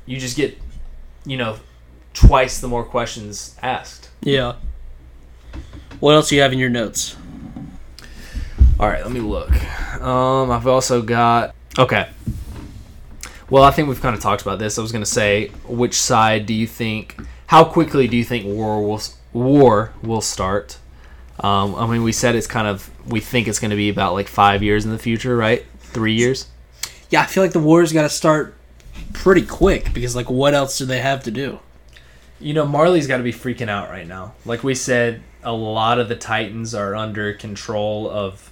[0.05, 0.57] you just get
[1.25, 1.57] you know
[2.13, 4.09] twice the more questions asked.
[4.21, 4.55] yeah.
[5.99, 7.15] What else do you have in your notes?
[8.79, 9.51] All right, let me look.
[10.01, 12.09] Um, I've also got okay.
[13.49, 14.77] Well, I think we've kind of talked about this.
[14.77, 17.15] I was going to say, which side do you think?
[17.47, 19.01] How quickly do you think war will
[19.31, 20.77] war will start?
[21.39, 24.13] Um, I mean, we said it's kind of we think it's going to be about
[24.13, 25.65] like five years in the future, right?
[25.79, 26.47] Three years.
[27.09, 28.55] Yeah, I feel like the Warriors got to start
[29.13, 31.59] pretty quick because like what else do they have to do?
[32.39, 34.33] You know, Marley's got to be freaking out right now.
[34.45, 38.51] Like we said, a lot of the Titans are under control of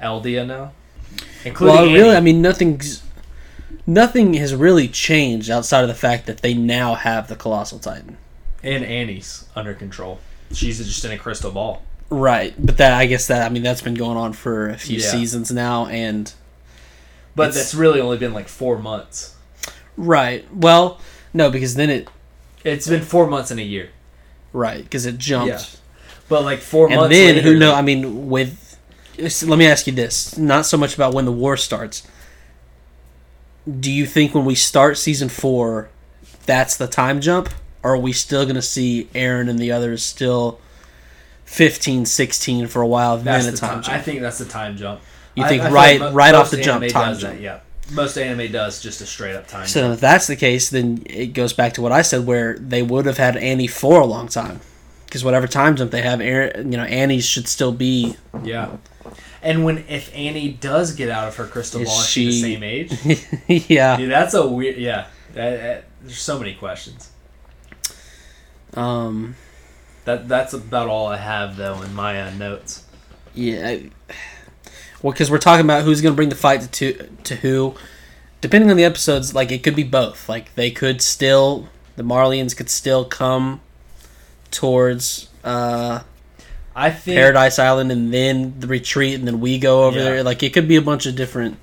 [0.00, 0.72] Eldia now,
[1.44, 2.16] including well, really, Annie.
[2.16, 3.02] I mean, nothing's
[3.86, 8.18] nothing has really changed outside of the fact that they now have the colossal titan.
[8.62, 10.20] and Annie's under control.
[10.52, 11.82] She's just in a crystal ball.
[12.10, 14.98] Right, but that I guess that I mean that's been going on for a few
[14.98, 15.10] Yeah.
[15.10, 16.32] seasons now, and
[17.36, 19.34] But It's- that's really only been like four months.
[19.96, 20.44] right.
[20.52, 20.98] Well,
[21.32, 22.08] no, because then it
[22.64, 23.90] It's been four months in a year.
[24.52, 25.60] right because it jumped, Yeah.
[26.28, 27.74] But like four and months And then who know?
[27.74, 28.76] I mean, with
[29.18, 32.02] let me ask you this: not so much about when the war starts.
[33.80, 35.88] Do you think when we start season four,
[36.46, 37.50] that's the time jump,
[37.82, 40.58] or are we still going to see Eren and the others still
[41.48, 43.96] 15, 16 for a while, that's then the time jump?
[43.96, 45.00] I think that's the time jump.
[45.34, 47.34] You I- think I right- mo- right off the jump, time jump.
[47.36, 47.60] That, yeah,
[47.90, 49.68] most anime does just a straight up time jump.
[49.70, 49.94] So jump.
[49.94, 53.06] if that's the case, then it goes back to what I said, where they would
[53.06, 54.60] have had Annie for a long time,
[55.06, 58.16] because whatever time jump they have, you know, Annie should still be.
[58.44, 58.76] Yeah.
[59.42, 62.62] And when if Annie does get out of her crystal ball, is she the same
[62.62, 62.92] age?
[63.70, 63.96] yeah.
[63.96, 64.76] Dude, that's a weird.
[64.76, 67.10] Yeah, that, that- there's so many questions.
[68.74, 69.34] Um.
[70.08, 72.84] That that's about all I have though in my uh, notes.
[73.34, 73.68] Yeah.
[73.68, 73.90] I-
[75.02, 77.74] Well, because we're talking about who's going to bring the fight to, to to who.
[78.40, 80.28] Depending on the episodes, like it could be both.
[80.28, 83.60] Like they could still, the Marleyans could still come
[84.50, 86.00] towards uh,
[86.74, 90.04] I think Paradise Island, and then the retreat, and then we go over Yeah.
[90.04, 90.22] there.
[90.24, 91.58] Like it could be a bunch of different.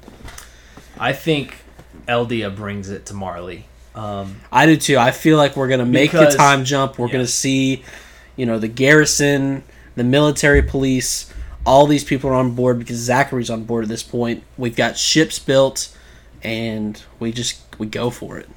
[1.00, 1.58] I think
[2.08, 3.66] Eldia brings it to Marley.
[3.96, 4.98] Um, I do too.
[4.98, 6.98] I feel like we're gonna make Because- the time jump.
[7.00, 7.14] We're yeah.
[7.14, 7.84] gonna see,
[8.36, 9.64] you know, the garrison,
[9.95, 11.32] the military police,
[11.66, 14.44] all these people are on board because Zackly's on board at this point.
[14.57, 15.95] We've got ships built,
[16.44, 18.48] and we just we go for it.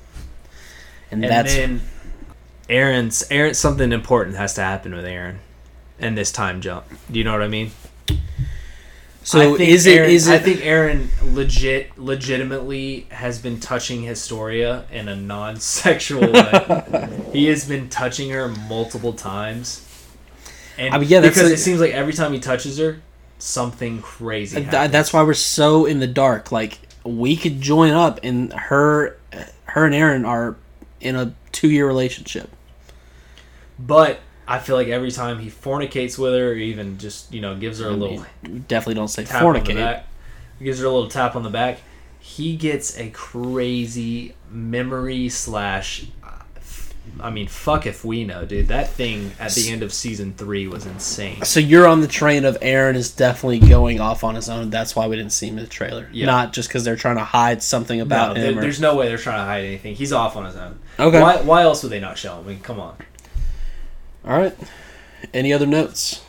[1.11, 1.81] And, and that's then
[2.69, 3.57] Eren's Eren.
[3.57, 5.37] Something important has to happen with Eren,
[5.99, 6.85] and this time jump.
[7.11, 7.71] Do you know what I mean?
[9.25, 9.57] So.
[9.57, 10.35] Is it Eren, is it?
[10.35, 17.09] I think Eren legit, legitimately has been touching Historia in a non-sexual way.
[17.33, 19.85] he has been touching her multiple times,
[20.79, 23.01] and I mean, yeah, because a- it seems like every time he touches her,
[23.39, 24.57] something crazy.
[24.57, 24.93] th- happens.
[24.93, 26.51] that's why we're so in the dark.
[26.51, 29.19] Like we could join up, and her,
[29.65, 30.57] her and Eren are
[31.01, 32.49] in a two year relationship.
[33.79, 37.55] But I feel like every time he fornicates with her, or even just you know
[37.57, 39.75] gives her a I little mean, definitely don't say tap on the fornicate.
[39.77, 40.07] back,
[40.63, 41.81] gives her a little tap on the back,
[42.19, 46.31] he gets a crazy memory slash uh,
[47.21, 48.69] I mean, fuck if we know, dude.
[48.69, 51.43] That thing at the end of season three was insane.
[51.43, 54.69] So you're on the train of Eren is definitely going off on his own.
[54.71, 56.09] That's why we didn't see him in the trailer.
[56.13, 56.27] Yeah.
[56.27, 58.59] Not just because they're trying to hide something No, about there- him.
[58.59, 59.95] or- there's no way they're trying to hide anything.
[59.95, 60.79] He's off on his own.
[60.99, 61.21] Okay.
[61.21, 62.45] Why, why else would they not show him?
[62.45, 62.95] I mean, come on.
[64.29, 64.55] All right.
[65.33, 66.23] Any other notes?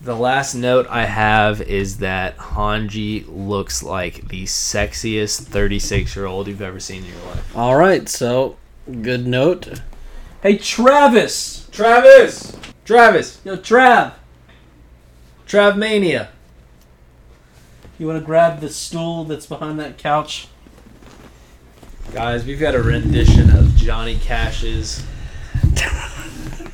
[0.00, 6.48] The last note I have is that Hanji looks like the sexiest 36 year old
[6.48, 7.56] you've ever seen in your life.
[7.56, 8.08] All right.
[8.08, 8.56] So
[9.02, 9.80] good note.
[10.42, 11.68] Hey Travis.
[11.70, 12.56] Travis!
[12.84, 13.40] Travis!
[13.44, 14.14] Yo Trav.
[15.46, 16.28] Travmania!
[17.98, 20.48] You want to grab the stool that's behind that couch?
[22.12, 25.04] Guys, we've got a rendition of Johnny Cash's.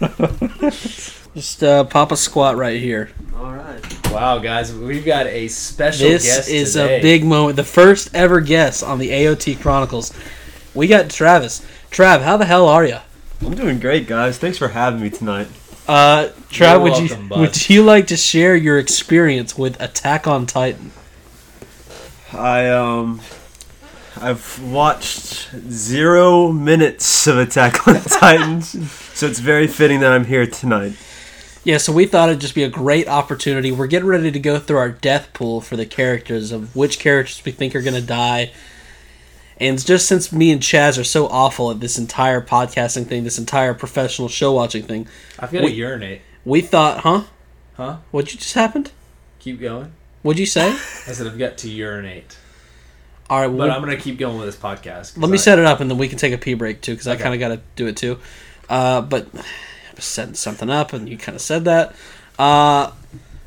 [1.35, 3.11] Just uh, pop a squat right here.
[3.37, 4.11] All right.
[4.11, 6.99] Wow, guys, we've got a special This guest is today.
[6.99, 7.57] a big moment.
[7.57, 10.13] The first ever guest on the AOT Chronicles.
[10.75, 11.61] We got Travis.
[11.91, 12.99] Trav, how the hell are you?
[13.43, 14.39] I'm doing great, guys.
[14.39, 15.49] Thanks for having me tonight.
[15.87, 17.41] Uh, Trav, You're would welcome, you bud.
[17.41, 20.91] would you like to share your experience with Attack on Titan?
[22.33, 23.21] I um,
[24.21, 30.47] I've watched zero minutes of Attack on Titans, so it's very fitting that I'm here
[30.47, 30.95] tonight.
[31.65, 33.73] Yeah, so we thought it'd just be a great opportunity.
[33.73, 37.45] We're getting ready to go through our death pool for the characters of which characters
[37.45, 38.53] we think are going to die.
[39.59, 43.39] And just since me and Chaz are so awful at this entire podcasting thing, this
[43.39, 46.21] entire professional show watching thing, I've got we- to urinate.
[46.45, 47.25] we thought, huh?
[47.77, 47.97] Huh?
[48.13, 48.93] What'd you just happened?
[49.41, 49.93] Keep going.
[50.23, 50.69] What'd you say?
[50.73, 50.77] I
[51.13, 52.37] said I've got to urinate.
[53.29, 55.19] All right, But I'm going to keep going with this podcast.
[55.21, 56.93] let me I- set it up and then we can take a pee break too
[56.93, 58.19] because I kind of got to do it too.
[58.69, 59.43] Uh, but I
[59.97, 61.95] was setting something up and you kind of said that.
[62.39, 62.93] Uh,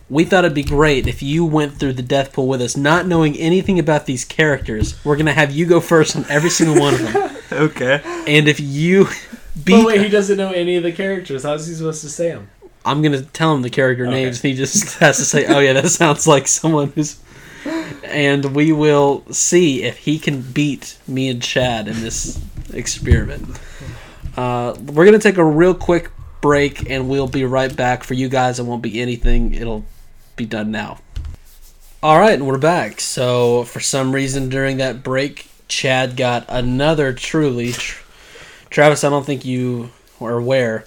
[0.09, 3.05] we thought it'd be great if you went through the death pool with us, not
[3.05, 4.95] knowing anything about these characters.
[5.05, 8.01] We're gonna have you go first on every single one of them, Okay.
[8.25, 9.05] and if you
[9.55, 11.43] But beat, wait, he doesn't know any of the characters.
[11.43, 12.49] How's he supposed to say them?
[12.83, 14.11] I'm gonna tell him the character Okay.
[14.23, 17.19] names, and he just has to say, "Oh yeah, that sounds like someone who's."
[18.09, 22.41] And we will see if he can beat me and Chad in this
[22.73, 23.59] experiment.
[24.35, 26.11] Uh, we're gonna take a real quick
[26.41, 28.03] break, and we'll be right back.
[28.03, 29.53] For you guys, it won't be anything.
[29.53, 29.85] It'll
[30.35, 30.99] be done now.
[32.01, 33.01] All right, and we're back.
[33.01, 37.73] So for some reason during that break, Chad got another truly.
[37.73, 38.01] Tr-
[38.69, 39.91] Travis, I don't think you
[40.21, 40.85] are aware.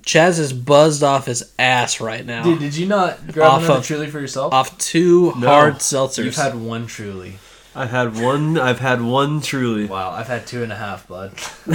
[0.00, 2.42] Chaz is buzzed off his ass right now.
[2.42, 4.52] Dude, did you not grab Off another of- Truly for yourself?
[4.52, 5.46] off two No.
[5.46, 6.24] hard seltzers.
[6.24, 7.34] You've had one Truly.
[7.74, 8.58] I've had one.
[8.58, 9.86] I've had one truly.
[9.86, 11.30] Wow, I've had two and a half, bud.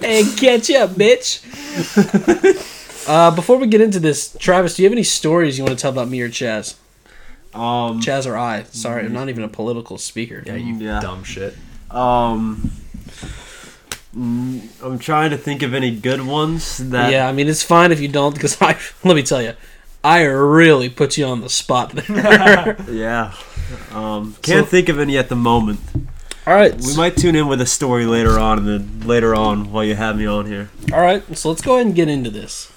[0.00, 1.42] hey, catch up, bitch.
[3.08, 5.82] uh, before we get into this, Travis, do you have any stories you want to
[5.82, 6.74] tell about me or Chaz?
[7.54, 8.00] Um.
[8.00, 8.62] Chaz or I?
[8.70, 10.42] Sorry, I'm not even a political speaker.
[10.46, 11.00] Yeah, you Yeah.
[11.00, 11.56] dumb shit.
[11.90, 12.70] Um.
[14.16, 17.10] Mm, I'm trying to think of any good ones that.
[17.12, 19.54] yeah, I mean it's fine if you don't, because I let me tell you,
[20.04, 22.76] I really put you on the spot there.
[22.90, 23.32] Yeah.
[23.92, 24.36] Um.
[24.42, 25.80] Can't So- think of any at the moment.
[26.46, 29.72] all right, We might tune in with a story later on, and then later on
[29.72, 30.68] while you have me on here.
[30.92, 31.22] all right.
[31.36, 32.70] So let's go ahead and get into this.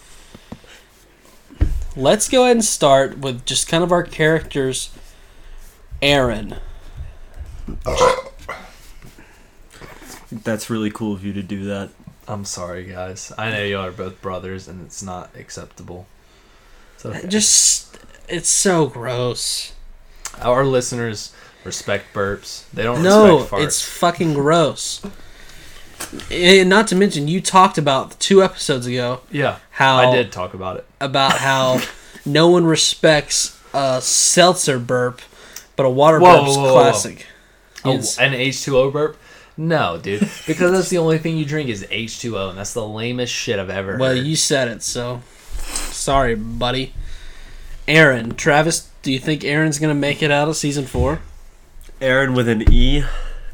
[1.97, 4.89] Let's go ahead and start with just kind of our characters.
[6.01, 6.59] Eren.
[10.31, 11.89] That's really cool of you to do that.
[12.27, 13.31] I'm sorry, guys.
[13.37, 16.07] I know you are both brothers, and it's not acceptable.
[16.95, 17.27] It's okay.
[17.27, 17.97] Just
[18.27, 19.73] it's so gross.
[20.41, 21.33] Our listeners
[21.63, 22.69] respect burps.
[22.71, 23.63] They don't No, respect farts.
[23.65, 25.01] it's fucking gross.
[26.31, 29.59] And not to mention, you talked about two episodes ago yeah.
[29.71, 30.85] how I did talk about it.
[30.99, 31.81] about how
[32.25, 35.21] no one respects a seltzer burp,
[35.75, 36.81] but a water Whoa, burp's whoa, whoa, whoa.
[36.81, 37.25] classic.
[37.85, 39.17] Oh, an H2O burp?
[39.57, 40.29] No, dude.
[40.47, 43.69] Because that's the only thing you drink is H2O, and that's the lamest shit I've
[43.69, 44.25] ever well, heard.
[44.25, 45.21] you said it, so
[45.57, 46.93] sorry, buddy.
[47.87, 51.19] Eren, Travis, do you think Eren's gonna make it out of season four?
[52.01, 53.03] Eren with an E,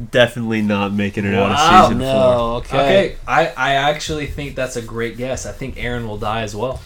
[0.10, 2.08] definitely not making it out of season four.
[2.08, 2.78] No, okay.
[2.78, 5.46] Okay, I, I actually think that's a great guess.
[5.46, 6.82] I think Eren will die as well.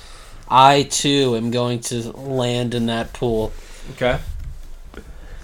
[0.50, 3.54] I too am going to land in that pool.
[3.92, 4.20] Okay.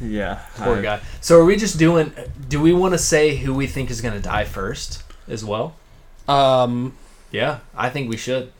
[0.01, 0.39] Yeah.
[0.55, 0.99] Poor I- guy.
[1.21, 2.11] So are we just doing
[2.49, 5.75] do we want to say who we think is going to die first as well?
[6.27, 6.93] Um,
[7.31, 8.51] Yeah, I think we should.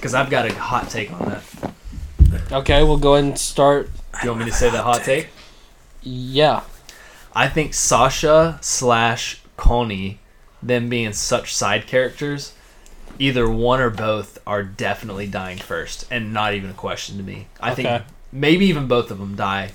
[0.00, 2.52] Cuz I've got a hot take on that.
[2.52, 3.90] okay, we'll go ahead and start.
[4.12, 5.28] Do you want me to say the hot take?
[6.02, 6.62] Yeah.
[7.34, 10.18] I think Sasha slash Connie,
[10.62, 12.52] them being such side characters,
[13.18, 17.46] either one or both are definitely dying first, and not even a question to me.
[17.60, 17.82] I Okay.
[17.82, 18.02] think
[18.32, 19.72] maybe even both of them die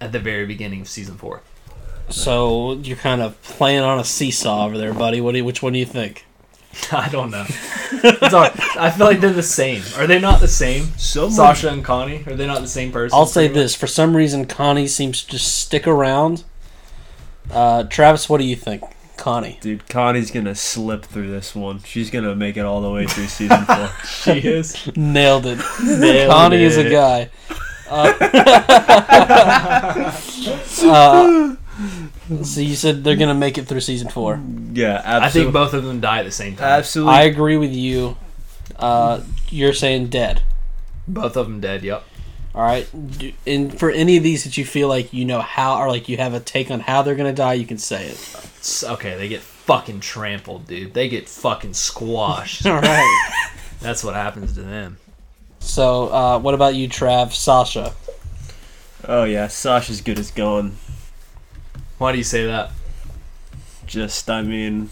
[0.00, 1.42] at the very beginning of season four.
[2.10, 5.20] So you're kind of playing on a seesaw over there, buddy.
[5.20, 6.26] What do you, which one do you think?
[6.92, 7.46] I don't know.
[7.48, 8.76] It's all right.
[8.76, 9.82] I feel like they're the same.
[9.96, 10.84] Are they not the same?
[10.98, 12.24] Someone, Sasha and Connie?
[12.26, 13.16] Are they not the same person?
[13.16, 13.64] I'll say pretty much?
[13.64, 16.44] this: for some reason, Connie seems to just stick around.
[17.50, 18.82] Uh, Travis, what do you think,
[19.16, 19.58] Connie?
[19.60, 21.80] dude, Connie's gonna slip through this one.
[21.84, 23.90] She's gonna make it all the way through season four.
[24.04, 24.90] She is.
[24.96, 25.58] Nailed it.
[25.82, 27.30] Nailed Connie is a guy.
[27.96, 28.12] Uh,
[30.84, 31.56] uh,
[32.44, 34.40] so you said they're gonna make it through season four.
[34.72, 36.66] yeah, I think both of them die at the same time.
[36.66, 37.14] absolutely.
[37.14, 38.16] I agree with you.
[38.78, 40.42] Uh, you're saying dead.
[41.06, 41.82] Both of them dead.
[41.82, 42.02] Yep.
[42.54, 42.88] All right.
[43.46, 46.16] And for any of these that you feel like you know how, or like you
[46.18, 48.14] have a take on how they're gonna die, you can say it.
[48.60, 50.94] S- Okay, they get fucking trampled, dude.
[50.94, 52.64] They get fucking squashed.
[52.70, 53.32] All right.
[53.80, 54.96] That's what happens to them.
[55.64, 57.32] So, uh, what about you, Trav?
[57.32, 57.94] Sasha.
[59.08, 60.76] oh yeah, Sasha's good as gone.
[61.98, 62.70] Why do you say that?
[63.86, 64.90] Just, I mean,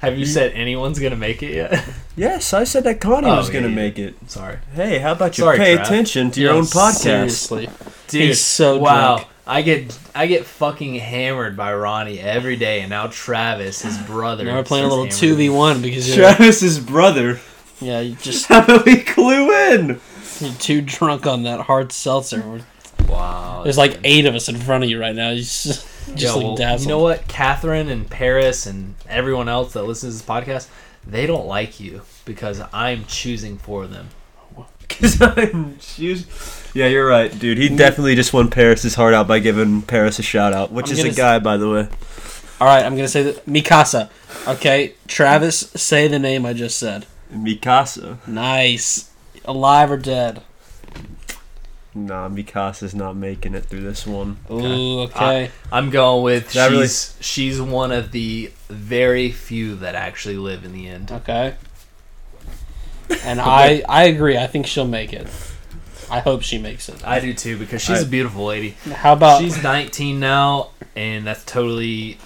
[0.00, 1.84] Have you said anyone's gonna make it yet?
[2.16, 4.14] yes, I said that Connie Oh, was gonna yeah, make it.
[4.30, 5.82] Sorry, Hey, how about you Sorry, pay Trav.
[5.84, 6.94] attention to your Yeah, own podcast?
[6.96, 7.68] Seriously.
[8.08, 8.22] dude.
[8.22, 9.16] He's so wow.
[9.16, 9.28] drunk.
[9.48, 14.44] I get I get fucking hammered by Ronnie every day, and now Travis, his brother,
[14.44, 15.18] Now we're playing a is little hammered.
[15.18, 17.38] two v one because you're Travis's brother.
[17.80, 20.00] Yeah you just How about we clue in?
[20.40, 22.62] you're too drunk on that hard seltzer.
[23.08, 23.62] Wow.
[23.64, 25.30] There's like eight of us in front of you right now.
[25.30, 26.82] You just just Yeah, like well, dazzled.
[26.82, 27.26] you know what?
[27.28, 30.68] Catherine and Paris and everyone else that listens to this podcast,
[31.06, 34.08] they don't like you because I'm choosing for them.
[34.88, 36.26] Cause I'm choosing.
[36.74, 37.58] Yeah, you're right, dude.
[37.58, 37.76] He mm.
[37.76, 40.98] definitely just won Paris's heart out by giving Paris a shout out, which I'm is
[40.98, 41.88] a gonna s- guy, by the way.
[42.60, 44.10] All right, I'm gonna say that Mikasa.
[44.46, 47.04] Okay, Travis, say the name I just said.
[47.32, 48.18] Mikasa.
[48.26, 49.10] Nice.
[49.44, 50.42] Alive or dead?
[51.94, 54.36] Nah, Mikasa's not making it through this one.
[54.50, 55.50] Ooh, okay.
[55.72, 60.64] I'm going with That really- she's she's one of the very few that actually live
[60.64, 61.10] in the end.
[61.10, 61.54] okay.
[63.24, 64.36] And I I agree.
[64.36, 65.28] I think she'll make it.
[66.10, 67.06] I hope she makes it.
[67.06, 68.70] I do too because she's a beautiful lady.
[68.92, 72.18] How about she's 19 now, and that's totally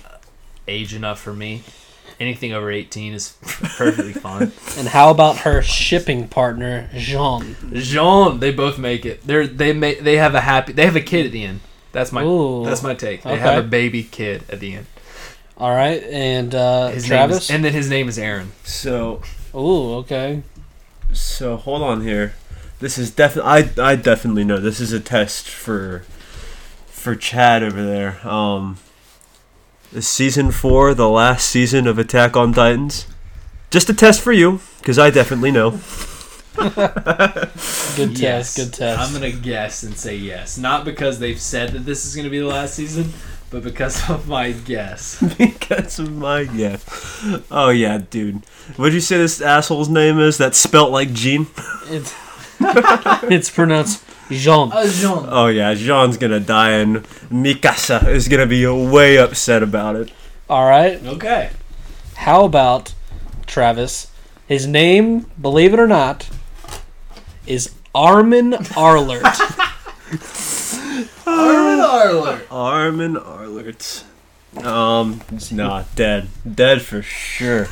[0.67, 1.63] age enough for me.
[2.21, 4.53] Anything over 18 is perfectly fine.
[4.77, 7.57] and how about her shipping partner Jean?
[7.73, 9.23] Jean, they both make it.
[9.27, 11.61] They're they make they have a happy they have a kid at the end.
[11.93, 12.65] That's my Ooh.
[12.67, 13.23] that's my take.
[13.23, 13.41] They Okay.
[13.41, 14.87] have a baby kid at the end.
[15.57, 17.35] All right, and uh, His Travis.
[17.35, 18.47] name is, and then his name is Eren.
[18.65, 19.21] So,
[19.55, 20.43] Ooh, okay.
[21.13, 22.35] so hold on here.
[22.81, 23.51] This is definitely.
[23.79, 26.05] I I definitely know this is a test for
[26.87, 28.27] for Chad over there.
[28.29, 28.90] Um, is
[29.99, 33.07] season four the last season of Attack on Titans?
[33.71, 35.81] Just a test for you, because I definitely know.
[36.57, 38.55] Good Yes.
[38.55, 38.57] test.
[38.57, 39.01] Good test.
[39.01, 42.39] I'm gonna guess and say yes, not because they've said that this is gonna be
[42.39, 43.13] the last season,
[43.51, 45.21] but because of my guess.
[45.39, 46.85] because of my guess.
[47.51, 48.45] Oh yeah, dude.
[48.77, 50.37] What'd you say this asshole's name is?
[50.39, 51.47] That's spelt like Gene.
[51.87, 52.15] It's
[52.61, 54.71] it's pronounced Jean.
[54.71, 55.27] Jean.
[55.29, 60.13] Oh yeah, Jean's gonna die, and Mikasa is gonna be way upset about it.
[60.49, 61.03] All right.
[61.05, 61.51] Okay.
[62.17, 62.95] How about
[63.47, 64.09] Travis?
[64.47, 66.29] His name, believe it or not,
[67.47, 69.23] is Armin Arlert.
[71.27, 72.43] Armin Arlert.
[72.51, 74.05] Armin Arlert.
[74.65, 75.21] Um,
[75.53, 77.69] nah, dead, dead for sure.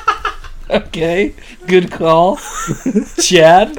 [0.70, 1.34] okay,
[1.66, 2.38] good call.
[3.20, 3.78] Chad.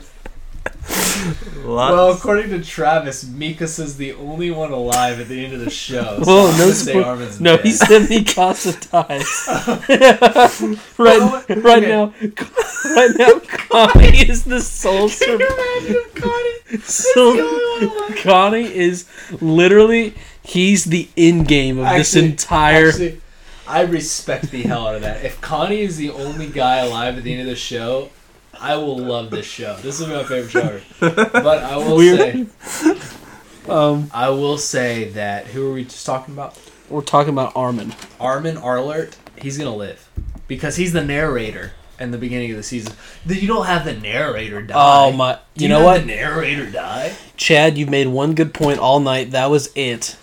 [1.66, 5.60] Lots- Well, according to Travis, Mikas is the only one alive at the end of
[5.60, 6.22] the show.
[6.24, 7.66] So Well, I'm no, gonna say spo- Armin's no, dead.
[7.66, 10.80] he said Mikasa dies.
[10.98, 12.14] right, Oh, right now,
[12.96, 13.40] right now,
[13.70, 15.96] Connie is the sole survivor.
[16.84, 19.06] So, Connie is
[19.42, 20.14] literally
[20.44, 22.90] he's the in game of this entire.
[22.90, 23.22] Actually,
[23.68, 25.26] I respect the hell out of that.
[25.26, 28.10] If Connie is the only guy alive at the end of the show,
[28.62, 29.76] I will love this show.
[29.78, 30.60] This is my favorite show.
[31.02, 31.26] ever.
[31.32, 32.50] But I will Weird.
[32.60, 32.98] say,
[33.70, 36.58] um, I will say that who are we just talking about?
[36.90, 37.94] we're talking about Armin.
[38.20, 39.14] Armin Arlert.
[39.38, 40.10] He's gonna live
[40.48, 42.94] because he's the narrator in the beginning of the season.
[43.26, 44.74] You don't have the narrator die.
[44.76, 45.38] Oh my!
[45.56, 47.14] Do You know have what, The narrator die.
[47.38, 47.78] Chad?
[47.78, 49.32] You made one good point all night.
[49.32, 50.18] That was it.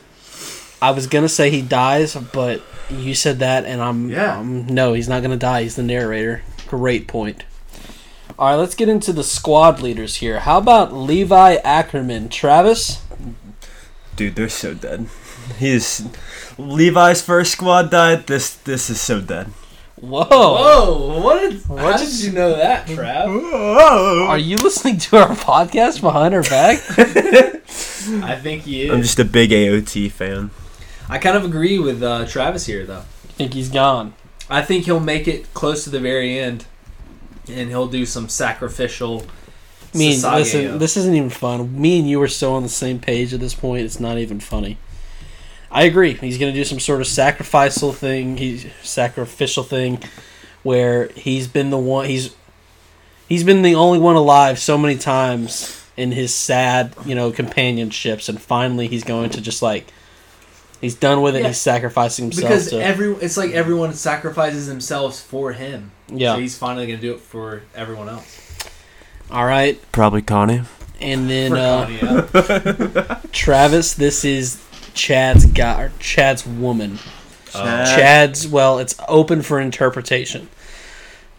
[0.82, 4.38] I was gonna say he dies, but you said that, and I'm Yeah.
[4.38, 5.62] um, no, he's not gonna die.
[5.62, 6.42] He's the narrator.
[6.66, 7.44] Great point.
[8.38, 10.40] All right, let's get into the squad leaders here.
[10.40, 13.02] How about Levi Ackerman, Travis?
[14.14, 15.08] Dude, they're so dead.
[15.58, 16.06] He's
[16.58, 18.26] Levi's first squad died.
[18.26, 19.46] This this is so dead.
[19.98, 20.26] Whoa!
[20.28, 21.20] Whoa!
[21.22, 21.62] What did?
[21.62, 24.28] How did you know that, Trav?
[24.28, 26.82] Are you listening to our podcast behind our back?
[28.22, 28.92] I think he is.
[28.92, 30.50] I'm just a big AOT fan.
[31.08, 32.98] I kind of agree with uh, Travis here, though.
[32.98, 34.12] I think he's gone.
[34.50, 36.66] I think he'll make it close to the very end,
[37.48, 39.24] and he'll do some sacrificial.
[39.94, 41.80] I mean, listen, this isn't even fun.
[41.80, 43.84] Me and you are so on the same page at this point.
[43.84, 44.78] It's not even funny.
[45.70, 46.14] I agree.
[46.14, 48.36] He's gonna do some sort of sacrificial thing.
[48.36, 50.02] He's sacrificial thing,
[50.62, 52.06] where he's been the one.
[52.06, 52.34] He's
[53.28, 58.28] he's been the only one alive so many times in his sad, you know, companionships,
[58.28, 59.92] and finally he's going to just like
[60.80, 61.42] he's done with it.
[61.42, 61.48] Yeah.
[61.48, 62.48] He's sacrificing himself.
[62.48, 65.90] because to, every it's like everyone sacrifices themselves for him.
[66.08, 66.34] yeah.
[66.34, 68.42] So he's finally gonna do it for everyone else.
[69.30, 70.62] All right, Probably Connie.
[71.00, 71.86] and then For uh,
[72.30, 73.20] Connie, yeah.
[73.32, 74.62] Travis, this is
[74.94, 76.98] Chad's guy or Chad's woman.
[77.54, 77.64] Oh.
[77.84, 80.48] Chad's well, it's open for interpretation.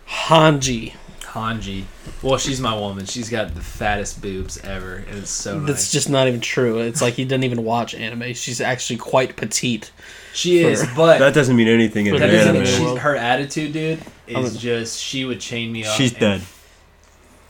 [0.09, 0.93] Hanji.
[1.33, 1.83] Hanji.
[2.21, 3.05] Well, she's my woman.
[3.05, 5.91] She's got the fattest boobs ever, and it's so That's nice.
[5.91, 6.79] just not even true.
[6.79, 8.33] It's like he doesn't even watch anime.
[8.33, 9.91] She's actually quite petite.
[10.33, 12.63] she is, but That doesn't mean anything in that anime.
[12.63, 12.97] mean anime.
[12.97, 13.99] her attitude, dude,
[14.33, 15.95] I'm is a- just she would chain me up.
[15.95, 16.41] She's and dead.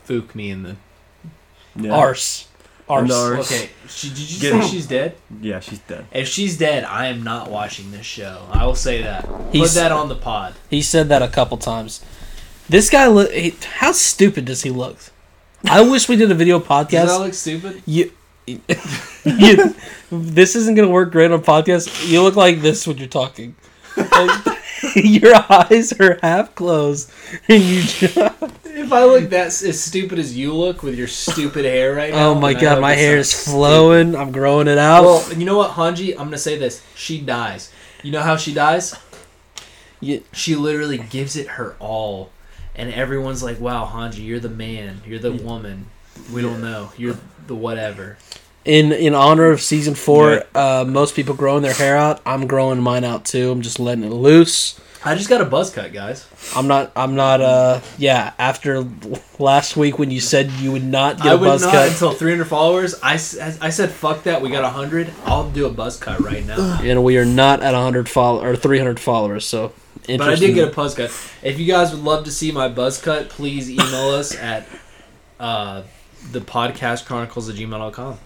[0.07, 0.75] Fook me in the.
[1.75, 1.91] Yeah.
[1.93, 2.47] Arse.
[2.89, 3.11] Arse.
[3.11, 3.51] Arse.
[3.51, 5.15] Okay, she, did you Get- say she's dead?
[5.41, 6.05] Yeah, she's dead.
[6.13, 8.47] If she's dead, I am not watching this show.
[8.51, 9.27] I will say that.
[9.51, 10.55] He's- Put that on the pod.
[10.69, 12.01] He said that a couple times.
[12.69, 13.31] This guy look.
[13.31, 14.97] he- How stupid does he look?
[15.69, 17.19] I wish we did a video Does that podcast.
[17.19, 17.81] look stupid?
[17.85, 18.11] You,
[18.45, 19.75] you,
[20.11, 22.07] this isn't gonna work great on podcast.
[22.09, 23.55] You look like this when you're talking.
[23.97, 24.57] Like,
[24.95, 27.11] your eyes are half closed,
[27.49, 27.81] and you.
[27.81, 28.17] Just,
[28.65, 32.15] If I look that as stupid as you look with your stupid hair right oh
[32.15, 33.51] now, oh my god, my hair is stupid.
[33.57, 34.15] flowing.
[34.15, 35.03] I'm growing it out.
[35.03, 36.11] Well, you know what, Hanji?
[36.11, 36.83] I'm gonna say this.
[36.95, 37.71] She dies.
[38.03, 38.95] You know how she dies?
[39.99, 42.29] You- She literally gives it her all,
[42.77, 45.01] and everyone's like, "Wow, Hanji, you're the man.
[45.05, 45.87] You're the woman.
[46.31, 46.91] We don't know.
[46.97, 47.17] You're
[47.47, 48.17] the whatever."
[48.67, 52.21] in in honor of season four, uh, most people growing their hair out.
[52.25, 53.49] I'm growing mine out too.
[53.49, 54.79] I'm just letting it loose.
[55.05, 56.27] I just got a buzz cut, guys.
[56.55, 56.91] I'm not.
[56.95, 57.39] I'm not.
[57.41, 58.33] Uh, yeah.
[58.39, 58.87] After
[59.37, 62.45] last week when you said you would not get I a buzz cut, until 300
[62.45, 62.95] followers.
[63.03, 64.41] I, I said, "Fuck that.
[64.41, 65.13] We got 100.
[65.25, 68.55] I'll do a buzz cut right now." and we are not at 100 follow or
[68.55, 69.45] 300 followers.
[69.45, 69.73] So,
[70.07, 71.11] But I did get a buzz cut.
[71.43, 74.67] If you guys would love to see my buzz cut, please email us at
[75.39, 75.83] uh,
[76.31, 78.19] the podcast chronicles at gmail.com.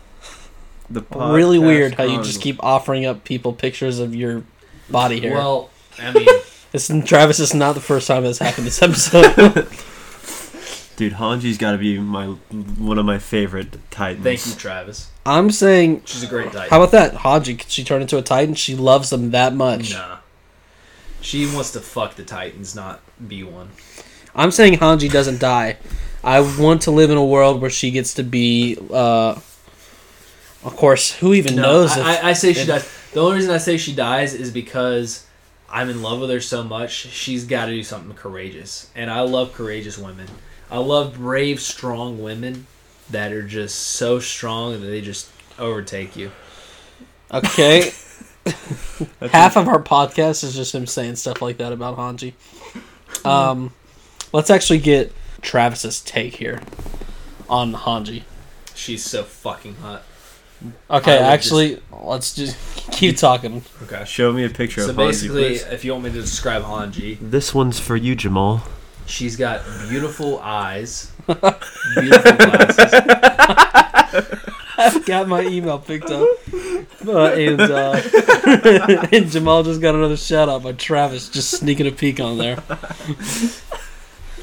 [0.89, 4.43] The really podcast weird how you just keep offering up people pictures of your
[4.89, 5.33] body hair.
[5.33, 5.69] Well,
[5.99, 6.27] I mean,
[6.71, 9.33] this Travis is not the first time that's happened this episode.
[10.97, 14.23] Dude, Hanji's got to be my one of my favorite titans.
[14.23, 15.09] thank you, Travis.
[15.25, 16.69] I'm saying, She's a great Titan.
[16.69, 17.13] how about that?
[17.13, 17.57] Hanji?
[17.57, 18.53] could she turn into a titan?
[18.55, 19.93] She loves them that much.
[19.93, 20.17] Nah.
[21.21, 23.69] She wants to fuck the Titans, not be one.
[24.35, 25.77] I'm saying Hanji doesn't die.
[26.23, 28.77] I want to live in a world where she gets to be.
[28.91, 29.39] Uh,
[30.63, 31.95] of course, who even No, knows?
[31.97, 32.87] if, I, I, I say she dies.
[33.13, 35.25] The only reason I say she dies is because
[35.71, 36.91] I'm in love with her so much.
[36.91, 40.27] She's got to do something courageous, and I love courageous women.
[40.69, 42.67] I love brave, strong women
[43.09, 46.31] that are just so strong that they just overtake you.
[47.33, 47.91] okay,
[49.31, 52.33] half of our podcast is just him saying stuff like that about Hanji.
[53.25, 53.73] Um,
[54.33, 56.61] let's actually get Travis's take here
[57.49, 58.23] on Hanji.
[58.73, 60.03] She's so fucking hot.
[60.89, 62.55] Okay, I would actually, let's just
[62.91, 63.63] keep talking.
[63.83, 64.03] Okay.
[64.05, 65.63] Show me a picture So of Hanji, basically, please.
[65.63, 68.61] if you want me to describe Hanji, This one's for you, Jamal.
[69.07, 72.93] she's got beautiful eyes, beautiful glasses.
[74.77, 76.27] I've got my email picked up,
[77.07, 78.01] uh, and uh,
[79.11, 82.57] and Jamal just got another shout out by Travis, just sneaking a peek on there.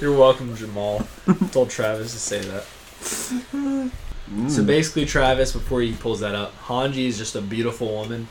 [0.01, 1.07] You're welcome, Jamal.
[1.51, 3.91] Told Travis to say that.
[4.33, 4.51] Mm.
[4.51, 8.29] So basically, Travis, before he pulls that up, Hanji is just a beautiful woman.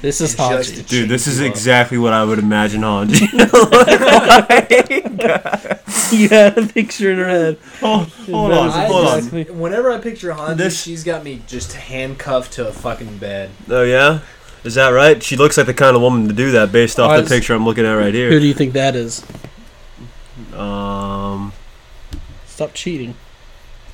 [0.00, 0.86] This is And Hanji.
[0.86, 3.22] Dude, this is exactly what I would imagine Hanji.
[6.12, 7.58] you had a picture in her head.
[7.82, 9.18] oh, hold on, I hold on.
[9.18, 13.50] exactly- Whenever I picture Hanji, This- she's got me just handcuffed to a fucking bed.
[13.68, 14.20] Oh yeah,
[14.62, 15.22] is that right?
[15.22, 17.54] She looks like the kind of woman to do that based off Alright, the picture
[17.54, 18.30] I'm looking at right here.
[18.30, 19.24] Who do you think that is?
[20.54, 21.52] Um,
[22.46, 23.14] Stop cheating.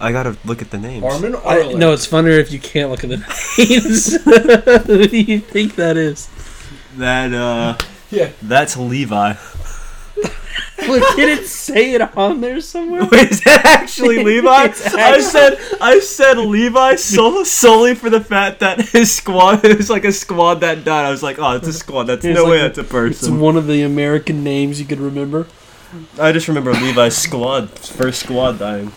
[0.01, 1.05] I gotta look at the names.
[1.05, 3.19] Armin or I, no, it's funnier if you can't look at the
[3.59, 4.15] names.
[4.87, 6.29] Who do you think that is?
[6.97, 7.77] That uh,
[8.11, 8.31] Yeah.
[8.43, 9.35] that's Levi.
[10.89, 13.05] Look, did it say it on there somewhere?
[13.13, 14.65] Wait, is that actually Levi?
[14.65, 19.77] It's I said I said Levi so, solely for the fact that his squad it
[19.77, 21.05] was like a squad that died.
[21.05, 22.05] I was like, oh, it's a squad.
[22.05, 23.11] That's It's no way like- that's a person.
[23.11, 23.41] It's person.
[23.41, 25.47] one of the American names you could remember.
[26.19, 28.91] I just remember Levi's squad first squad dying.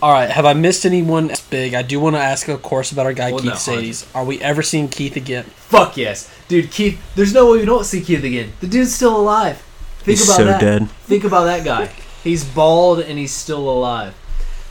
[0.00, 1.74] All right, have I missed anyone big?
[1.74, 4.06] I do want to ask, of course, about our guy Well, Keith no, Shadis.
[4.14, 5.44] Are we ever seeing Keith again?
[5.44, 6.70] Fuck yes, dude.
[6.70, 8.52] Keith, there's no way we don't see Keith again.
[8.60, 9.56] The dude's still alive.
[9.98, 10.60] Think He's about so that.
[10.60, 10.88] dead.
[10.90, 11.86] Think about that guy.
[12.22, 14.14] He's bald and he's still alive.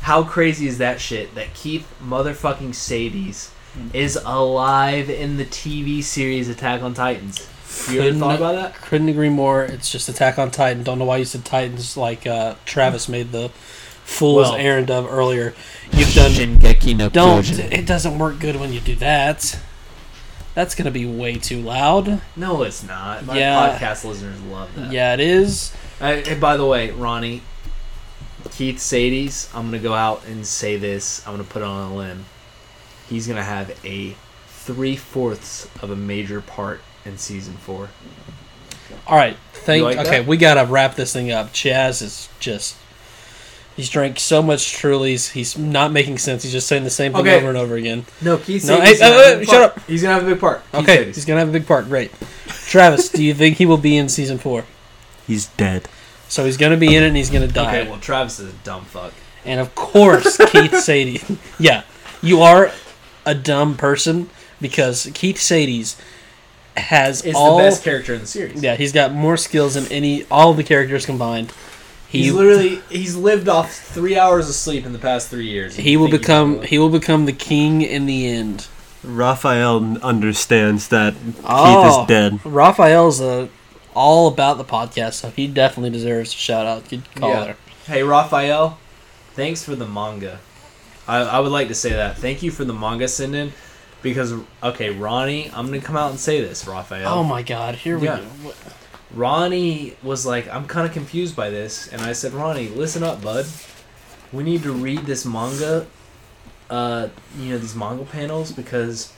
[0.01, 1.35] How crazy is that shit?
[1.35, 3.49] That Keith motherfucking Shadis
[3.93, 7.47] is alive in the TV series Attack on Titans.
[7.91, 8.75] You ever Couldn't- thought about that?
[8.81, 9.63] Couldn't agree more.
[9.65, 10.83] It's just Attack on Titan.
[10.83, 13.51] Don't know why you said Titans like uh, Travis made the
[14.07, 15.53] fool's Well- errand of earlier.
[15.91, 16.31] You've done.
[16.31, 17.43] Shingeki no Don't.
[17.45, 17.71] Kyojin.
[17.71, 19.57] It doesn't work good when you do that.
[20.55, 22.21] That's gonna be way too loud.
[22.35, 23.25] No, it's not.
[23.25, 23.77] My Yeah.
[23.77, 24.91] podcast listeners love that.
[24.91, 25.71] Yeah, it is.
[26.01, 27.41] Uh, and by the way, Ronnie,
[28.51, 31.21] Keith Shadis, I'm gonna go out and say this.
[31.27, 32.25] I'm gonna put it on a limb.
[33.09, 34.15] He's gonna have a
[34.47, 37.89] three fourths of a major part in season four.
[39.05, 39.37] All right.
[39.53, 39.83] Thank.
[39.83, 40.27] like okay, that?
[40.27, 41.53] we gotta wrap this thing up.
[41.53, 42.75] Chaz is just.
[43.77, 45.29] He's drank so much Truly's.
[45.29, 46.41] He's not making sense.
[46.43, 47.35] He's just saying the same thing Okay.
[47.37, 48.05] over and over again.
[48.21, 49.77] No, Keith No, Shadis hey, gonna uh, have a big shut part.
[49.77, 49.87] up.
[49.87, 50.63] He's gonna have a big part.
[50.71, 51.15] Keith Okay, Shadis.
[51.15, 51.85] he's gonna have a big part.
[51.87, 52.11] Great.
[52.47, 54.65] Travis, do you think he will be in season four?
[55.27, 55.87] He's dead.
[56.27, 57.79] So he's gonna be in it and he's gonna die.
[57.81, 59.13] Okay, well Travis is a dumb fuck.
[59.45, 61.37] And of course, Keith Shadis.
[61.59, 61.83] Yeah,
[62.21, 62.71] you are
[63.27, 64.29] a dumb person
[64.59, 65.95] because Keith Shadis
[66.75, 67.57] has It's all.
[67.57, 68.61] the best character in the series.
[68.61, 71.53] yeah, he's got more skills than any all the characters combined.
[72.09, 75.75] He He's literally he's lived off three hours of sleep in the past three years.
[75.75, 78.67] he will become he will become the king in the end.
[79.03, 81.13] Raphael understands that
[81.43, 81.65] Oh.
[81.65, 82.45] Keith is dead.
[82.45, 83.47] Raphael's uh,
[83.93, 86.87] all about the podcast, so he definitely deserves a shout out.
[86.89, 87.53] Good call Yeah.
[87.85, 88.77] Hey Raphael,
[89.33, 90.39] thanks for the manga.
[91.07, 92.17] I, I would like to say that.
[92.17, 93.53] Thank you for the manga send in.
[94.01, 97.07] Because okay, Ronnie, I'm gonna come out and say this, Raphael.
[97.09, 97.75] Oh my God!
[97.75, 98.19] Here we Yeah.
[98.43, 98.53] go.
[99.13, 103.21] Ronnie was like, I'm kind of confused by this, and I said, Ronnie, listen up,
[103.21, 103.45] bud.
[104.33, 105.87] We need to read this manga,
[106.69, 107.07] uh,
[107.39, 109.13] you know, these manga panels because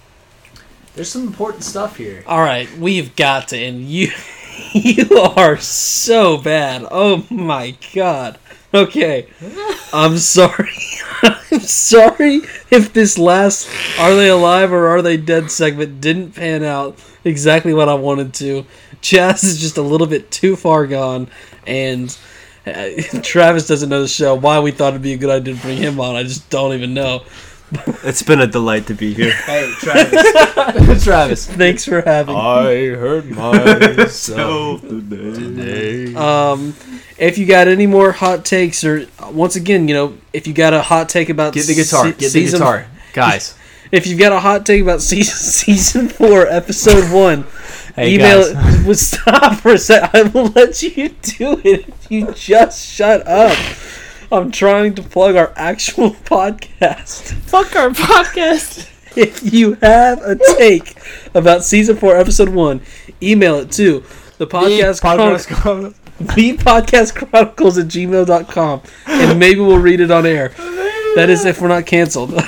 [0.96, 2.24] there's some important stuff here.
[2.28, 4.12] All right, we've got to And You,
[4.74, 6.86] you are so bad.
[6.92, 8.38] Oh my god.
[8.72, 9.28] Okay,
[9.92, 10.70] I'm sorry.
[11.24, 13.68] I'm sorry if this last
[14.00, 18.34] "Are they alive or are they dead?" segment didn't pan out exactly what I wanted
[18.36, 18.66] to.
[19.02, 21.28] Chaz is just a little bit too far gone,
[21.66, 22.16] and
[22.68, 22.90] uh,
[23.24, 24.36] Travis doesn't know the show.
[24.36, 26.74] Why we thought it'd be a good idea to bring him on, I just don't
[26.74, 27.24] even know.
[28.04, 29.32] It's been a delight to be here.
[29.46, 31.04] Hey, Travis.
[31.04, 31.46] Travis.
[31.48, 32.34] Thanks for having.
[32.34, 32.42] me.
[32.42, 35.34] I heard myself today.
[35.34, 36.16] today.
[36.16, 36.74] Um,
[37.18, 40.74] if you got any more hot takes, or once again, you know, if you got
[40.74, 42.06] a hot take about Get the guitar.
[42.06, 42.88] se- Get the season, guitar.
[43.14, 43.56] Guys.
[43.92, 47.46] If you've got a hot take about season season four, episode one,
[47.96, 48.76] Hey, email guys.
[48.82, 48.88] it.
[48.88, 50.14] Would stop for a sec.
[50.14, 53.58] I will let you do it if you just shut up.
[54.32, 57.34] I'm trying to plug our actual podcast.
[57.50, 58.88] Fuck our podcast.
[59.18, 60.96] If you have a take
[61.34, 62.82] about season four, episode one,
[63.24, 64.04] email it to
[64.38, 70.50] the podcast, Chron- the podcast chronicles at gmail.com and maybe we'll read it on air.
[71.16, 72.40] That is if we're not canceled.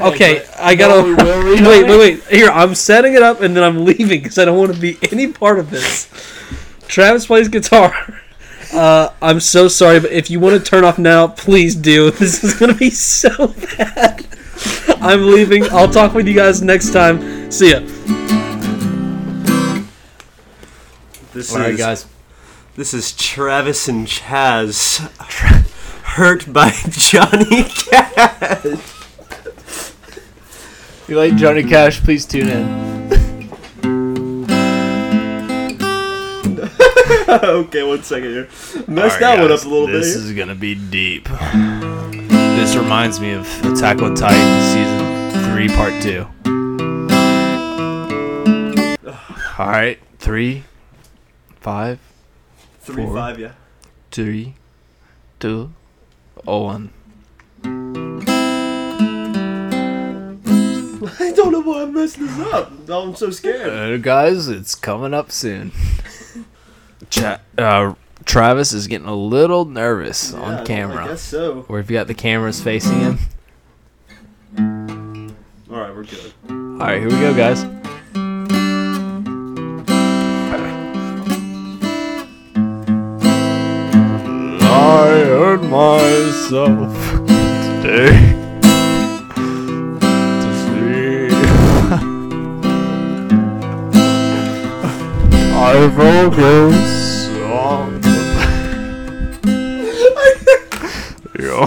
[0.00, 1.02] Okay, but- I gotta.
[1.02, 2.24] No, we will read on wait, wait, wait.
[2.24, 4.98] Here, I'm setting it up and then I'm leaving because I don't want to be
[5.10, 6.08] any part of this.
[6.88, 8.20] Travis plays guitar.
[8.72, 12.10] Uh, I'm so sorry, but if you want to turn off now, please do.
[12.18, 14.26] This is gonna be so bad.
[15.00, 15.70] I'm leaving.
[15.70, 17.52] I'll talk with you guys next time.
[17.52, 17.80] See ya.
[21.34, 22.06] This All right, is guys.
[22.74, 24.98] this is Travis and Chaz
[26.16, 28.90] hurt by Johnny Cash.
[31.04, 32.64] If you like Johnny Cash, please tune in.
[37.28, 38.48] okay, one second here.
[38.88, 40.00] Messed that one up a little bit.
[40.00, 40.24] this bit.
[40.24, 41.28] is gonna be deep.
[41.28, 46.26] This reminds me of Attack on Titan season three, part two.
[49.58, 50.64] All right, three,
[51.60, 51.98] five,
[52.80, 53.14] Three four.
[53.14, 53.52] five, yeah.
[54.10, 54.54] three,
[55.38, 55.70] two,
[56.46, 56.92] oh, one.
[61.20, 62.72] I don't know why I messed this up.
[62.88, 63.70] I'm so scared.
[63.70, 65.72] Uh, guys, it's coming up soon.
[67.58, 67.94] Uh,
[68.24, 71.04] Travis is getting a little nervous Yeah, on camera.
[71.04, 71.62] I guess so.
[71.62, 73.18] Where if you got the cameras facing him.
[75.70, 76.32] All right, we're good.
[76.48, 77.64] All right, here we go, guys.
[84.66, 86.94] I hurt myself
[87.82, 88.33] today.
[95.74, 98.00] my vocals on
[101.36, 101.66] Yo,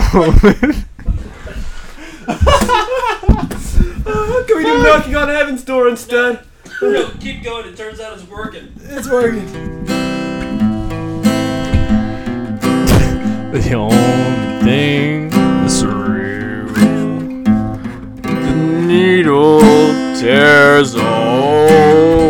[4.46, 6.46] Can we do knocking on heaven's door instead?
[6.82, 7.68] No, keep going.
[7.68, 8.72] It turns out it's working.
[8.84, 9.46] It's working.
[13.52, 16.68] The only thing that's real.
[18.24, 18.54] The
[18.86, 19.60] needle
[20.18, 22.27] tears all.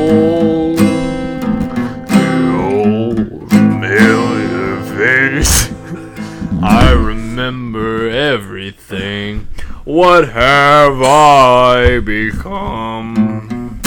[7.48, 9.48] Remember everything.
[9.86, 13.80] What have I become?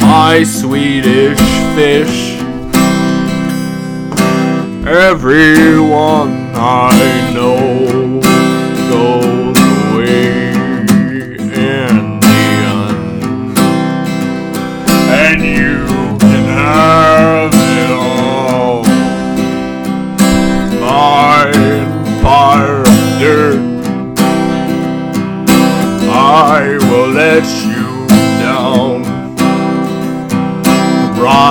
[0.00, 1.38] My Swedish
[1.76, 2.40] fish.
[4.86, 7.75] Everyone I know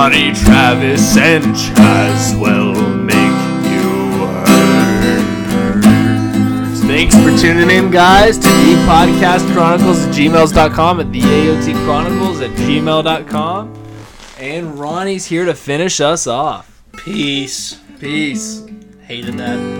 [0.06, 3.16] Ronnie, Travis, and Chaz will make
[3.68, 5.82] you hurt.
[6.86, 12.40] Thanks for tuning in, guys, to the Podcast Chronicles at gmails.com at the AOT Chronicles
[12.40, 13.74] at gmail.com.
[14.38, 16.84] And Ronnie's here to finish us off.
[16.92, 17.80] Peace.
[17.98, 18.64] Peace.
[19.08, 19.58] Hated that.